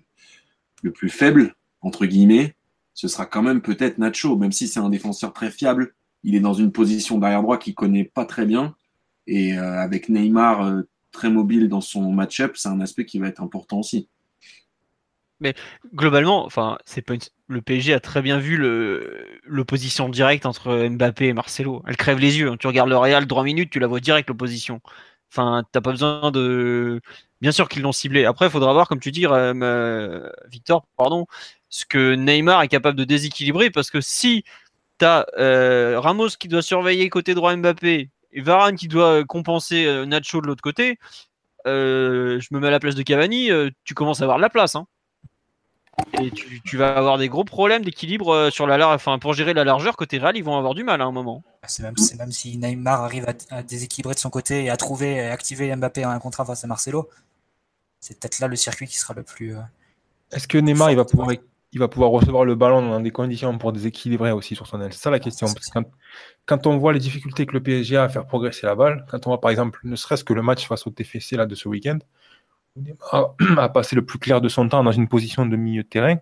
[0.83, 1.55] le plus faible
[1.87, 2.57] entre guillemets,
[2.95, 5.95] ce sera quand même peut-être Nacho, même si c'est un défenseur très fiable.
[6.25, 8.75] Il est dans une position derrière droit qu'il connaît pas très bien.
[9.29, 10.83] Et euh, avec Neymar euh,
[11.13, 14.09] très mobile dans son match-up, c'est un aspect qui va être important aussi.
[15.39, 15.55] Mais
[15.95, 16.49] globalement,
[16.87, 17.15] c'est pas
[17.47, 18.57] le PSG a très bien vu
[19.45, 21.83] l'opposition directe entre Mbappé et Marcelo.
[21.87, 22.51] Elle crève les yeux.
[22.51, 22.57] Hein.
[22.59, 24.81] Tu regardes le Real, 3 minutes, tu la vois direct l'opposition.
[25.31, 27.01] Enfin, t'as pas besoin de.
[27.43, 28.25] Bien sûr qu'ils l'ont ciblé.
[28.25, 31.27] Après, il faudra voir, comme tu dis, euh, Victor, pardon,
[31.69, 34.45] ce que Neymar est capable de déséquilibrer parce que si
[34.99, 39.87] tu as euh, Ramos qui doit surveiller côté droit Mbappé et Varane qui doit compenser
[39.87, 40.99] euh, Nacho de l'autre côté,
[41.67, 43.51] euh, je me mets à la place de Cavani,
[43.85, 44.77] tu commences à avoir de la place.
[44.77, 44.87] Hein.
[46.21, 49.97] Et tu, vas avoir des gros problèmes d'équilibre sur la enfin, pour gérer la largeur
[49.97, 51.43] côté Real, ils vont avoir du mal à un moment.
[51.63, 55.15] Bah, c'est même, même, si Neymar arrive à, déséquilibrer de son côté et à trouver
[55.15, 57.09] et activer Mbappé en un contrat face à Marcelo,
[57.99, 59.57] c'est peut-être là le circuit qui sera le plus.
[60.33, 61.31] Est-ce que Neymar il va pouvoir
[61.77, 64.95] il va pouvoir recevoir le ballon dans des conditions pour déséquilibrer aussi sur son aile.
[64.95, 65.47] C'est ça la question.
[66.47, 69.27] quand, on voit les difficultés que le PSG a à faire progresser la balle, quand
[69.27, 71.69] on voit par exemple, ne serait-ce que le match face au TFC là, de ce
[71.69, 71.99] week-end,
[73.13, 73.27] a,
[73.59, 76.17] a passé le plus clair de son temps dans une position de milieu de terrain,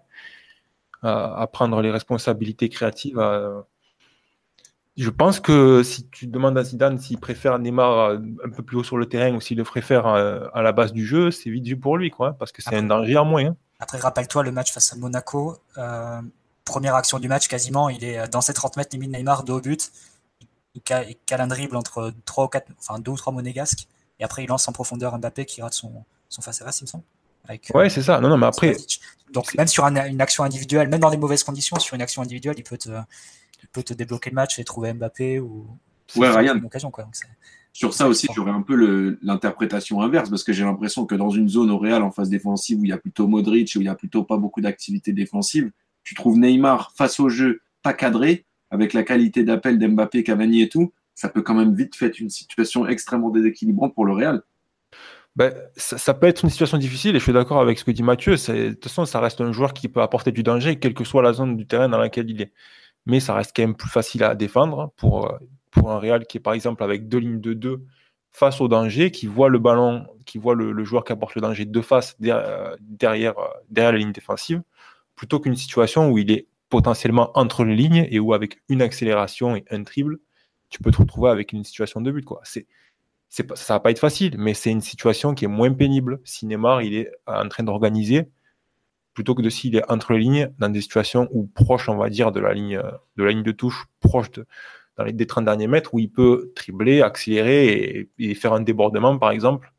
[1.02, 3.22] à, prendre les responsabilités créatives.
[4.96, 8.84] Je pense que si tu demandes à Zidane s'il préfère Neymar un peu plus haut
[8.84, 11.76] sur le terrain ou s'il le préfère à, la base du jeu, c'est vite vu
[11.76, 13.44] pour lui, quoi, parce que c'est un danger en moins.
[13.44, 13.56] Hein.
[13.84, 15.58] Après, rappelle-toi le match face à Monaco.
[15.76, 16.22] Euh,
[16.64, 19.60] première action du match, quasiment, il est dans ses 30 mètres, limite Neymar, dos au
[19.60, 19.92] but.
[20.74, 23.86] Il, cale un dribble entre 3 ou 4, enfin 2 ou 3 monégasques.
[24.18, 26.84] Et après, il lance en profondeur Mbappé qui rate son, son face à face, il
[26.84, 27.04] me semble.
[27.74, 28.22] ouais, c'est ça.
[28.22, 28.74] Non, non, mais après.
[29.34, 32.54] Donc, même sur une action individuelle, même dans des mauvaises conditions, sur une action individuelle,
[32.56, 35.66] il peut te, il peut te débloquer le match et trouver Mbappé ou.
[36.16, 36.56] Ouais, rien.
[36.56, 37.04] Une occasion, quoi.
[37.04, 37.16] Donc,
[37.74, 41.48] sur ça aussi, j'aurais un peu l'interprétation inverse parce que j'ai l'impression que dans une
[41.48, 43.88] zone au Real en phase défensive où il y a plutôt Modric, où il y
[43.88, 45.72] a plutôt pas beaucoup d'activité défensive,
[46.04, 50.68] tu trouves Neymar face au jeu pas cadré avec la qualité d'appel d'Mbappé, Cavani et
[50.68, 54.42] tout, ça peut quand même vite faire une situation extrêmement déséquilibrante pour le Real.
[55.34, 58.04] Ben, ça, peut être une situation difficile et je suis d'accord avec ce que dit
[58.04, 58.36] Mathieu.
[58.36, 61.22] De toute façon, ça reste un joueur qui peut apporter du danger, quelle que soit
[61.22, 62.52] la zone du terrain dans laquelle il est.
[63.04, 65.38] Mais ça reste quand même plus facile à défendre pour, euh,
[65.74, 67.84] pour un Real qui est par exemple avec deux lignes de deux
[68.30, 71.66] face au danger, qui voit le ballon, qui voit le, joueur qui apporte le danger
[71.66, 72.74] de face derrière,
[73.68, 74.62] derrière, la ligne défensive,
[75.14, 79.54] plutôt qu'une situation où il est potentiellement entre les lignes et où avec une accélération
[79.54, 80.18] et un dribble,
[80.68, 82.24] tu peux te retrouver avec une situation de but.
[82.24, 82.40] Quoi.
[82.42, 82.66] C'est,
[83.28, 86.20] c'est, ça va pas être facile, mais c'est une situation qui est moins pénible.
[86.24, 88.28] Si Neymar il est en train d'organiser,
[89.12, 92.10] plutôt que de s'il est entre les lignes, dans des situations où proche, on va
[92.10, 92.82] dire, de la ligne
[93.16, 94.44] de, la ligne de touche, proche de,
[94.96, 99.18] dans les des 30 derniers mètres où il peut tripler, accélérer et, faire un débordement,
[99.18, 99.72] par exemple.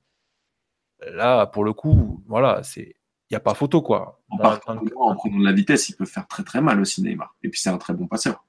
[1.14, 2.96] Là, pour le coup, voilà, c'est
[3.30, 4.22] il n'y a pas photo, quoi.
[4.30, 7.36] En, en, prenant de la vitesse, il peut faire très très mal aussi, Neymar.
[7.42, 8.46] Et puis c'est un très bon passeur.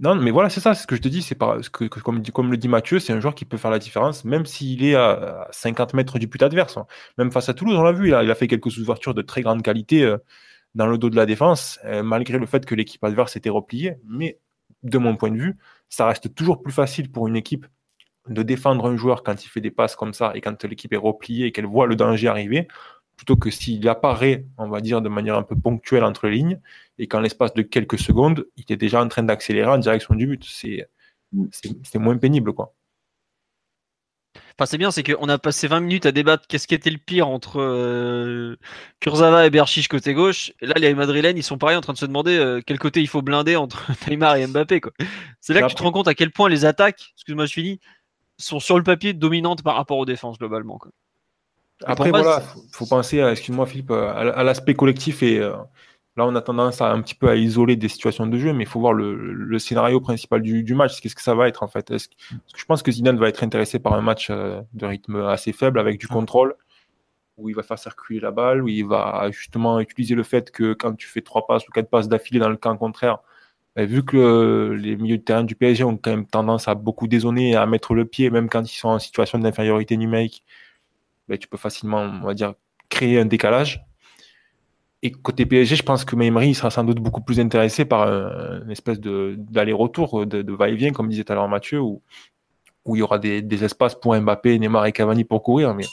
[0.00, 2.50] Non, mais voilà, c'est ça, ce que je te dis, c'est parce que, comme, comme,
[2.50, 5.46] le dit Mathieu, c'est un joueur qui peut faire la différence, même s'il est à
[5.52, 6.76] 50 mètres du but adverse.
[6.76, 6.86] Hein.
[7.16, 9.22] Même face à Toulouse, on l'a vu, il a, il a, fait quelques ouvertures de
[9.22, 10.18] très grande qualité euh,
[10.74, 13.96] dans le dos de la défense, euh, malgré le fait que l'équipe adverse était repliée.
[14.08, 14.38] Mais
[14.82, 15.56] de mon point de vue,
[15.94, 17.66] ça reste toujours plus facile pour une équipe
[18.28, 20.96] de défendre un joueur quand il fait des passes comme ça et quand l'équipe est
[20.96, 22.68] repliée et qu'elle voit le danger arriver,
[23.16, 26.60] plutôt que s'il apparaît, on va dire, de manière un peu ponctuelle entre les lignes,
[26.98, 30.26] et qu'en l'espace de quelques secondes, il est déjà en train d'accélérer en direction du
[30.26, 30.44] but.
[30.44, 30.88] C'est
[31.98, 32.74] moins pénible, quoi.
[34.56, 36.98] Enfin, c'est bien, c'est qu'on a passé 20 minutes à débattre qu'est-ce qui était le
[36.98, 38.56] pire entre euh,
[39.00, 40.52] Kurzawa et Berchiche côté gauche.
[40.60, 43.00] Et là, les Madrilènes, ils sont pareils en train de se demander euh, quel côté
[43.00, 44.80] il faut blinder entre Neymar et Mbappé.
[45.40, 47.80] C'est là que tu te rends compte à quel point les attaques, excuse-moi, je finis,
[48.38, 50.78] sont sur le papier dominantes par rapport aux défenses globalement.
[50.78, 50.90] Quoi.
[51.84, 55.54] Après, voilà, il faut, penser, excuse-moi Philippe, à, l'aspect collectif et euh,
[56.16, 58.64] là on a tendance à un petit peu à isoler des situations de jeu, mais
[58.64, 61.90] il faut voir le, scénario principal du, match, qu'est-ce que ça va être en fait?
[61.90, 62.14] Est-ce que,
[62.56, 65.78] je pense que Zidane va être intéressé par un match euh, de rythme assez faible
[65.78, 66.54] avec du contrôle,
[67.36, 70.72] où il va faire circuler la balle, où il va justement utiliser le fait que
[70.74, 73.18] quand tu fais trois passes ou quatre passes d'affilée dans le camp contraire,
[73.76, 77.08] ben, vu que les milieux de terrain du PSG ont quand même tendance à beaucoup
[77.08, 80.44] dézonner, à mettre le pied, même quand ils sont en situation d'infériorité numérique,
[81.28, 82.54] ben, tu peux facilement, on va dire,
[82.88, 83.84] créer un décalage.
[85.04, 88.70] Et côté PSG, je pense que Meimri sera sans doute beaucoup plus intéressé par une
[88.70, 92.00] espèce d'aller-retour, de, va-et-vient, comme disait tout à l'heure Mathieu, où,
[92.86, 95.74] où il y aura des, espaces pour Mbappé, Neymar et Cavani pour courir.
[95.74, 95.84] Mais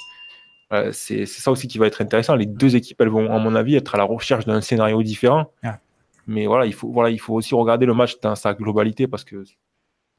[0.93, 2.37] c'est ça aussi qui va être intéressant.
[2.37, 5.51] Les deux équipes, elles vont, à mon avis, être à la recherche d'un scénario différent.
[6.25, 9.25] Mais voilà il, faut, voilà, il faut aussi regarder le match dans sa globalité parce
[9.25, 9.43] que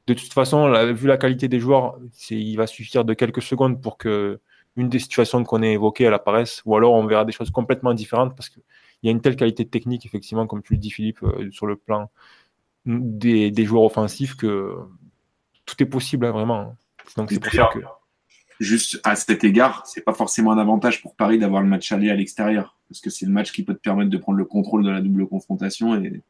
[0.05, 1.97] de toute façon, vu la qualité des joueurs,
[2.29, 4.39] il va suffire de quelques secondes pour que
[4.75, 7.93] une des situations qu'on a évoquées, elle apparaisse, ou alors on verra des choses complètement
[7.93, 8.63] différentes parce qu'il
[9.03, 11.75] y a une telle qualité technique, effectivement, comme tu le dis, Philippe, euh, sur le
[11.75, 12.09] plan
[12.85, 14.75] des, joueurs offensifs que
[15.65, 16.75] tout est possible, hein, vraiment.
[17.17, 17.79] Donc c'est pour ça que.
[18.59, 22.09] Juste à cet égard, c'est pas forcément un avantage pour Paris d'avoir le match aller
[22.09, 24.83] à l'extérieur, parce que c'est le match qui peut te permettre de prendre le contrôle
[24.83, 26.21] de la double confrontation et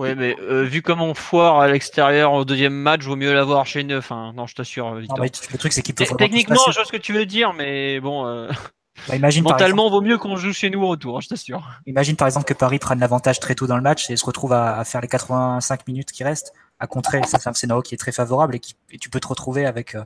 [0.00, 3.66] Ouais, mais euh, vu comme on foire à l'extérieur au deuxième match, vaut mieux l'avoir
[3.66, 4.06] chez neuf.
[4.06, 4.94] Enfin, non, je t'assure.
[4.94, 8.26] le truc, c'est qu'il peut Techniquement, je vois ce que tu veux dire, mais bon.
[8.26, 8.48] Euh,
[9.08, 11.62] bah, imagine, mentalement, vaut mieux qu'on joue chez nous au retour, hein, je t'assure.
[11.84, 14.54] Imagine par exemple que Paris prenne l'avantage très tôt dans le match et se retrouve
[14.54, 17.20] à, faire les 85 minutes qui restent à contrer.
[17.26, 20.04] C'est un scénario qui est très favorable et, qui, tu peux te retrouver avec euh,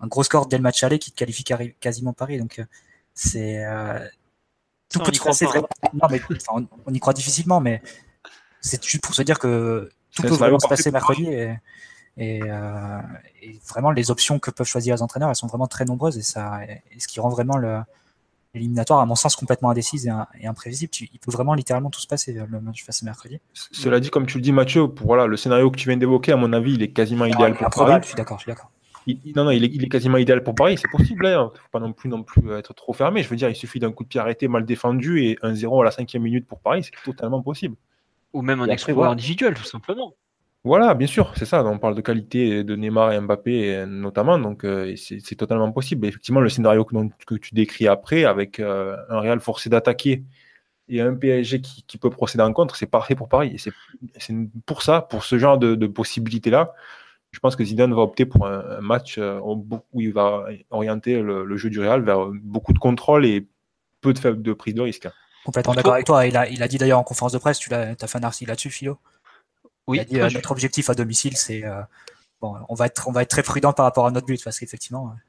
[0.00, 1.44] un gros score dès le match aller qui te qualifie
[1.78, 2.38] quasiment Paris.
[2.38, 2.60] Donc,
[3.14, 3.64] c'est.
[4.90, 5.46] tout peut se passer.
[5.94, 6.20] Non, mais
[6.84, 7.80] on y croit difficilement, mais
[8.66, 11.52] c'est juste pour se dire que tout peut vraiment se passer mercredi euh,
[13.42, 16.22] et, vraiment les options que peuvent choisir les entraîneurs, elles sont vraiment très nombreuses et
[16.22, 16.60] ça,
[16.98, 17.58] ce qui rend vraiment
[18.54, 20.06] l'éliminatoire, à mon sens, complètement indécise
[20.40, 20.92] et, imprévisible.
[21.00, 23.38] il peut vraiment littéralement tout se passer le match face à mercredi.
[23.52, 26.32] Cela dit, comme tu le dis, Mathieu, pour voilà, le scénario que tu viens d'évoquer,
[26.32, 28.00] à mon avis, il est quasiment idéal pour Paris.
[28.02, 28.70] Je suis d'accord, je suis d'accord.
[29.36, 31.26] non, non, il est, quasiment idéal pour Paris, c'est possible.
[31.26, 31.50] Il hein.
[31.52, 33.22] ne faut pas non plus, non plus être trop fermé.
[33.22, 35.82] Je veux dire, il suffit d'un coup de pied arrêté, mal défendu et un 0
[35.82, 37.76] à la cinquième minute pour Paris, c'est totalement possible.
[38.36, 40.14] Ou même un exploit individuel, tout simplement.
[40.66, 41.64] Voilà, bien sûr, c'est ça.
[41.64, 46.04] On parle de qualité de Neymar et Mbappé notamment, donc euh, c'est totalement possible.
[46.08, 50.24] effectivement, le scénario que, tu décris après, avec euh, un Real forcé d'attaquer
[50.88, 53.52] et un PSG qui, peut procéder en contre, c'est parfait pour Paris.
[53.54, 54.34] Et c'est
[54.66, 56.74] pour ça, pour ce genre de, possibilités-là,
[57.30, 61.56] je pense que Zidane va opter pour un, match euh, où il va orienter le,
[61.56, 63.46] jeu du Real vers beaucoup de contrôle et
[64.00, 65.08] peu de, de prise de risque.
[65.46, 66.26] Complètement d'accord avec toi.
[66.26, 68.24] Il a, il a dit d'ailleurs en conférence de presse, tu as, as fait un
[68.24, 68.98] article là-dessus, Philo?
[69.86, 69.98] Oui.
[69.98, 71.82] Il a dit, euh, notre objectif à domicile, c'est euh,
[72.40, 74.58] bon, on va être, on va être très prudent par rapport à notre but parce
[74.58, 75.20] qu'effectivement, euh,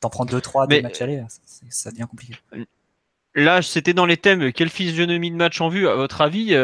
[0.00, 1.22] t'en prends 2-3 des matchs aller,
[1.68, 2.34] ça devient compliqué.
[3.34, 4.54] Là, c'était dans les thèmes.
[4.54, 6.54] Quelle physionomie de match en vue, à votre avis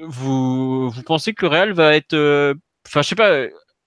[0.00, 2.14] vous, vous pensez que le Real va être,
[2.86, 3.46] enfin, je sais pas.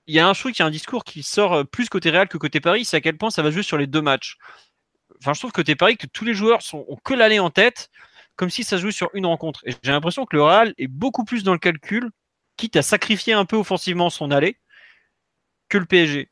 [0.10, 2.28] Il y a un truc, il y a un discours qui sort plus côté Real
[2.28, 2.84] que côté Paris.
[2.84, 4.38] C'est à quel point ça va jouer sur les deux matchs?
[5.20, 7.50] Enfin, je trouve que t'es pareil que tous les joueurs sont, ont que l'aller en
[7.50, 7.90] tête,
[8.36, 9.62] comme si ça se jouait sur une rencontre.
[9.66, 12.12] Et j'ai l'impression que le Real est beaucoup plus dans le calcul,
[12.56, 14.58] quitte à sacrifier un peu offensivement son aller,
[15.70, 16.30] que le PSG.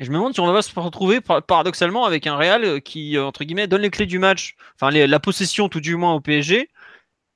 [0.00, 3.44] Et je me demande si on va se retrouver paradoxalement avec un Real qui, entre
[3.44, 6.70] guillemets, donne les clés du match, enfin la possession tout du moins au PSG,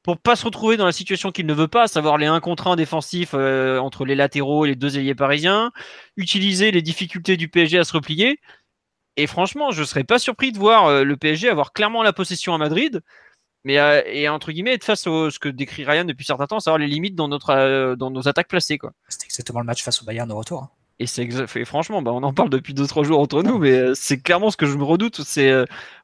[0.03, 2.41] pour pas se retrouver dans la situation qu'il ne veut pas, à savoir les 1
[2.41, 5.73] contre 1 défensifs euh, entre les latéraux et les deux ailiers parisiens,
[6.17, 8.39] utiliser les difficultés du PSG à se replier,
[9.17, 12.55] et franchement, je serais pas surpris de voir euh, le PSG avoir clairement la possession
[12.55, 13.01] à Madrid,
[13.65, 16.61] mais euh, et entre guillemets être face à ce que décrit Ryan depuis certains temps,
[16.61, 18.93] savoir les limites dans notre euh, dans nos attaques placées quoi.
[19.09, 20.65] C'était exactement le match face au Bayern de retour.
[20.65, 20.71] Hein.
[21.01, 21.29] Et c'est
[21.65, 24.57] franchement, bah, on en parle depuis 2 trois jours entre nous, mais c'est clairement ce
[24.57, 25.53] que je me redoute, c'est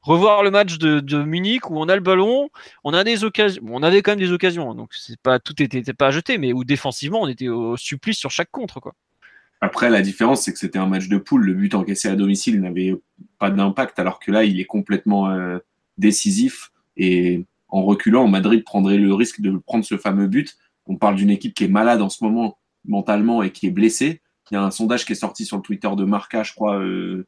[0.02, 2.48] revoir le match de, de, Munich où on a le ballon,
[2.82, 5.80] on a des occasions, on avait quand même des occasions, donc c'est pas tout était,
[5.94, 8.94] pas à jeter, mais où défensivement on était au supplice sur chaque contre quoi.
[9.60, 11.44] Après, la différence, c'est que c'était un match de poule.
[11.44, 12.94] Le but encaissé à domicile n'avait
[13.38, 15.58] pas d'impact, alors que là, il est complètement euh,
[15.98, 16.72] décisif.
[16.96, 20.56] Et en reculant, Madrid prendrait le risque de prendre ce fameux but.
[20.86, 24.22] On parle d'une équipe qui est malade en ce moment mentalement et qui est blessée.
[24.50, 26.80] Il y a un sondage qui est sorti sur le Twitter de Marca, je crois,
[26.80, 27.24] euh,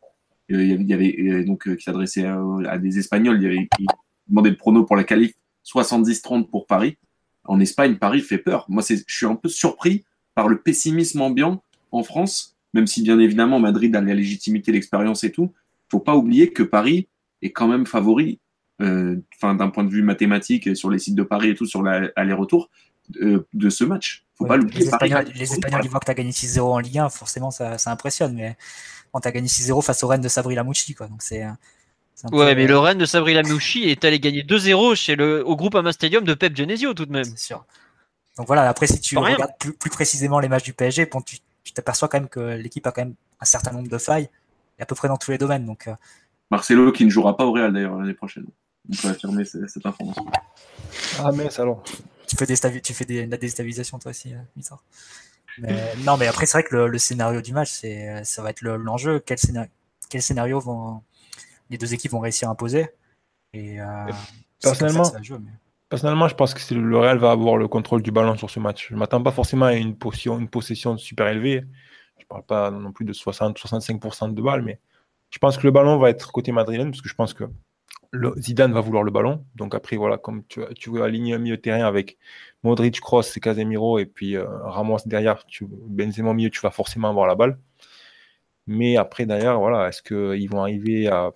[0.49, 3.87] il y avait donc qui s'adressait à, des Espagnols, il, y avait, il
[4.27, 5.33] demandait le prono pour la qualif
[5.65, 6.97] 70-30 pour Paris.
[7.45, 8.67] En Espagne, Paris fait peur.
[8.69, 10.05] Moi, je suis un peu surpris
[10.35, 11.63] par le pessimisme ambiant
[11.93, 15.53] en France, même si bien évidemment Madrid a la légitimité, l'expérience et tout.
[15.91, 17.09] Faut pas oublier que Paris
[17.43, 18.41] est quand même favori,
[18.81, 21.83] euh, enfin d'un point de vue mathématique sur les sites de Paris et tout sur
[21.83, 22.71] l'aller-retour
[23.21, 24.25] euh, de ce match.
[24.35, 24.81] Faut pas l'oublier.
[24.81, 27.51] Les Espagnols, les Espagnols ils voient que tu as gagné 6-0 en Ligue 1, forcément
[27.51, 28.57] ça, ça impressionne, mais
[29.13, 31.09] quand tu as gagné 6-0 face au Rennes de Sabri Lamouchi, quoi.
[31.09, 31.45] Donc c'est
[32.31, 35.75] Ouais, mais le Rennes de Sabri Lamouchi est allé gagner 2-0 chez le, au groupe
[35.75, 37.25] Ama Stadium de Pep Genesio tout de même.
[37.25, 37.65] C'est sûr.
[38.37, 41.39] Donc voilà, après, si tu regardes plus, précisément les matchs du PSG, bon, tu
[41.71, 44.29] t'aperçois quand même que l'équipe a quand même un certain nombre de failles,
[44.79, 45.65] et à peu près dans tous les domaines.
[45.65, 45.95] Donc, euh.
[46.51, 48.47] Marcelo qui ne jouera pas au Real d'ailleurs l'année prochaine.
[48.91, 50.27] On peut affirmer cette information.
[51.19, 51.83] Ah, mais alors.
[52.27, 54.39] Tu fais, des tu fais des, la déstabilisation toi aussi, euh,
[55.59, 58.51] mais, Non, mais après, c'est vrai que le, scénario du match, c'est, euh, ça va
[58.51, 59.21] être l'enjeu.
[59.21, 59.71] quel, scénario,
[60.09, 61.03] quel scénario vont
[61.71, 62.89] les deux équipes vont réussir à imposer?
[63.53, 63.79] Et,
[64.63, 65.05] personnellement,
[65.93, 68.89] Personnellement, je pense que le Real va avoir le contrôle du ballon sur ce match.
[68.89, 71.65] Je ne m'attends pas forcément à une, possession, super élevée.
[72.17, 74.81] Je ne parle pas non plus de 60-65% de balles, mais
[75.29, 77.45] je pense que le ballon va être côté madrilène, parce que je pense que
[78.39, 79.45] Zidane va vouloir le ballon.
[79.55, 82.17] Donc après, voilà, comme tu, veux aligner un milieu de terrain avec
[82.63, 86.71] Modric, Kroos et Casemiro, et puis euh, Ramos derrière, tu, Benzema au milieu, tu vas
[86.71, 87.59] forcément avoir la balle.
[88.67, 91.33] Mais après, derrière, voilà, est-ce qu'ils vont arriver à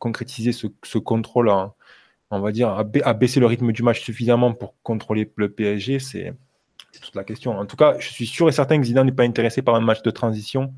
[0.00, 1.50] concrétiser ce, contrôle
[2.30, 6.34] on va dire, à, baisser le rythme du match suffisamment pour contrôler le PSG, c'est
[7.00, 7.58] toute la question.
[7.58, 9.80] En tout cas, je suis sûr et certain que Zidane n'est pas intéressé par un
[9.80, 10.72] match de transition.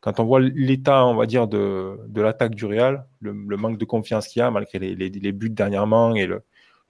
[0.00, 4.28] Quand on voit l'état, on va dire, de, l'attaque du Real, le, manque de confiance
[4.28, 6.42] qu'il y a, malgré les, buts dernièrement et le,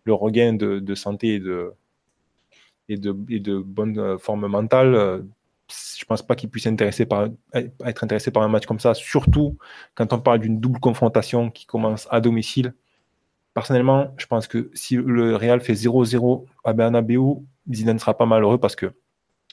[0.07, 1.73] regain de, santé et de,
[2.89, 5.25] et de, bonne forme mentale,
[5.69, 6.69] je ne pense pas qu'il puisse
[7.09, 9.59] par, être intéressé par un match comme ça, surtout
[9.95, 12.73] quand on parle d'une double confrontation qui commence à domicile
[13.59, 17.19] personnellement, je pense que si le Real fait 0-0 à Bernabeu,
[17.73, 18.93] Zidane ne sera pas malheureux parce que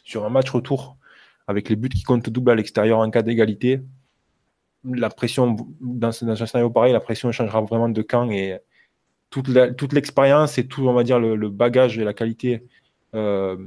[0.03, 0.95] sur un match retour,
[1.47, 3.81] avec les buts qui comptent double à l'extérieur en cas d'égalité,
[4.83, 8.59] la pression, dans, un scénario pareil, la pression changera vraiment de camp et
[9.31, 12.63] toute l'expérience et tout, on va dire, le, bagage et la qualité
[13.15, 13.57] euh,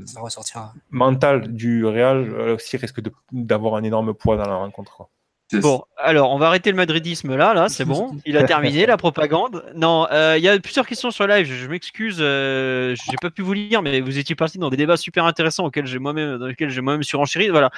[0.91, 3.01] mentale du Real euh, aussi risque
[3.33, 5.09] d'avoir un énorme poids dans la rencontre.
[5.55, 8.19] Bon, alors on va arrêter le madridisme là, là, c'est bon.
[8.27, 9.65] Il a terminé la propagande.
[9.75, 11.47] Non, euh, il y a plusieurs questions sur live.
[11.47, 14.99] Je, m'excuse, euh, j'ai pas pu vous lire, mais vous étiez parti dans des débats
[14.99, 17.49] super intéressants auxquels j'ai moi-même, dans lesquels j'ai moi-même surenchéri.
[17.49, 17.71] Voilà.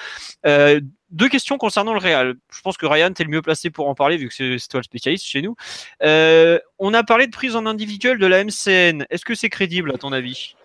[0.47, 0.81] Euh,
[1.11, 2.35] deux questions concernant le Real.
[2.53, 4.69] Je pense que Ryan, tu es le mieux placé pour en parler vu que c'est
[4.69, 5.55] toi le spécialiste chez nous.
[6.01, 9.05] on a parlé de prise en individuel de la MCN.
[9.11, 10.57] Est-ce que c'est crédible à ton avis?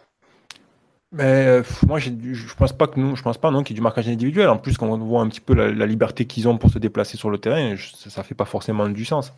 [1.16, 3.80] Mais euh, moi, je pense pas que nous, je pense pas non qu'il y ait
[3.80, 4.50] du marquage individuel.
[4.50, 7.16] En plus, quand on voit un petit peu la, liberté qu'ils ont pour se déplacer
[7.16, 9.32] sur le terrain, ça, ne fait pas forcément du sens.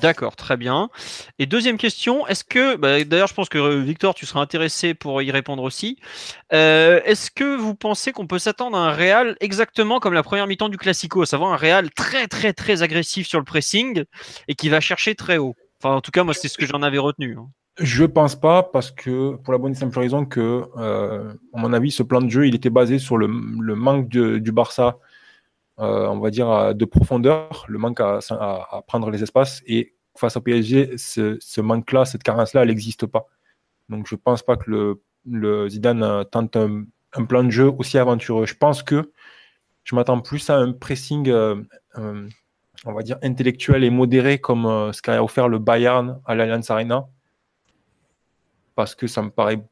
[0.00, 0.88] D'accord, très bien.
[1.40, 4.94] Et deuxième question, est-ce que, bah, d'ailleurs, je pense que euh, Victor, tu seras intéressé
[4.94, 5.98] pour y répondre aussi.
[6.52, 10.46] Euh, est-ce que vous pensez qu'on peut s'attendre à un Real exactement comme la première
[10.46, 14.04] mi-temps du Classico, à savoir un Real très très très agressif sur le pressing
[14.46, 15.56] et qui va chercher très haut?
[15.82, 17.36] Enfin, en tout cas, moi, c'est ce que j'en avais retenu.
[17.36, 17.48] Hein.
[17.80, 21.72] Je pense pas parce que pour la bonne et simple raison que, euh, à mon
[21.72, 24.98] avis, ce plan de jeu, il était basé sur le, manque du Barça,
[25.78, 28.20] euh, on va dire de profondeur, le manque à,
[28.86, 33.28] prendre les espaces et face au PSG, ce, manque-là, cette carence-là, elle n'existe pas.
[33.88, 38.44] Donc je pense pas que le, Zidane tente un, plan de jeu aussi aventureux.
[38.44, 39.10] Je pense que
[39.84, 41.56] je m'attends plus à un pressing, euh,
[41.96, 47.08] on va dire intellectuel et modéré comme ce qu'a offert le Bayern à l'Allianz Arena
[48.80, 49.62] parce que ça me paraît,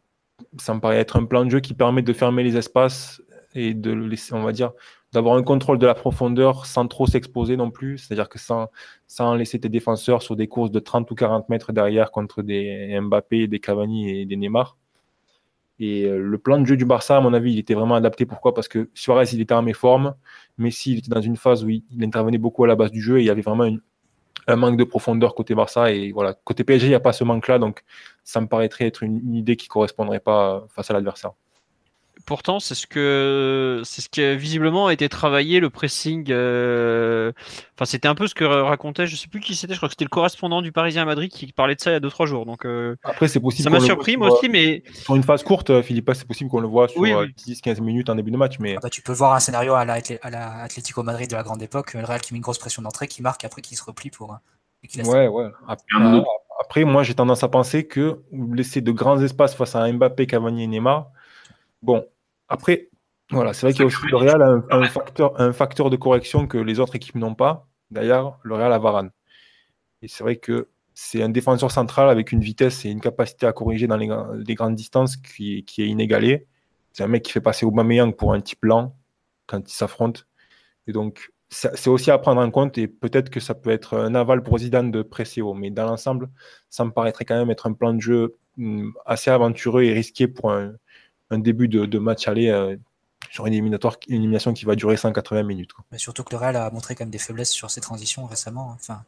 [0.58, 3.22] ça me paraît être un plan de jeu qui permet de fermer les espaces
[3.54, 4.72] et de laisser, on va dire,
[5.14, 8.68] d'avoir un contrôle de la profondeur sans trop s'exposer non plus, c'est-à-dire que sans,
[9.06, 13.00] sans laisser tes défenseurs sur des courses de 30 ou 40 mètres derrière contre des
[13.00, 14.76] Mbappé, des Cavani et des Neymar.
[15.78, 18.26] Et euh, le plan de jeu du Barça, à mon avis, il était vraiment adapté.
[18.26, 18.52] Pourquoi?
[18.52, 20.16] Parce que Suarez, il était en méforme.
[20.58, 23.20] Messi, il était dans une phase où il, intervenait beaucoup à la base du jeu
[23.20, 23.80] et il y avait vraiment une,
[24.46, 25.92] un manque de profondeur côté Barça.
[25.92, 27.58] Et voilà, côté PSG, il n'y a pas ce manque-là.
[27.58, 27.82] Donc,
[28.24, 31.32] ça me paraîtrait être une, idée qui ne correspondrait pas face à l'adversaire.
[32.26, 36.26] Pourtant, c'est ce que c'est ce qui a visiblement été travaillé le pressing.
[36.30, 37.32] Euh,
[37.74, 39.74] enfin, c'était un peu ce que racontait, je sais plus qui c'était.
[39.74, 41.94] Je crois que c'était le correspondant du Parisien à Madrid qui parlait de ça il
[41.94, 42.46] y a 2-3 jours.
[42.46, 43.64] Donc euh, après, c'est possible.
[43.64, 46.68] Ça m'a surpris moi aussi, mais sur une phase courte, Philippe, c'est possible qu'on le
[46.68, 48.58] voit sur 10-15 minutes en début de match.
[48.58, 50.68] Mais ah bah, tu peux voir un scénario à la, à
[51.02, 53.44] Madrid de la grande époque, le Real qui met une grosse pression d'entrée, qui marque
[53.44, 54.38] après qui se replie pour.
[55.04, 55.50] Ouais, ouais.
[56.60, 60.64] Après, moi, j'ai tendance à penser que laisser de grands espaces face à Mbappé, Cavani
[60.64, 61.10] et Neymar.
[61.82, 62.06] Bon,
[62.48, 62.88] après,
[63.30, 66.46] voilà, c'est vrai qu'il y a aussi le Real un, facteur, un facteur de correction
[66.46, 67.66] que les autres équipes n'ont pas.
[67.90, 69.10] D'ailleurs, le Real a Varane.
[70.02, 73.52] Et c'est vrai que c'est un défenseur central avec une vitesse et une capacité à
[73.52, 76.46] corriger dans les, grandes distances qui, est inégalée.
[76.92, 78.96] C'est un mec qui fait passer Aubameyang pour un type lent
[79.46, 80.22] quand ils s'affrontent.
[80.86, 84.14] Et donc, c'est aussi à prendre en compte et peut-être que ça peut être un
[84.14, 85.54] aval pour Zidane de presser haut.
[85.54, 86.30] Mais dans l'ensemble,
[86.68, 90.28] ça me paraîtrait quand même être un plan de jeu hum, assez aventureux et risqué
[90.28, 90.74] pour un,
[91.36, 92.76] début de, match aller euh,
[93.30, 95.70] sur une, éliminatoire, une élimination qui va durer 180 minutes.
[95.92, 98.70] Mais surtout que le Real a montré quand même des faiblesses sur ses transitions récemment.
[98.74, 99.04] Enfin,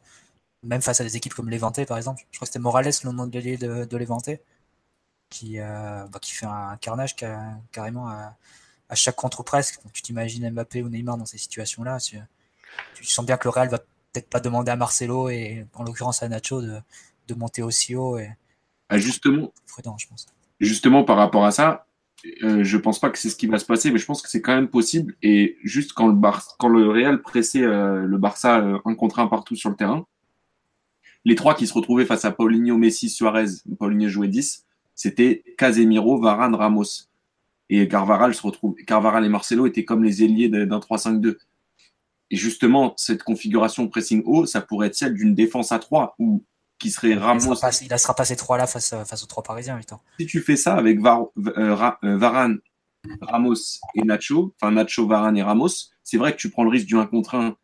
[0.62, 2.22] même face à des équipes comme Levante par exemple.
[2.30, 4.28] Je crois que c'était Morales, le nom de de, de Levante,
[5.30, 7.16] qui, euh, bah, qui fait un carnage
[7.72, 8.36] carrément à,
[8.90, 9.80] à chaque contre presque.
[9.92, 11.98] tu t'imagines Mbappé ou Neymar dans ces situations-là.
[12.00, 16.22] Tu, sens bien que le Real va peut-être pas demander à Marcelo et en l'occurrence
[16.22, 16.80] à Nacho de,
[17.28, 18.18] de monter aussi haut.
[18.18, 18.30] Et,
[18.88, 19.52] ah, justement,
[19.96, 20.26] je pense.
[20.58, 21.86] justement, par rapport à ça,
[22.42, 24.28] euh, je pense pas que c'est ce qui va se passer, mais je pense que
[24.28, 25.16] c'est quand même possible.
[25.22, 29.26] Et juste quand le, Bar le Real pressait euh, le Barça euh, un contre un
[29.26, 30.06] partout sur le terrain,
[31.24, 33.46] les trois qui se retrouvaient face à Paulinho, Messi, Suarez,
[33.78, 34.64] Paulinho jouait 10,
[34.94, 37.08] c'était Casemiro, Varane, Ramos.
[37.72, 41.36] Et Carvaral se retrouve, Carvaral et Marcelo étaient comme les ailiers d'un 3-5-2.
[42.30, 46.44] Et justement, cette configuration pressing haut, ça pourrait être celle d'une défense à 3 ou
[46.80, 47.40] qui serait Ramos.
[47.40, 47.50] Il
[47.92, 49.78] ne sera, pas ces trois-là face, face aux trois Parisiens.
[50.18, 51.26] Si tu fais ça avec euh,
[51.56, 52.58] euh, Varane,
[53.20, 55.68] Ramos et Nacho, enfin Nacho, Varane et Ramos,
[56.02, 57.56] c'est vrai que tu prends le risque du 1 contre 1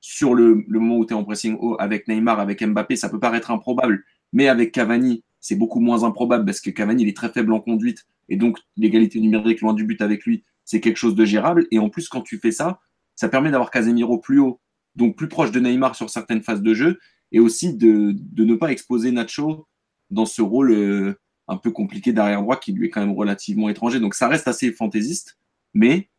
[0.00, 3.08] sur le, le moment où tu es en pressing haut avec Neymar, avec Mbappé, ça
[3.08, 4.02] peut paraître improbable.
[4.32, 7.60] Mais avec Cavani, c'est beaucoup moins improbable parce que Cavani, il est très faible en
[7.60, 8.06] conduite.
[8.28, 11.66] Et donc, l'égalité numérique loin du but avec lui, c'est quelque chose de gérable.
[11.70, 12.80] Et en plus, quand tu fais ça,
[13.14, 14.60] ça permet d'avoir Casemiro plus haut,
[14.96, 16.98] donc plus proche de Neymar sur certaines phases de jeu,
[17.32, 19.66] et aussi de, ne pas exposer Nacho
[20.10, 21.18] dans ce rôle euh,
[21.48, 23.98] un peu compliqué d'arrière droit qui lui est quand même relativement étranger.
[23.98, 25.38] Donc ça reste assez fantaisiste,
[25.74, 26.10] mais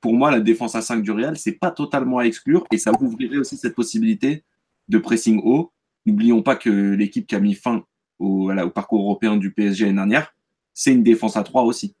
[0.00, 2.92] pour moi, la défense à 5 du Real, c'est pas totalement à exclure, et ça
[3.00, 4.44] ouvrirait aussi cette possibilité
[4.88, 5.72] de pressing haut.
[6.06, 7.84] N'oublions pas que l'équipe qui a mis fin
[8.18, 10.34] au, au parcours européen du PSG l'année dernière,
[10.72, 11.96] c'est une défense à 3 aussi.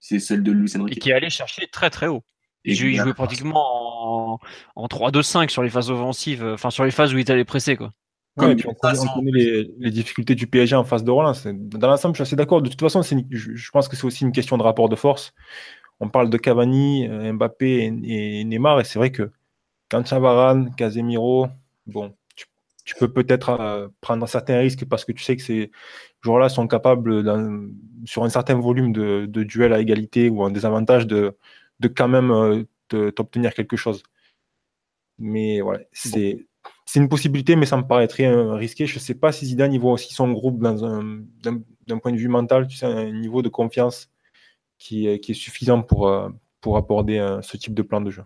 [0.00, 0.96] C'est celle de Luis Enrique.
[0.96, 2.22] Et qui est allé chercher très très haut.
[2.64, 4.38] Et il jouait pratiquement en,
[4.74, 7.44] en 3-2-5 sur les phases offensives, euh, enfin sur les phases où il était allé
[7.44, 7.76] presser.
[7.76, 7.92] Quoi.
[8.36, 11.46] On, connaît, les, difficultés du PSG en phase de relance.
[11.46, 12.62] Dans l'ensemble, je suis assez d'accord.
[12.62, 15.34] De toute façon, je, pense que c'est aussi une question de rapport de force.
[16.00, 19.30] On parle de Cavani, euh, Mbappé et, Neymar, et c'est vrai que
[19.88, 21.46] quand tu Varane, Casemiro,
[21.86, 22.12] bon,
[22.84, 25.70] tu peux peut-être euh, prendre certains risques parce que tu sais que ces
[26.22, 27.22] joueurs-là sont capables,
[28.04, 31.36] sur un certain volume de, de duels à égalité ou en désavantage, de,
[31.80, 34.02] de quand même euh, t'obtenir quelque chose.
[35.18, 36.46] Mais voilà, c'est
[36.94, 38.86] une possibilité, mais ça me paraîtrait euh, risqué.
[38.86, 42.28] Je ne sais pas si Zidane il voit aussi son groupe d'un point de vue
[42.28, 44.10] mental, tu sais, un niveau de confiance
[44.78, 46.10] qui, est, suffisant pour,
[46.60, 48.24] pour aborder ce type de plan de jeu.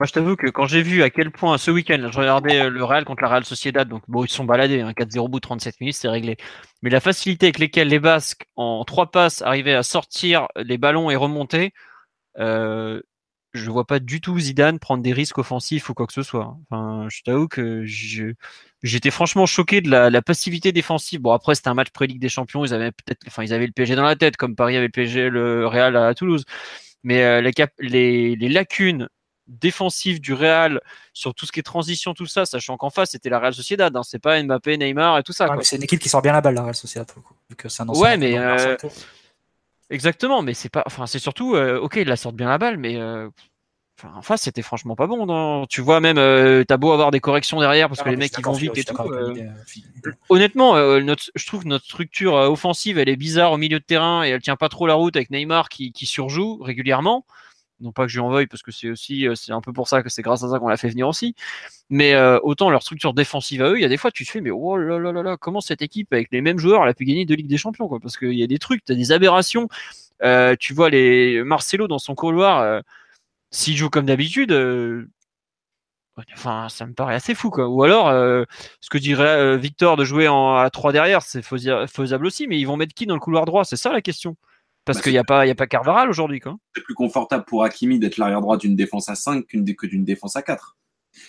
[0.00, 2.70] Moi, je t'avoue que quand j'ai vu à quel point ce week-end, je regardais euh,
[2.70, 5.38] le Real contre la Real Sociedad, donc bon, ils sont baladés, hein, 4-0 au bout
[5.38, 6.36] de 37 minutes, c'est réglé.
[6.82, 11.10] Mais la facilité avec laquelle les Basques, en trois passes, arrivaient à sortir les ballons
[11.10, 11.72] et remonter,
[12.38, 13.02] euh,
[13.54, 16.56] je vois pas du tout Zidane prendre des risques offensifs ou quoi que ce soit.
[16.70, 17.84] Enfin, je t'avoue que
[18.82, 21.20] j'étais franchement choqué de la, passivité défensive.
[21.20, 23.72] Bon, après, c'était un match pré-Ligue des Champions, ils avaient peut-être, enfin, ils avaient le
[23.72, 26.44] PSG dans la tête, comme Paris avait le PSG, le Real à, Toulouse.
[27.04, 29.08] Mais euh, les, les lacunes
[29.48, 30.80] défensif du Real
[31.12, 33.96] sur tout ce qui est transition, tout ça, sachant qu'en face c'était la Real Sociedad,
[33.96, 35.48] hein, c'est pas Mbappé, Neymar et tout ça.
[35.62, 37.68] c'est une équipe qui sort bien la balle, la Real Sociedad, pour le coup.
[37.78, 38.36] un ouais, mais
[39.90, 42.78] exactement, mais c'est pas, enfin c'est surtout, euh, ok, ils la sortent bien la balle,
[42.78, 43.28] mais euh,
[44.04, 45.66] en face c'était franchement pas bon.
[45.66, 46.16] Tu vois même,
[46.66, 48.96] t'as beau avoir des corrections derrière parce que les mecs ils vont vite et tout.
[50.28, 54.28] honnêtement, je trouve que notre structure offensive elle est bizarre au milieu de terrain et
[54.28, 57.24] elle tient pas trop la route avec Neymar qui, qui surjoue régulièrement
[57.80, 60.02] non pas que je lui parce que c'est aussi euh, c'est un peu pour ça
[60.02, 61.34] que c'est grâce à ça qu'on l'a fait venir aussi
[61.90, 64.30] mais euh, autant leur structure défensive à eux il y a des fois tu te
[64.30, 66.88] fais mais oh là là là là comment cette équipe avec les mêmes joueurs elle
[66.88, 68.00] a pu gagner deux ligues des champions quoi?
[68.00, 69.68] Parce qu'il y a des trucs tu as des aberrations
[70.22, 72.82] euh, tu vois les Marcelo dans son couloir
[73.50, 74.52] s'il joue comme d'habitude
[76.34, 77.68] Enfin, ça me paraît assez fou, quoi.
[77.68, 78.08] Ou alors,
[78.80, 82.64] ce que dirait Victor de jouer en, à 3 derrière, c'est faisable aussi, mais ils
[82.64, 83.64] vont mettre qui dans le couloir droit?
[83.64, 84.36] C'est ça la question.
[84.88, 86.40] Parce bah, qu'il n'y a, pas, y a pas Carvaral aujourd'hui.
[86.74, 90.34] C'est plus confortable pour Hakimi d'être l'arrière droit d'une défense à 5 que d'une défense
[90.34, 90.78] à 4.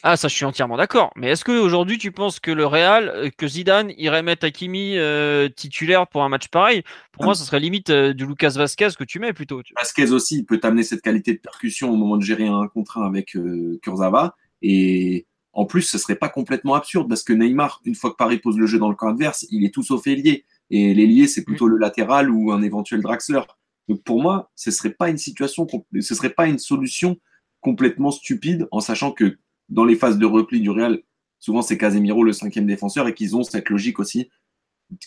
[0.01, 1.11] Ah, ça, je suis entièrement d'accord.
[1.17, 5.49] Mais est-ce qu'aujourd'hui, tu penses que le Real, euh, que Zidane irait mettre Hakimi euh,
[5.49, 6.83] titulaire pour un match pareil?
[7.11, 9.61] Pour moi, ce serait limite euh, du Lucas Vasquez que tu mets plutôt.
[9.75, 13.05] Vasquez aussi, il peut t'amener cette qualité de percussion au moment de gérer un contrat
[13.05, 13.35] avec
[13.81, 14.35] Kurzawa.
[14.61, 18.37] Et en plus, ce serait pas complètement absurde parce que Neymar, une fois que Paris
[18.37, 20.45] pose le jeu dans le camp adverse, il est tout sauf ailier.
[20.71, 21.71] Et l'ailier, c'est plutôt mm.
[21.71, 23.41] le latéral ou un éventuel Draxler.
[23.87, 25.67] Donc pour moi, ce serait pas une situation,
[25.99, 27.17] ce serait pas une solution
[27.59, 29.37] complètement stupide en sachant que
[29.67, 31.01] dans les phases de repli du Real,
[31.39, 34.29] souvent c'est Casemiro le cinquième défenseur et qu'ils ont cette logique aussi,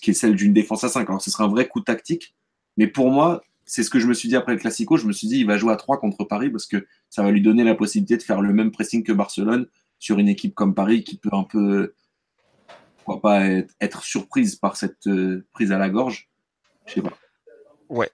[0.00, 1.08] qui est celle d'une défense à 5.
[1.08, 2.34] Alors ce sera un vrai coup tactique,
[2.76, 4.96] mais pour moi, c'est ce que je me suis dit après le Classico.
[4.96, 7.30] Je me suis dit, il va jouer à 3 contre Paris parce que ça va
[7.30, 9.66] lui donner la possibilité de faire le même pressing que Barcelone
[9.98, 11.94] sur une équipe comme Paris qui peut un peu,
[13.04, 13.46] pourquoi pas,
[13.80, 16.28] être, surprise par cette euh, prise à la gorge.
[16.86, 17.16] Je sais pas.
[17.88, 18.10] Ouais.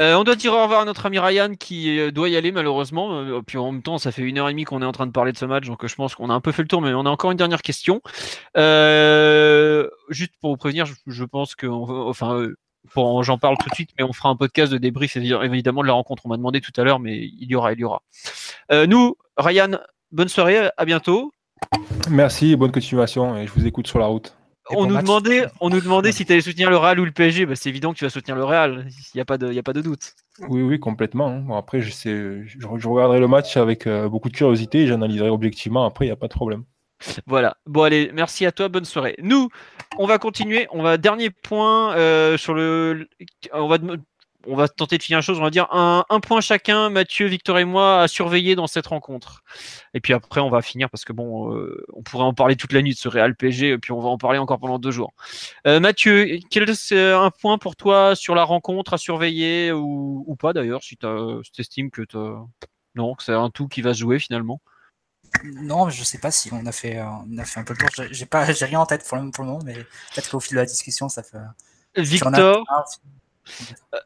[0.00, 2.52] Euh, on doit dire au revoir à notre ami Ryan qui euh, doit y aller
[2.52, 3.42] malheureusement.
[3.42, 5.12] puis en même temps, ça fait une heure et demie qu'on est en train de
[5.12, 6.94] parler de ce match, donc je pense qu'on a un peu fait le tour, mais
[6.94, 8.00] on a encore une dernière question.
[8.56, 12.48] juste pour vous prévenir, je, pense que, enfin,
[12.94, 15.92] j'en parle tout de suite, mais on fera un podcast de débrief évidemment de la
[15.92, 16.24] rencontre.
[16.24, 18.02] On m'a demandé tout à l'heure, mais il y aura, il y aura.
[18.86, 19.78] nous, Ryan,
[20.12, 21.32] bonne soirée, à bientôt.
[22.10, 24.34] Merci, bonne continuation et je vous écoute sur la route.
[24.70, 27.46] On nous, demandait, on nous demandait si tu allais soutenir le Real ou le PSG.
[27.46, 29.62] Bah, c'est évident que tu vas soutenir le Real, il n'y a, pas de, a
[29.62, 30.12] pas de doute.
[30.48, 31.56] Oui, oui, complètement.
[31.56, 35.86] Après, je, sais, je, regarderai le match avec euh, beaucoup de curiosité et j'analyserai objectivement.
[35.86, 36.64] Après, il n'y a pas de problème.
[37.26, 37.56] Voilà.
[37.66, 38.68] Bon, allez, merci à toi.
[38.68, 39.14] Bonne soirée.
[39.22, 39.48] Nous,
[39.98, 40.66] on va continuer.
[40.70, 43.08] On va dernier point euh, sur le.
[43.52, 43.78] On va
[44.48, 47.58] on va tenter de finir une chose, on va dire un, point chacun, Mathieu, Victor
[47.58, 49.42] et moi, à surveiller dans cette rencontre.
[49.94, 52.72] Et puis après, on va finir parce que bon, euh, on pourrait en parler toute
[52.72, 54.90] la nuit de ce Real PG, et puis on va en parler encore pendant deux
[54.90, 55.12] jours.
[55.66, 60.52] Euh, Mathieu, quel est un point pour toi sur la rencontre à surveiller ou, pas
[60.52, 61.06] d'ailleurs, si tu
[61.58, 62.02] estimes que
[62.94, 64.60] non, que c'est un tout qui va se jouer finalement?
[65.44, 68.06] Non, je sais pas si on a fait, on a fait un peu le tour.
[68.10, 70.66] J'ai pas, j'ai rien en tête pour le, moment, mais peut-être qu'au fil de la
[70.66, 71.38] discussion, ça fait.
[71.96, 72.64] Victor,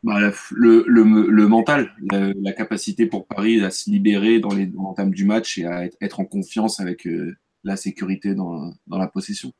[0.02, 5.24] bah, le, le, mental, la, capacité pour Paris à se libérer dans les l'entame du
[5.24, 9.52] match et à être, en confiance avec euh, la sécurité dans, dans la possession.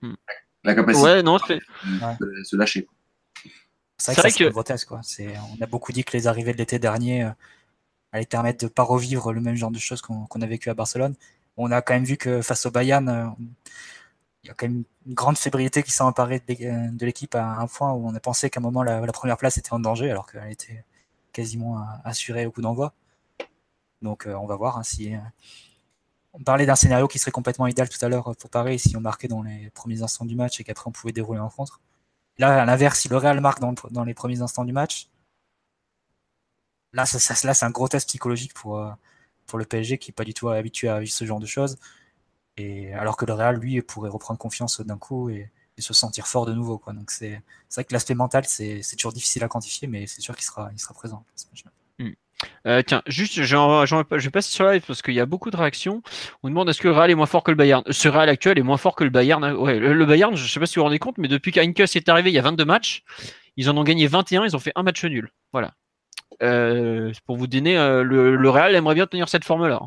[0.00, 0.14] Hmm.
[0.64, 2.86] La capacité ouais, non, de, se lâcher.
[3.98, 4.88] C'est vrai, que, grotesque.
[4.88, 5.00] Quoi.
[5.20, 7.30] On a beaucoup dit que les arrivées de l'été dernier euh,
[8.12, 10.74] allaient permettre de ne pas revivre le même genre de choses qu'on a vécu à
[10.74, 11.14] Barcelone.
[11.56, 13.26] On a quand même vu que face au Bayern, euh,
[14.42, 17.66] il y a quand même une grande fébrilité qui s'est emparée de l'équipe à un
[17.66, 20.30] point où on a pensé qu'à un moment la, première place était en danger alors
[20.30, 20.84] qu'elle était
[21.32, 22.92] quasiment assurée au coup d'envoi.
[24.02, 25.14] Donc euh, on va voir hein, si.
[25.14, 25.18] Euh,
[26.34, 29.00] on parlait d'un scénario qui serait complètement idéal tout à l'heure pour Paris si on
[29.00, 31.80] marquait dans les premiers instants du match et qu'après on pouvait dérouler en contre.
[32.38, 35.08] Là, à l'inverse, si le Real marque dans, les premiers instants du match,
[36.92, 38.90] là, ça, c'est un gros test psychologique pour, euh,
[39.46, 41.76] pour le PSG qui n'est pas du tout habitué à vivre ce genre de choses.
[42.58, 46.52] Alors que le Real, lui, pourrait reprendre confiance d'un coup et, se sentir fort de
[46.52, 46.80] nouveau.
[46.94, 47.42] Donc c'est
[47.74, 51.24] vrai que l'aspect mental, c'est toujours difficile à quantifier, mais c'est sûr qu'il sera, présent.
[51.98, 52.10] Hmm.
[52.68, 56.02] Euh, tiens, juste, je vais passer sur live parce qu'il y a beaucoup de réactions.
[56.44, 57.82] On demande est-ce que le Real est moins fort que le Bayern?
[57.90, 59.44] Ce Real actuel est moins fort que le Bayern.
[59.54, 61.96] Ouais, le, Bayern, je ne sais pas si vous vous rendez compte, mais depuis qu'Heinkus
[61.96, 63.02] est arrivé, il y a 22 matchs.
[63.56, 65.32] Ils en ont gagné 21, ils ont fait un match nul.
[65.52, 65.72] Voilà.
[66.42, 69.80] Euh, pour vous donner, euh, le, le, Real aimerait bien tenir cette forme-là.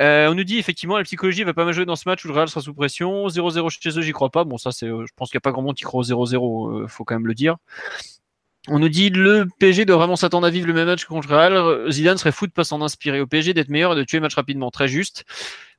[0.00, 2.28] Euh, on nous dit effectivement la psychologie va pas mal jouer dans ce match où
[2.28, 3.28] le Real sera sous pression.
[3.28, 4.44] 0-0 chez eux, j'y crois pas.
[4.44, 6.82] Bon, ça, c'est, je pense qu'il n'y a pas grand monde qui croit au 0-0,
[6.82, 7.56] euh, faut quand même le dire.
[8.68, 11.90] On nous dit le PSG doit vraiment s'attendre à vivre le même match contre Real.
[11.90, 14.22] Zidane serait fou de pas s'en inspirer au PSG, d'être meilleur et de tuer le
[14.22, 14.70] match rapidement.
[14.70, 15.24] Très juste.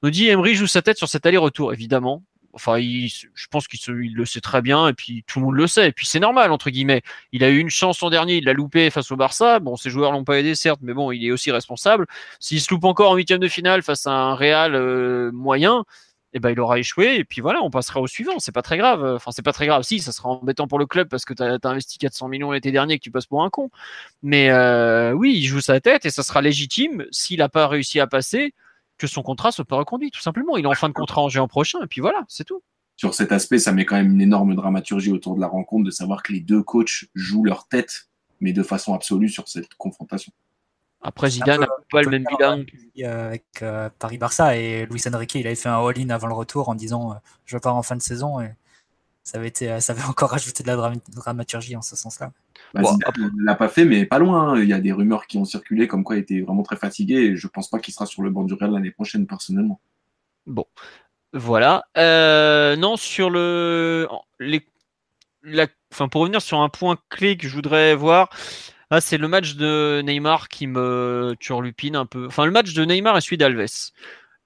[0.02, 2.24] On nous dit Emery joue sa tête sur cet aller-retour, évidemment.
[2.58, 5.90] Enfin, je pense qu'il le sait très bien et puis tout le monde le sait.
[5.90, 7.04] Et puis c'est normal entre guillemets.
[7.32, 9.60] Il a eu une chance l'an dernier, il l'a loupé face au Barça.
[9.60, 12.08] Bon, ses joueurs l'ont pas aidé certes, mais bon, il est aussi responsable.
[12.40, 15.84] S'il se loupe encore en huitième de finale face à un Real euh, moyen,
[16.34, 18.40] eh ben il aura échoué et puis voilà, on passera au suivant.
[18.40, 19.04] C'est pas très grave.
[19.16, 19.84] Enfin, c'est pas très grave.
[19.84, 22.72] Si, ça sera embêtant pour le club parce que tu as, investi 400 millions l'été
[22.72, 23.70] dernier et que tu passes pour un con.
[24.24, 27.06] Mais euh, oui, il joue sa tête et ça sera légitime.
[27.12, 28.54] S'il n'a pas réussi à passer,
[28.98, 30.58] que son contrat soit pas reconduit, tout simplement.
[30.58, 32.62] Il est en fin de contrat en juin prochain, et puis voilà, c'est tout.
[32.96, 35.92] Sur cet aspect, ça met quand même une énorme dramaturgie autour de la rencontre de
[35.92, 38.10] savoir que les deux coachs jouent leur tête,
[38.42, 40.34] mais de façon absolue sur cette confrontation.
[41.02, 42.64] Après, Zidane n'a pas le même bilan.
[43.06, 46.76] Avec euh, Paris-Barça et Luis Enrique, il avait fait un all-in avant le retour en
[46.76, 47.16] disant euh,
[47.46, 48.42] Je pars en fin de saison.
[48.42, 48.50] Et
[49.24, 52.32] ça avait, été, ça avait encore ajouté de la dramaturgie en ce sens-là.
[52.74, 54.50] Bah, ne l'a pas fait, mais pas loin.
[54.50, 54.62] Hein.
[54.62, 57.16] Il y a des rumeurs qui ont circulé comme quoi il était vraiment très fatigué
[57.16, 59.80] et je pense pas qu'il sera sur le banc du Real l'année prochaine, personnellement.
[60.46, 60.66] Bon,
[61.34, 61.86] voilà.
[61.98, 64.08] Euh, non, sur le.
[64.40, 64.66] Les,
[65.44, 68.30] la, enfin, pour revenir sur un point clé que je voudrais voir,
[68.90, 72.28] ah, c'est le match de Neymar qui me turlupine un peu.
[72.28, 73.92] Enfin, le match de Neymar et celui d'Alves.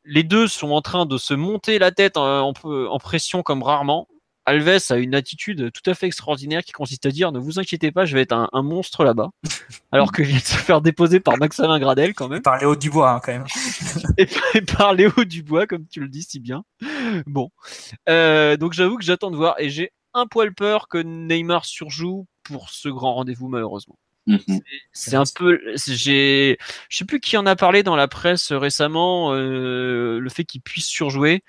[0.03, 2.53] Les deux sont en train de se monter la tête en
[2.99, 4.07] pression comme rarement.
[4.45, 7.91] Alves a une attitude tout à fait extraordinaire qui consiste à dire ne vous inquiétez
[7.91, 9.29] pas, je vais être un, monstre là-bas.
[9.91, 12.41] Alors que je viens de se faire déposer par Maxime Gradel quand même.
[12.41, 13.45] Par Léo Dubois hein, quand même.
[14.17, 14.27] et,
[14.61, 16.63] par Léo Dubois, comme tu le dis si bien.
[17.25, 17.49] Bon.
[18.09, 22.27] Euh, donc j'avoue que j'attends de voir et j'ai un poil peur que Neymar surjoue
[22.43, 23.97] pour ce grand rendez-vous malheureusement.
[24.27, 24.61] Mhm.
[24.93, 26.57] C'est un peu, j'ai,
[26.89, 30.61] je sais plus qui en a parlé dans la presse récemment, euh, le fait qu'ils
[30.61, 31.43] puissent surjouer,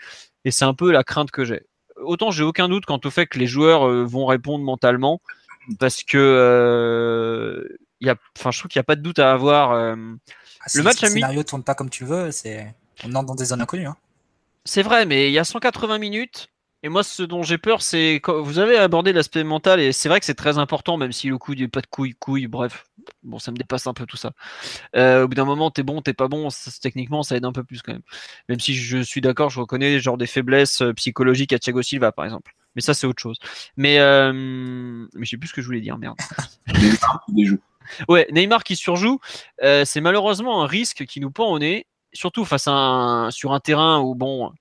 [0.44, 1.66] et c'est un peu la crainte que j'ai.
[2.02, 5.20] Autant j'ai aucun doute quant au fait que les joueurs euh, vont répondre mentalement,
[5.78, 7.64] parce que euh,
[8.00, 9.72] il y a, enfin, je trouve qu'il n'y a pas de doute à avoir.
[9.72, 9.94] euh,
[10.60, 12.74] Ah, Le match le scénario tourne pas comme tu veux, c'est
[13.04, 13.86] on entre dans des zones inconnues.
[13.86, 13.96] Hein.
[14.64, 16.48] C'est vrai, mais il y a 180 minutes.
[16.84, 20.08] Et moi, ce dont j'ai peur, c'est quand vous avez abordé l'aspect mental, et c'est
[20.08, 22.86] vrai que c'est très important, même si le coup du pas de couille, couille, bref,
[23.22, 24.32] bon, ça me dépasse un peu tout ça.
[24.96, 27.52] Euh, au bout d'un moment, t'es bon, t'es pas bon, ça- techniquement, ça aide un
[27.52, 28.02] peu plus quand même.
[28.48, 32.10] Même si je suis d'accord, je reconnais genre des faiblesses euh, psychologiques à Thiago Silva,
[32.10, 32.52] par exemple.
[32.74, 33.38] Mais ça, c'est autre chose.
[33.76, 36.16] Mais, euh, mais je sais plus ce que je voulais dire, merde.
[36.66, 37.58] Neymar qui déjoue.
[38.08, 39.20] Ouais, Neymar qui surjoue,
[39.62, 43.52] euh, c'est malheureusement un risque qui nous pend au nez, surtout face à un, sur
[43.52, 44.52] un terrain où bon,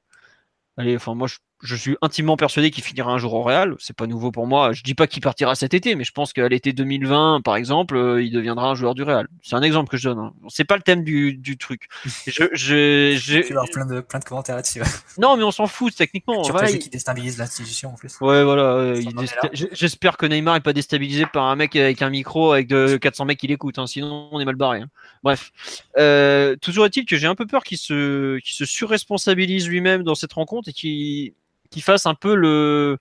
[0.78, 3.76] allez, enfin moi je, je suis intimement persuadé qu'il finira un jour au Real.
[3.80, 4.74] C'est pas nouveau pour moi.
[4.74, 7.96] Je dis pas qu'il partira cet été, mais je pense qu'à l'été 2020, par exemple,
[7.96, 9.28] euh, il deviendra un joueur du Real.
[9.44, 10.20] C'est un exemple que je donne.
[10.20, 10.34] Hein.
[10.50, 11.88] C'est pas le thème du, du truc.
[12.28, 14.82] Je, je, je- Tu vas avoir plein de, plein de commentaires là-dessus.
[15.18, 16.44] non, mais on s'en fout techniquement.
[16.44, 18.20] Sur Voilà, il- qui déstabilise l'institution en plus.
[18.22, 18.94] Ouais, voilà.
[18.96, 22.68] désta- j- J'espère que Neymar est pas déstabilisé par un mec avec un micro avec
[22.68, 24.82] de 400 mecs qui l'écoutent, hein, sinon on est mal barré.
[24.82, 24.90] hein.
[25.24, 25.52] Bref,
[25.98, 30.16] euh, toujours est-il que j'ai un peu peur qu'il se, qu'il se surresponsabilise lui-même dans
[30.16, 31.34] cette rencontre et qu'il
[31.72, 33.00] qu'il fasse un peu le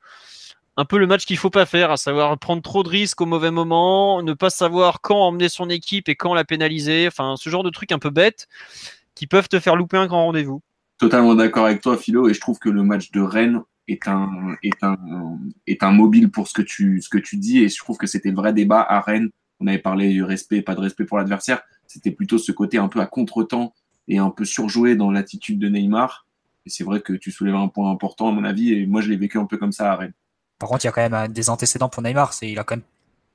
[1.06, 4.32] match qu'il faut pas faire, à savoir prendre trop de risques au mauvais moment, ne
[4.32, 7.92] pas savoir quand emmener son équipe et quand la pénaliser, enfin ce genre de trucs
[7.92, 8.48] un peu bêtes
[9.14, 10.62] qui peuvent te faire louper un grand rendez-vous.
[10.96, 14.56] Totalement d'accord avec toi, Philo, et je trouve que le match de Rennes est un,
[14.62, 18.06] est un, mobile pour ce que tu, ce que tu dis, et je trouve que
[18.06, 19.30] c'était le vrai débat à Rennes.
[19.58, 21.62] On avait parlé du respect, pas de respect pour l'adversaire.
[21.86, 23.74] C'était plutôt ce côté un peu à contre-temps
[24.08, 26.26] et un peu surjoué dans l'attitude de Neymar.
[26.66, 29.08] Et c'est vrai que tu soulèves un point important, à mon avis, et moi, je
[29.08, 30.12] l'ai vécu un peu comme ça à Rennes.
[30.58, 32.32] Par contre, il y a quand même euh, des antécédents pour Neymar.
[32.34, 32.84] C'est, il a quand même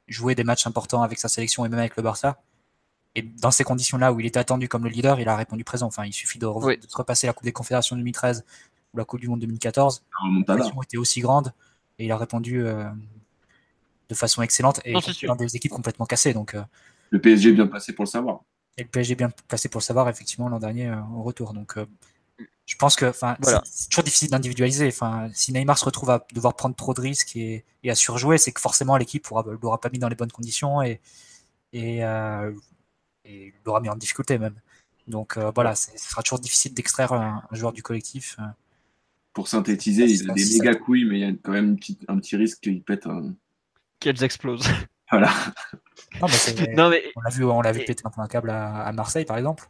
[0.08, 2.40] joué des matchs importants avec sa sélection et même avec le Barça.
[3.16, 5.88] Et dans ces conditions-là où il était attendu comme le leader, il a répondu présent.
[5.88, 6.78] Enfin, il suffit de, re- Oui.
[6.78, 8.46] de se repasser la Coupe des Confédérations 2013
[8.94, 10.04] ou la Coupe du Monde 2014.
[10.24, 11.52] Un La pression était aussi grande
[11.98, 12.84] et il a répondu euh,
[14.10, 16.34] de façon excellente et Non, dans des équipes complètement cassées.
[16.34, 16.62] Donc, euh,
[17.10, 18.42] Le PSG est bien placé pour le savoir.
[18.78, 21.54] et le PSG est bien placé pour le savoir, effectivement, l'an dernier euh, au retour.
[21.54, 21.86] Donc, euh,
[22.66, 23.62] je pense que enfin, Voilà.
[23.66, 24.88] c'est toujours difficile d'individualiser.
[24.88, 28.38] Enfin, si Neymar se retrouve à devoir prendre trop de risques et, et à surjouer,
[28.38, 31.00] c'est que forcément l'équipe ne l'aura pas mis dans les bonnes conditions et,
[31.74, 32.52] et, euh,
[33.24, 34.56] et l'aura mis en difficulté même.
[35.08, 38.36] Donc euh, voilà, ce sera toujours difficile d'extraire un, un joueur du collectif.
[38.40, 38.44] euh.
[39.34, 41.76] Pour synthétiser, il a des ça- méga couilles, mais il y a quand même une
[41.78, 43.06] petite- un petit risque qu'il pète.
[43.06, 43.34] un-
[44.00, 44.68] Qu'elles explosent.
[45.12, 45.32] Voilà.
[46.20, 48.50] Non, mais c'est- non mais on l'a vu, on l'a vu Et- péter un câble
[48.50, 49.70] à, à Marseille par exemple.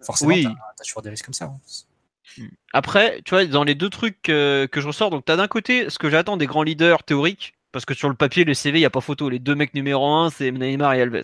[0.00, 0.44] Forcément, Oui.
[0.44, 1.46] t'as as toujours des risques comme ça.
[1.46, 1.58] hein.
[2.72, 5.48] Après, tu vois, dans les deux trucs euh, que je ressors, donc tu as d'un
[5.48, 8.78] côté ce que j'attends des grands leaders théoriques, parce que sur le papier, le CV,
[8.78, 9.28] il n'y a pas photo.
[9.28, 11.22] Les deux mecs numéro un, c'est Neymar et Alves.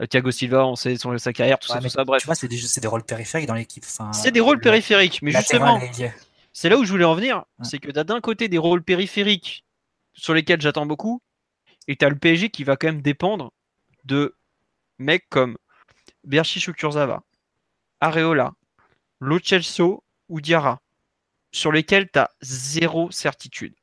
[0.00, 2.20] Euh, Thiago Silva, on sait son, sa carrière, tout Ouais, ça, tout ça, bref.
[2.22, 3.84] Tu vois, c'est des, c'est des rôles périphériques dans l'équipe.
[3.86, 5.80] Enfin, C'est des rôles le- périphériques, mais justement,
[6.52, 7.64] c'est là où je voulais en venir, Ouais.
[7.64, 9.64] c'est que tu as d'un côté des rôles périphériques
[10.14, 11.22] sur lesquels j'attends beaucoup,
[11.88, 13.52] et tu as le PSG qui va quand même dépendre
[14.04, 14.34] de
[14.98, 15.56] mecs comme
[16.24, 17.22] Berchiche ou Kurzawa,
[18.00, 18.52] Areola,
[19.20, 20.80] Lo Celso ou Diarra,
[21.52, 23.74] sur lesquels tu as zéro certitude.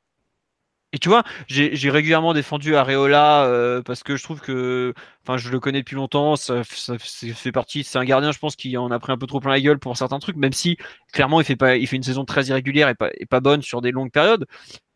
[0.94, 5.50] Et tu vois, j'ai régulièrement défendu Areola euh, parce que je trouve que, enfin, je
[5.50, 8.98] le connais depuis longtemps, ça, fait partie, c'est un gardien, je pense, qui en a
[8.98, 10.78] pris un peu trop plein la gueule pour certains trucs, même si
[11.12, 13.60] clairement il fait pas, il fait une saison très irrégulière et pas, et pas bonne
[13.60, 14.46] sur des longues périodes.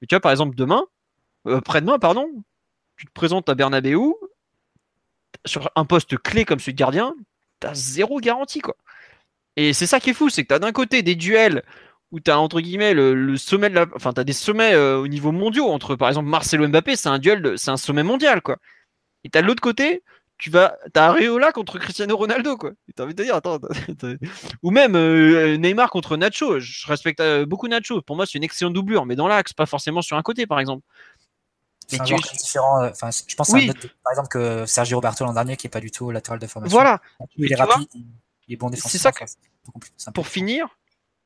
[0.01, 0.83] Mais tu vois, par exemple, demain,
[1.47, 2.27] euh, après-demain, pardon,
[2.97, 4.15] tu te présentes à Bernabeu
[5.45, 7.15] sur un poste clé comme celui de gardien,
[7.61, 8.77] t'as zéro garantie quoi.
[9.57, 11.63] Et c'est ça qui est fou, c'est que t'as d'un côté des duels
[12.11, 15.09] où t'as entre guillemets le, le sommet de la, enfin t'as des sommets euh, au
[15.09, 18.43] niveau mondiaux entre par exemple Marcelo Mbappé, c'est un duel, de- c'est un sommet mondial
[18.43, 18.57] quoi.
[19.25, 20.03] Et t'as de l'autre côté,
[20.39, 22.73] tu vas, t'as Areola contre Cristiano Ronaldo quoi.
[22.97, 23.59] T'as envie de te dire attends,
[24.63, 26.59] ou même euh, Neymar contre Nacho.
[26.59, 28.03] Je respecte euh, beaucoup Nacho.
[28.03, 30.61] Pour moi c'est une excellente doublure, mais dans l'axe, pas forcément sur un côté par
[30.61, 30.83] exemple.
[31.93, 32.87] Mais tu- différent.
[32.87, 33.63] Enfin, je pense Oui.
[33.63, 36.11] à un autre, par exemple que Sergio Roberto l'an dernier, qui est pas du tout
[36.11, 36.75] latéral de formation.
[36.77, 37.01] Voilà.
[37.37, 37.89] Il est tu vois, rapide,
[38.53, 40.67] il est bon c'est ça que- enfin, pour finir,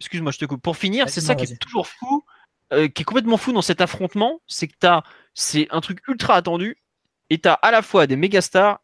[0.00, 0.62] excuse-moi, je te coupe.
[0.62, 2.24] Pour finir, c'est ça non, qui est toujours fou,
[2.72, 5.02] euh, qui est complètement fou dans cet affrontement, c'est que t'as,
[5.34, 6.76] c'est un truc ultra attendu,
[7.30, 8.80] et t'as à la fois des méga stars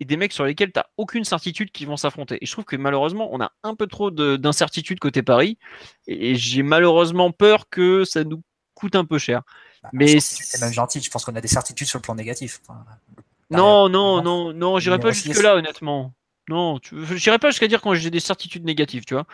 [0.00, 2.38] et des mecs sur lesquels t'as aucune certitude qui vont s'affronter.
[2.40, 5.56] Et je trouve que malheureusement, on a un peu trop de- d'incertitude côté Paris,
[6.08, 8.42] et j'ai malheureusement peur que ça nous
[8.74, 9.42] coûte un peu cher.
[9.82, 11.00] Bah, mais c'est même gentil.
[11.00, 12.60] Je pense qu'on a des certitudes sur le plan négatif.
[12.66, 12.84] Enfin,
[13.50, 14.22] Non, non, vraiment.
[14.22, 16.12] non, non, j'irai pas jusque-là, honnêtement.
[16.48, 16.94] Non, tu...
[17.16, 19.26] j'irai pas jusqu'à dire quand j'ai des certitudes négatives, tu vois.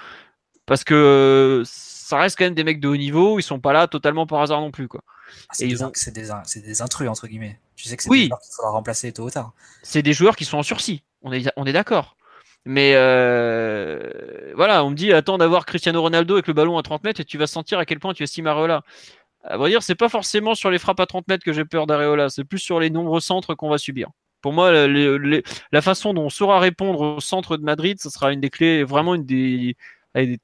[0.66, 3.72] Parce que euh, ça reste quand même des mecs de haut niveau, ils sont pas
[3.72, 5.00] là totalement par hasard non plus, quoi.
[5.48, 7.58] Ah, c'est des, ont- intrus, entre guillemets.
[7.76, 8.22] Tu sais que c'est Oui.
[8.22, 9.52] des joueurs qu'il faudra remplacer tôt ou tard.
[9.82, 11.02] c'est des joueurs qui sont en sursis.
[11.22, 12.16] On est, on est d'accord.
[12.66, 17.04] Mais euh, voilà, on me dit attends d'avoir Cristiano Ronaldo avec le ballon à 30
[17.04, 18.82] mètres et tu vas sentir à quel point tu estimes Areola.
[19.42, 21.86] À vrai dire, c'est pas forcément sur les frappes à 30 mètres que j'ai peur
[21.86, 24.10] d'Areola, c'est plus sur les nombreux centres qu'on va subir.
[24.40, 28.40] Pour moi, la façon dont on saura répondre au centre de Madrid, ce sera une
[28.40, 29.76] des clés, vraiment une des,
[30.14, 30.38] des-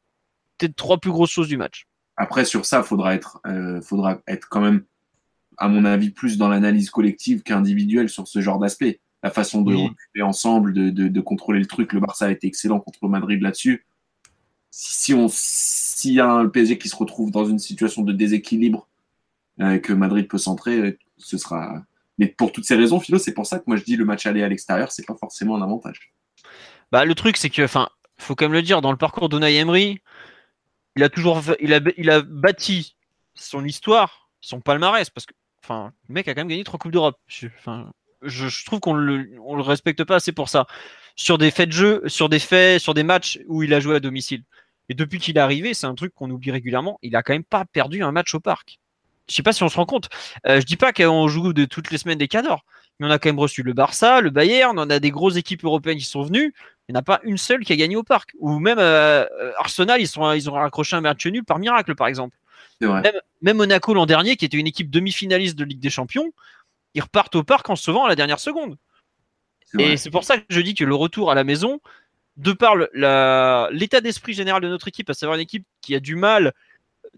[0.59, 1.87] peut-être trois plus grosses choses du match.
[2.17, 4.85] Après, sur ça, faudra être, euh, faudra être quand même,
[5.59, 9.01] à mon avis, plus dans l'analyse collective qu'individuelle sur ce genre d'aspect.
[9.23, 9.83] La façon de Oui.
[9.85, 11.93] reculer ensemble, de, de, de contrôler le truc.
[11.93, 13.87] Le Barça a été excellent contre Madrid là-dessus.
[14.71, 18.13] Si, si on, s'il y a un PSG qui se retrouve dans une situation de
[18.13, 18.89] déséquilibre,
[19.61, 21.83] euh, que Madrid peut centrer, euh, ce sera.
[22.19, 24.27] Mais pour toutes ces raisons, Philo, c'est pour ça que moi je dis le match
[24.27, 26.13] aller à l'extérieur, c'est pas forcément un avantage.
[26.93, 27.89] Bah, le truc, c'est que, enfin,
[28.19, 30.01] faut quand même le dire, dans le parcours d'Unai Emery,
[30.97, 32.97] il a toujours, il il a bâti
[33.35, 36.93] son histoire, son palmarès, parce que, enfin, le mec a quand même gagné trois coupes
[36.93, 37.19] d'Europe.
[37.27, 40.67] Je, trouve qu'on le, le respecte pas assez pour ça.
[41.17, 43.97] Sur des faits de jeu, sur des faits, sur des matchs où il a joué
[43.97, 44.43] à domicile.
[44.89, 46.99] Et depuis qu'il est arrivé, c'est un truc qu'on oublie régulièrement.
[47.03, 48.79] Il a quand même pas perdu un match au parc.
[49.29, 50.09] Je sais pas si on se rend compte.
[50.47, 52.65] Euh, je dis pas qu'on joue de toutes les semaines des cadors,
[52.99, 55.65] mais on a quand même reçu le Barça, le Bayern, on a des grosses équipes
[55.65, 56.55] européennes qui sont venues.
[56.89, 58.33] Il n'y en a pas une seule qui a gagné au parc.
[58.39, 61.95] Ou même euh, euh, Arsenal, ils, sont, ils ont raccroché un match nul par miracle,
[61.95, 62.37] par exemple.
[62.81, 63.03] Vrai.
[63.03, 66.31] Même, même Monaco l'an dernier, qui était une équipe demi-finaliste de Ligue des Champions,
[66.95, 68.77] ils repartent au parc en se sauvant à la dernière seconde.
[69.79, 71.81] Et c'est pour ça que je dis que le retour à la maison,
[72.37, 76.17] de par l'état d'esprit général de notre équipe, à savoir une équipe qui a du
[76.17, 76.53] mal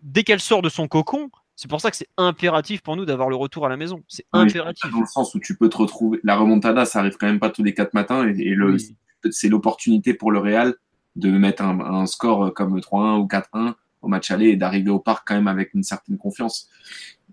[0.02, 1.30] dès qu'elle sort de son cocon,
[1.60, 4.05] c'est pour ça que c'est impératif pour nous d'avoir le retour à la maison.
[4.06, 4.89] C'est Oui, impératif.
[4.93, 6.20] Dans le sens où tu peux te retrouver.
[6.22, 8.28] La remontada, ça arrive quand même pas tous les quatre matins.
[8.28, 8.97] Et, et le, Oui.
[9.32, 10.76] c'est l'opportunité pour le Real
[11.16, 15.01] de mettre un, un score comme 3-1 ou 4-1 au match aller et d'arriver au
[15.01, 16.68] parc quand même avec une certaine confiance.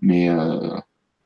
[0.02, 0.76] Mais, euh,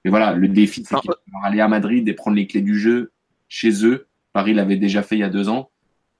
[0.04, 2.46] mais voilà, le défi, c'est Enfin, qu'il va falloir aller à Madrid et prendre les
[2.46, 3.12] clés du jeu
[3.48, 4.08] chez eux.
[4.34, 5.70] Paris l'avait déjà fait il y a deux ans.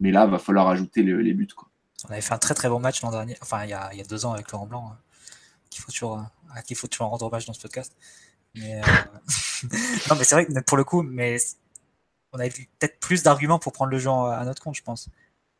[0.01, 1.47] Mais là, il va falloir ajouter le- les buts.
[1.55, 1.69] Quoi.
[2.09, 3.99] On avait fait un très très bon match l'an dernier, enfin il y, a, il
[3.99, 4.95] y a deux ans avec Laurent Blanc, euh,
[5.71, 6.23] qu'il faut toujours, euh,
[6.55, 7.97] à qui faut toujours rendre hommage dans ce podcast.
[8.55, 8.83] Mais, euh,
[10.11, 11.37] non, mais c'est vrai que pour le coup, mais
[12.33, 15.09] on avait peut-être plus d'arguments pour prendre le jeu en- à notre compte, je pense.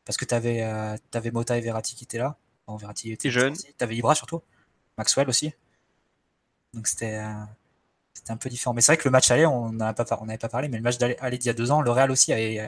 [0.05, 2.37] Parce que tu avais, Mota et Verratti qui étaient là.
[2.67, 3.53] Bon, Verratti était jeune.
[3.55, 4.41] Tu avais Ibra surtout.
[4.97, 5.53] Maxwell aussi.
[6.73, 7.33] Donc c'était euh,
[8.13, 8.73] c'était un peu différent.
[8.73, 10.77] Mais c'est vrai que le match aller, on n'avait pas, on n'avait pas parlé, mais
[10.77, 12.67] le match d'aller aller d'il y a deux ans, le Real aussi avait, euh,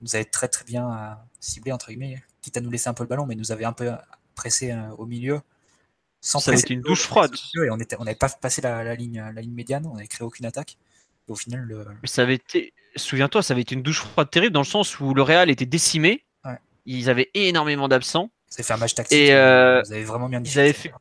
[0.00, 3.02] nous avait très très bien euh, ciblé, entre guillemets, quitte à nous laisser un peu
[3.04, 3.92] le ballon, mais nous avait un peu
[4.34, 5.40] pressé euh, au milieu.
[6.26, 7.34] Sans Ça avait presser été une douche froide.
[7.54, 10.46] Et on n'avait pas passé la, la ligne, la ligne médiane, on n'avait créé aucune
[10.46, 10.78] attaque.
[11.28, 14.54] Et au final, le, ça avait été, souviens-toi, ça avait été une douche froide terrible
[14.54, 16.24] dans le sens où le Real était décimé.
[16.46, 16.58] Ouais.
[16.86, 18.30] Ils avaient énormément d'absents.
[18.48, 19.18] ça fait un match tactique.
[19.18, 20.94] Et, euh, vous avez vraiment bien ils avaient fait-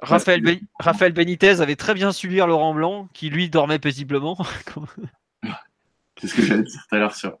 [0.00, 4.38] Raphaël, Ben- Raphaël Benitez avait très bien su lire Laurent Blanc, qui lui dormait paisiblement.
[6.18, 7.36] C'est ce que j'allais dire tout à l'heure sur,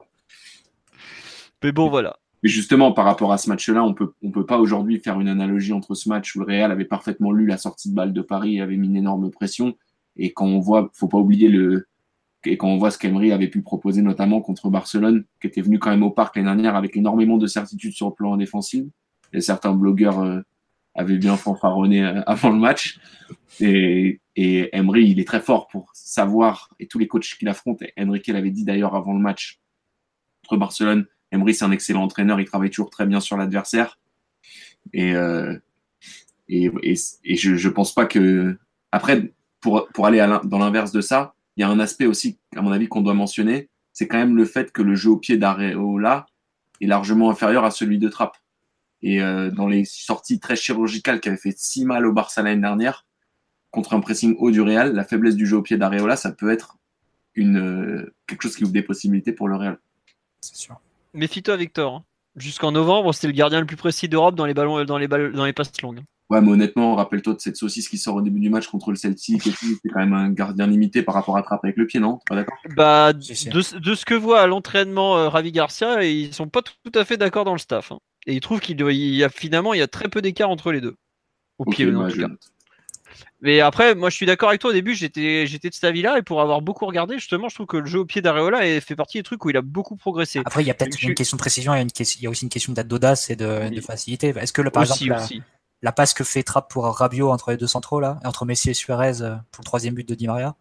[1.62, 2.18] Mais bon, voilà.
[2.42, 5.28] Mais justement, par rapport à ce match-là, on peut, on peut pas aujourd'hui faire une
[5.28, 8.22] analogie entre ce match où le Real avait parfaitement lu la sortie de balle de
[8.22, 9.76] Paris et avait mis une énorme pression.
[10.16, 11.88] Et quand on voit, faut pas oublier le,
[12.46, 15.78] et quand on voit ce qu'Emery avait pu proposer, notamment contre Barcelone, qui était venu
[15.78, 18.84] quand même au parc l'année dernière avec énormément de certitude sur le plan défensif.
[19.32, 20.40] Et certains blogueurs euh,
[20.94, 22.98] avaient bien fanfaronné euh, avant le match.
[23.60, 27.82] Et, et Emery, il est très fort pour savoir, et tous les coachs qu'il affronte,
[27.98, 29.60] Enrique l'avait dit d'ailleurs avant le match
[30.46, 33.98] contre Barcelone, Emery, c'est un excellent entraîneur, il travaille toujours très bien sur l'adversaire.
[34.92, 35.56] Et, euh,
[36.48, 38.56] et, et, je, je pense pas que.
[38.92, 42.62] Après, pour, pour aller dans l'inverse de ça, il y a un aspect aussi, à
[42.62, 43.68] mon avis, qu'on doit mentionner.
[43.92, 46.26] C'est quand même le fait que le jeu au pied d'Areola
[46.80, 48.36] est largement inférieur à celui de Trapp.
[49.02, 52.60] Et euh, dans les sorties très chirurgicales qui avaient fait si mal au Barça l'année
[52.60, 53.06] dernière,
[53.70, 56.50] contre un pressing haut du Real, la faiblesse du jeu au pied d'Areola, ça peut
[56.50, 56.78] être
[57.34, 59.78] une, euh, quelque chose qui ouvre des possibilités pour le Real.
[60.40, 60.80] C'est sûr.
[61.16, 61.94] Méfie-toi, Victor.
[61.94, 62.04] hein.
[62.36, 65.32] Jusqu'en novembre, c'était le gardien le plus précis d'Europe dans les ballons, dans les balles,
[65.32, 66.02] dans les passes longues.
[66.28, 68.96] Ouais, mais honnêtement, rappelle-toi de cette saucisse qui sort au début du match contre le
[68.96, 69.66] Celtic et tout.
[69.82, 72.16] C'est quand même un gardien limité par rapport à Trapp avec le pied, non?
[72.18, 72.58] T'es pas d'accord?
[72.76, 76.74] Bah, de, de ce que voit à l'entraînement euh, Ravi Garcia, ils sont pas tout,
[76.84, 77.92] tout à fait d'accord dans le staff.
[77.92, 77.98] hein.
[78.26, 80.80] Et ils trouvent qu'il y a finalement il y a très peu d'écart entre les
[80.80, 80.96] deux.
[81.58, 82.28] Au pied, en bah, tout cas.
[83.40, 84.70] Mais après, moi je suis d'accord avec toi.
[84.70, 87.66] Au début, j'étais j'étais de cet avis-là et pour avoir beaucoup regardé, justement, je trouve
[87.66, 89.96] que le jeu au pied d'Areola est- fait partie des trucs où il a beaucoup
[89.96, 90.40] progressé.
[90.44, 92.18] Après, il y a peut-être Je- une question de précision, il y a, une question-
[92.20, 93.76] il y a aussi une question d'a- d'audace et de, Oui.
[93.76, 94.28] de facilité.
[94.36, 95.42] Est-ce que, par aussi, exemple, la, aussi.
[95.82, 98.70] la passe que fait Trapp pour Rabiot entre les deux centraux, là, et entre Messi
[98.70, 100.54] et Suarez euh, pour le troisième but de Di Maria,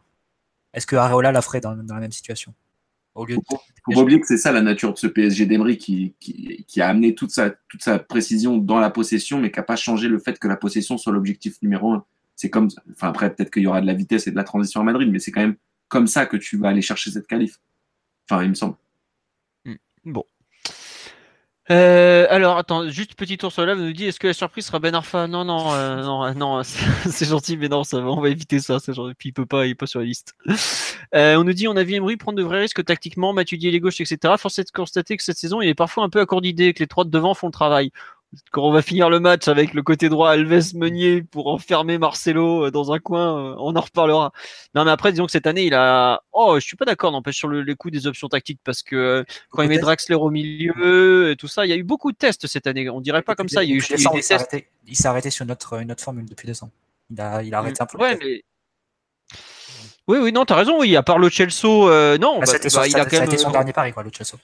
[0.73, 2.53] est-ce que Areola la ferait dans, dans la même situation?
[3.15, 3.41] Au lieu de...
[3.49, 6.65] Faut faut pas oublier que c'est ça la nature de ce PSG d'Emery qui, qui,
[6.67, 9.75] qui a amené toute sa, toute sa précision dans la possession, mais qui n'a pas
[9.77, 12.03] changé le fait que la possession soit l'objectif numéro un.
[12.35, 14.81] C'est comme, enfin après peut-être qu'il y aura de la vitesse et de la transition
[14.81, 15.55] à Madrid, mais c'est quand même
[15.87, 17.59] comme ça que tu vas aller chercher cette qualif.
[18.29, 18.75] Enfin, il me semble.
[19.65, 19.75] Hmm.
[20.03, 20.25] Bon.
[21.71, 24.67] Euh, alors, attends, juste petit tour sur là, vous nous dit est-ce que la surprise
[24.67, 25.27] sera Ben Arfa?
[25.27, 28.59] Non, non, euh, non, euh, non, c'est gentil, mais non, ça va, on va éviter
[28.59, 28.77] ça.
[28.87, 30.35] Genre, puis il peut pas, il est pas sur la liste.
[31.13, 33.99] on nous dit on a vu Emery prendre de vrais risques tactiquement, m'étudier les gauches,
[33.99, 34.35] etc.
[34.37, 36.73] Force est de constater que cette saison, il est parfois un peu à court d'idées,
[36.73, 37.91] que les trois de devant font le travail
[38.51, 42.65] quand on va finir le match avec le côté droit Alves Meunier pour enfermer Marcelo
[42.65, 44.31] euh, dans un coin, euh, on en reparlera.
[44.73, 47.37] Non mais après disons que cette année il a oh je suis pas d'accord n'empêche
[47.37, 50.29] sur le, les coups des options tactiques parce que euh, quand il met Draxler au
[50.29, 52.89] milieu et tout ça, il y a eu beaucoup de tests cette année.
[52.89, 53.63] On dirait pas comme ça.
[53.63, 56.71] Il, y a eu, il, s'est arrêté, sur notre, notre formule depuis décembre.
[57.09, 57.97] Il a, il a arrêté un peu.
[57.97, 58.43] Ouais, mais...
[60.07, 62.95] Oui, oui, non, t'as raison, oui, à part le Chelsea, non, bah, bah, bah, il
[62.95, 63.37] a quand même.
[63.37, 64.37] son dernier pari, quoi, le Chelsea.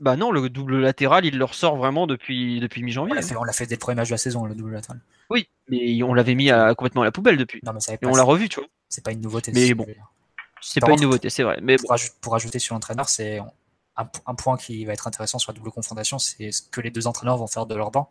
[0.00, 3.12] Bah non, le double latéral, il le ressort vraiment depuis, depuis mi-janvier.
[3.36, 5.00] On l'a fait, dès le premier match de la saison, le double latéral.
[5.30, 7.60] Oui, mais on l'avait mis à, complètement à la poubelle depuis.
[7.64, 8.68] Non, mais ça et on l'a revu, tu vois.
[8.88, 9.52] C'est pas une nouveauté.
[9.52, 9.86] Mais bon,
[10.60, 11.58] c'est pas une nouveauté, c'est vrai.
[11.62, 11.76] Mais
[12.20, 13.40] pour, ajouter sur l'entraîneur, c'est
[13.96, 17.06] un, point qui va être intéressant sur la double confrontation, c'est ce que les deux
[17.06, 18.10] entraîneurs vont faire de leur banc.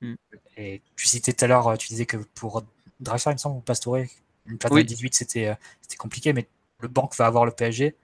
[0.00, 0.14] Hmm.
[0.56, 2.62] Et tu citais tout à l'heure, tu disais que pour
[3.00, 3.98] Draxler, il me semble, ou Pastore,
[4.46, 5.56] une plateau 18, c'était
[5.98, 6.46] compliqué, mais
[6.80, 7.96] le banc va avoir le PSG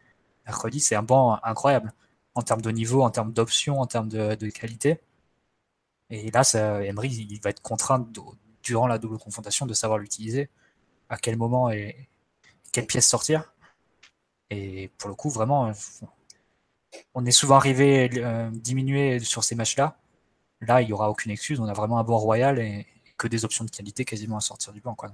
[0.51, 1.93] mercredi, c'est un banc incroyable
[2.35, 5.01] en termes de niveau, en termes d'options, en termes de, qualité.
[6.10, 8.06] Et là, ça, Emery, il va être contraint
[8.62, 10.51] durant la double confrontation de savoir l'utiliser,
[11.09, 12.09] à quel moment et
[12.72, 13.52] quelle pièce sortir.
[14.51, 15.72] Et pour le coup, vraiment,
[17.14, 19.97] on est souvent arrivé euh, diminué sur ces matchs-là.
[20.60, 21.60] Là, il n'y aura aucune excuse.
[21.60, 22.86] On a vraiment un bord royal et,
[23.16, 24.94] que des options de qualité quasiment à sortir du banc.
[24.94, 25.12] Quoi.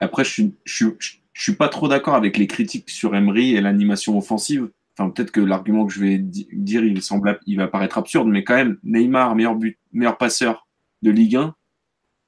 [0.00, 4.68] Après, je suis, suis pas trop d'accord avec les critiques sur Emery et l'animation offensive
[4.96, 8.44] enfin peut-être que l'argument que je vais dire, il semble, il va paraître absurde, mais
[8.44, 10.68] quand même, Neymar, meilleur but, meilleur passeur
[11.02, 11.54] de Ligue 1,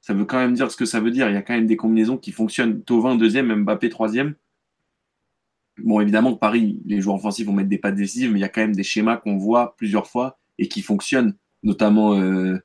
[0.00, 1.28] ça veut quand même dire ce que ça veut dire.
[1.28, 2.82] Il y a quand même des combinaisons qui fonctionnent.
[2.82, 4.34] Tovin deuxième, Mbappé troisième.
[5.78, 8.48] Bon, évidemment Paris, les joueurs offensifs vont mettre des pas décisives, mais il y a
[8.48, 12.58] quand même des schémas qu'on voit plusieurs fois et qui fonctionnent, notamment euh,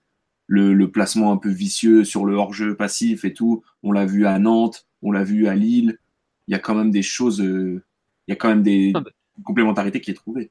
[0.45, 3.63] le, placement un peu vicieux sur le hors-jeu passif et tout.
[3.83, 5.97] On l'a vu à Nantes, on l'a vu à Lille.
[6.49, 7.83] Il y a quand même des choses, euh,
[8.27, 8.91] il y a quand même des,
[9.45, 10.49] complémentarité qui est trouvée.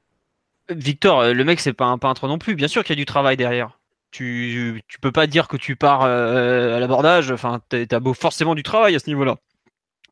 [0.69, 2.55] Victor, euh, le mec, c'est pas un peintre non plus.
[2.55, 3.79] Bien sûr qu'il y a du travail derrière.
[4.11, 7.31] Tu, tu peux pas dire que tu pars euh, à l'abordage.
[7.31, 9.35] Enfin, t'as beau forcément du travail à ce niveau-là.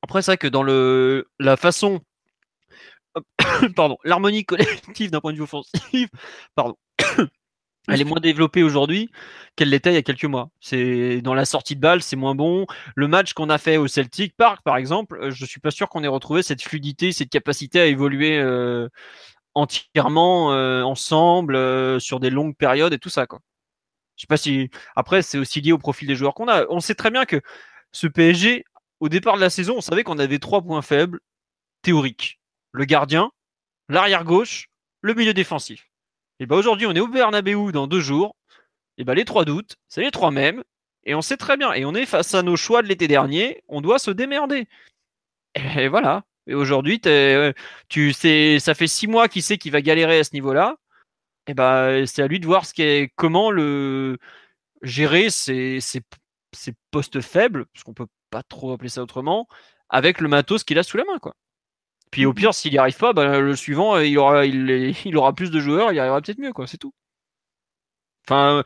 [0.02, 2.02] Après, c'est vrai que dans le, la façon,
[3.76, 6.10] pardon, l'harmonie collective d'un point de vue offensif,
[6.56, 6.76] pardon,
[7.88, 9.10] elle est moins développée aujourd'hui
[9.56, 10.50] qu'elle l'était il y a quelques mois.
[10.60, 12.66] C'est dans la sortie de balle, c'est moins bon.
[12.96, 15.90] Le match qu'on a fait au Celtic Park, par exemple, euh, je suis pas sûr
[15.90, 18.90] qu'on ait retrouvé cette fluidité, cette capacité à évoluer euh,
[19.56, 23.26] entièrement euh, ensemble sur des longues périodes et tout ça.
[23.26, 23.40] Quoi.
[24.16, 26.66] Je sais pas si après c'est aussi lié au profil des joueurs qu'on a.
[26.70, 27.42] On sait très bien que
[27.92, 28.66] ce PSG,
[29.00, 31.20] au départ de la saison, on savait qu'on avait trois points faibles
[31.82, 32.40] théoriques
[32.78, 33.32] le gardien,
[33.90, 34.70] l'arrière gauche,
[35.02, 35.87] le milieu défensif.
[36.40, 38.36] Et bah aujourd'hui, on est au Bernabeu dans deux jours.
[38.98, 40.64] Et bah les trois doutes, c'est les trois mêmes.
[41.06, 41.74] Et on sait très bien.
[41.74, 43.64] Et on est face à nos choix de l'été dernier.
[43.68, 44.68] On doit se démerder.
[45.56, 46.24] Et voilà.
[46.48, 47.54] Et aujourd'hui, euh,
[47.90, 50.78] tu sais, ça fait six mois qu'il sait qu'il va galérer à ce niveau-là.
[51.48, 54.18] Et bah c'est à lui de voir ce comment le
[54.82, 55.80] gérer ses,
[56.92, 59.48] postes faibles, parce qu'on peut pas trop appeler ça autrement,
[59.90, 61.36] avec le matos qu'il a sous la main, quoi.
[62.12, 65.52] Puis au pire, s'il n'y arrive pas, bah, le suivant, il aura, il, aura plus
[65.52, 66.68] de joueurs, il arrivera peut-être mieux, quoi.
[66.68, 66.94] C'est tout.
[68.28, 68.64] Enfin,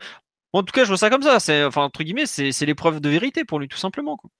[0.52, 1.40] en tout cas, je vois ça comme ça.
[1.40, 4.16] C'est, enfin, entre guillemets, c'est, l'épreuve de vérité pour lui, tout simplement.
[4.16, 4.30] Quoi.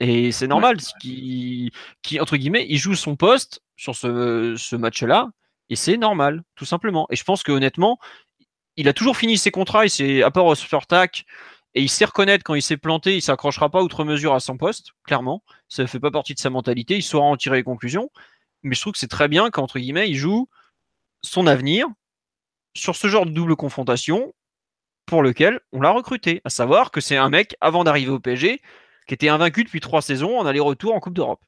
[0.00, 5.30] Et c'est normal, qui, qui, entre guillemets, il joue son poste sur ce, ce match-là,
[5.68, 7.06] et c'est normal, tout simplement.
[7.10, 7.98] Et je pense que honnêtement,
[8.76, 10.54] il a toujours fini ses contrats, il s'est, à part au
[10.88, 11.24] Tac,
[11.74, 14.56] et il sait reconnaître quand il s'est planté, il s'accrochera pas outre mesure à son
[14.56, 15.44] poste, clairement.
[15.68, 18.10] Ça ne fait pas partie de sa mentalité, il saura en tirer les conclusions.
[18.62, 20.48] Mais je trouve que c'est très bien qu'entre guillemets, il joue
[21.22, 21.86] son avenir
[22.74, 24.34] sur ce genre de double confrontation
[25.06, 26.40] pour lequel on l'a recruté.
[26.44, 28.60] À savoir que c'est un mec, avant d'arriver au PSG,
[29.06, 31.42] qui était invaincu depuis trois saisons en aller-retour en Coupe d'Europe.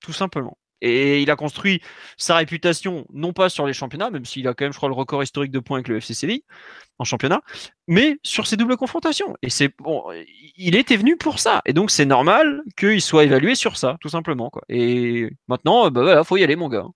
[0.00, 0.58] Tout simplement.
[0.82, 1.80] Et il a construit
[2.16, 4.94] sa réputation, non pas sur les championnats, même s'il a quand même, je crois, le
[4.94, 6.44] record historique de points avec le FC Séville
[6.98, 7.42] en championnat,
[7.88, 9.36] mais sur ses doubles confrontations.
[9.42, 10.04] Et c'est bon,
[10.56, 11.62] il était venu pour ça.
[11.66, 14.50] Et donc c'est normal qu'il soit évalué sur ça, tout simplement.
[14.50, 14.62] Quoi.
[14.68, 16.86] Et maintenant, bah voilà, faut y aller, mon gars.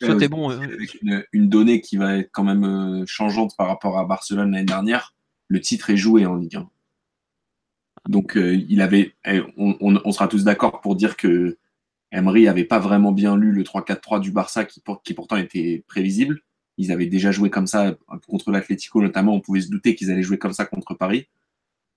[0.00, 0.50] C'était bon.
[0.50, 0.60] Euh.
[0.60, 0.98] Avec
[1.32, 5.14] une, donnée qui va être quand même euh, changeante par rapport à Barcelone l'année dernière,
[5.48, 6.68] le titre est joué en Ligue 1.
[8.08, 11.56] Donc euh, il avait, eh, on sera tous d'accord pour dire que
[12.14, 14.80] Emery n'avait pas vraiment bien lu le 3-4-3 du Barça qui,
[15.14, 16.40] pourtant était prévisible.
[16.78, 17.96] Ils avaient déjà joué comme ça
[18.26, 19.34] contre l'Atlético notamment.
[19.34, 21.28] On pouvait se douter qu'ils allaient jouer comme ça contre Paris.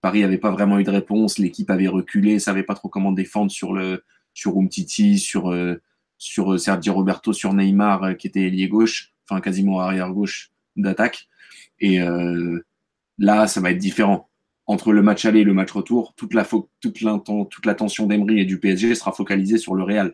[0.01, 3.51] Paris n'avait pas vraiment eu de réponse, l'équipe avait reculé, savait pas trop comment défendre
[3.51, 4.03] sur le
[4.33, 5.81] sur Umtiti, sur euh,
[6.17, 10.51] sur euh, Sergio Roberto, sur Neymar euh, qui était ailier gauche, enfin quasiment arrière gauche
[10.75, 11.27] d'attaque.
[11.79, 11.99] Et
[13.19, 14.26] là, ça va être différent.
[14.67, 16.99] Entre le match aller et le match retour, toute la toute
[17.49, 20.13] toute l'attention d'Emery et du PSG sera focalisée sur le Real.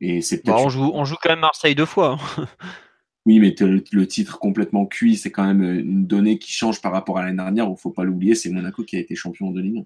[0.00, 2.18] Et c'est bah, on, joue, on joue quand même Marseille deux fois.
[2.38, 2.46] Hein.
[3.26, 7.18] Oui, mais le titre complètement cuit, c'est quand même une donnée qui change par rapport
[7.18, 7.66] à l'année dernière.
[7.66, 9.84] Il ne faut pas l'oublier, c'est Monaco qui a été champion de Ligue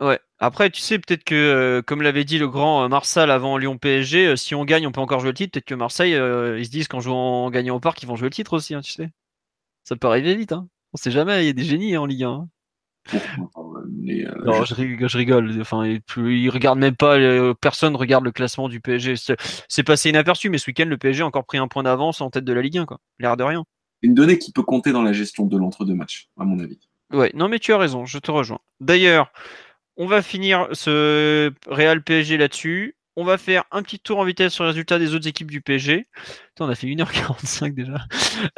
[0.00, 0.06] 1.
[0.06, 0.18] Ouais.
[0.40, 3.78] Après, tu sais, peut-être que, euh, comme l'avait dit le grand euh, Marsal avant Lyon
[3.78, 5.52] PSG, euh, si on gagne, on peut encore jouer le titre.
[5.52, 8.26] Peut-être que Marseille, ils se disent qu'en jouant en gagnant au parc, ils vont jouer
[8.26, 9.08] le titre aussi, hein, tu sais.
[9.84, 10.50] Ça peut arriver vite.
[10.50, 10.68] Hein.
[10.92, 12.48] On sait jamais, il y a des génies en Ligue 1.
[13.12, 15.16] Euh, non, je...
[15.16, 15.60] rigole.
[15.60, 15.84] Enfin,
[16.16, 17.18] il, regarde même pas.
[17.60, 19.14] Personne regarde le classement du PSG.
[19.68, 22.30] C'est passé inaperçu, mais ce week-end, le PSG a encore pris un point d'avance en
[22.30, 23.00] tête de la Ligue 1, quoi.
[23.18, 23.64] L'air de rien.
[24.02, 26.78] Une donnée qui peut compter dans la gestion de l'entre-deux matchs, à mon avis.
[27.12, 28.60] Ouais, non, mais tu as raison, je te rejoins.
[28.80, 29.32] D'ailleurs,
[29.96, 32.96] on va finir ce Real PSG là-dessus.
[33.16, 35.60] On va faire un petit tour en vitesse sur les résultats des autres équipes du
[35.60, 36.08] PSG.
[36.58, 37.98] on a fait 1h45 déjà.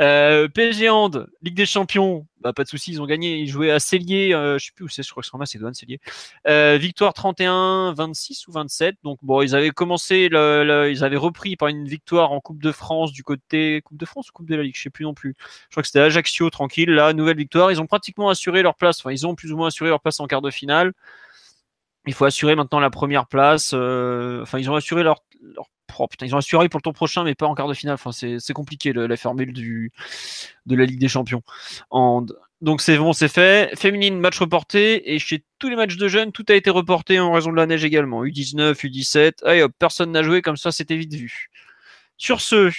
[0.01, 3.37] Euh, PSG Hand, Ligue des Champions, bah, pas de soucis, ils ont gagné.
[3.37, 5.39] Ils jouaient à Cellier, euh, je sais plus où c'est, je crois que c'est en
[5.39, 6.01] Macédoine, Cellier.
[6.49, 8.97] Euh, victoire 31, 26 ou 27.
[9.05, 13.13] Donc bon, ils avaient commencé, ils avaient repris par une victoire en Coupe de France
[13.13, 15.35] du côté Coupe de France ou Coupe de la Ligue, je sais plus non plus.
[15.39, 16.91] Je crois que c'était Ajaccio, tranquille.
[16.91, 17.71] Là, nouvelle victoire.
[17.71, 19.03] Ils ont pratiquement assuré leur place.
[19.11, 20.95] Ils ont plus ou moins assuré leur place en quart de finale
[22.07, 23.73] il faut assurer maintenant la première place.
[23.75, 25.23] Euh, enfin, ils ont assuré leur,
[25.59, 25.65] oh,
[26.23, 27.95] ils ont assuré pour le tour prochain, mais pas en quart de finale.
[27.95, 31.43] Enfin, c'est compliqué la formule de la Ligue des Champions.
[32.61, 33.77] donc c'est bon, c'est fait.
[33.77, 35.15] Féminine, match reporté.
[35.15, 37.67] Et chez tous les matchs de jeunes, tout a été reporté en raison de la
[37.67, 38.25] neige également.
[38.25, 39.45] U19, U17.
[39.45, 41.51] Allez personne n'a joué, comme ça c'était vite vu.
[42.19, 42.71] Sur ce,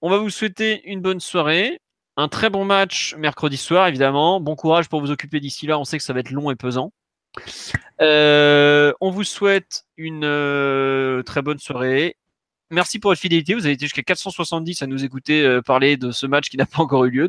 [0.00, 1.80] on va vous souhaiter une bonne soirée.
[2.18, 4.40] Un très bon match mercredi soir, évidemment.
[4.40, 5.78] Bon courage pour vous occuper d'ici là.
[5.78, 6.92] On sait que ça va être long et pesant.
[8.00, 12.16] Euh, on vous souhaite une euh, très bonne soirée.
[12.70, 13.54] Merci pour votre fidélité.
[13.54, 16.66] Vous avez été jusqu'à 470 à nous écouter euh, parler de ce match qui n'a
[16.66, 17.28] pas encore eu lieu.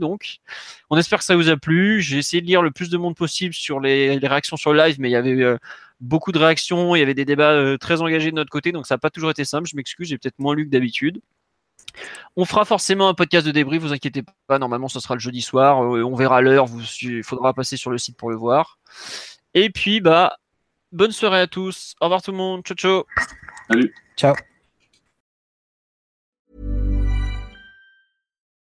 [0.89, 2.01] On espère que ça vous a plu.
[2.01, 5.09] J'ai essayé de lire le plus de monde possible sur les, réactions sur live, mais
[5.09, 5.57] il y avait
[6.01, 6.95] beaucoup de réactions.
[6.95, 9.29] Il y avait des débats très engagés de notre côté, donc ça n'a pas toujours
[9.29, 9.69] été simple.
[9.69, 11.21] Je m'excuse, j'ai peut-être moins lu que d'habitude.
[12.35, 14.57] On fera forcément un podcast de débrief, vous inquiétez pas.
[14.57, 15.79] Normalement, ce sera le jeudi soir.
[15.79, 16.65] on verra l'heure.
[17.01, 18.79] Il faudra passer sur le site pour le voir.
[19.59, 20.38] Et puis, bah,
[20.91, 21.95] bonne soirée à tous.
[21.99, 22.61] Au revoir tout le monde.
[22.63, 23.03] Ciao, ciao.
[23.67, 23.91] Salut.
[24.15, 24.35] Ciao.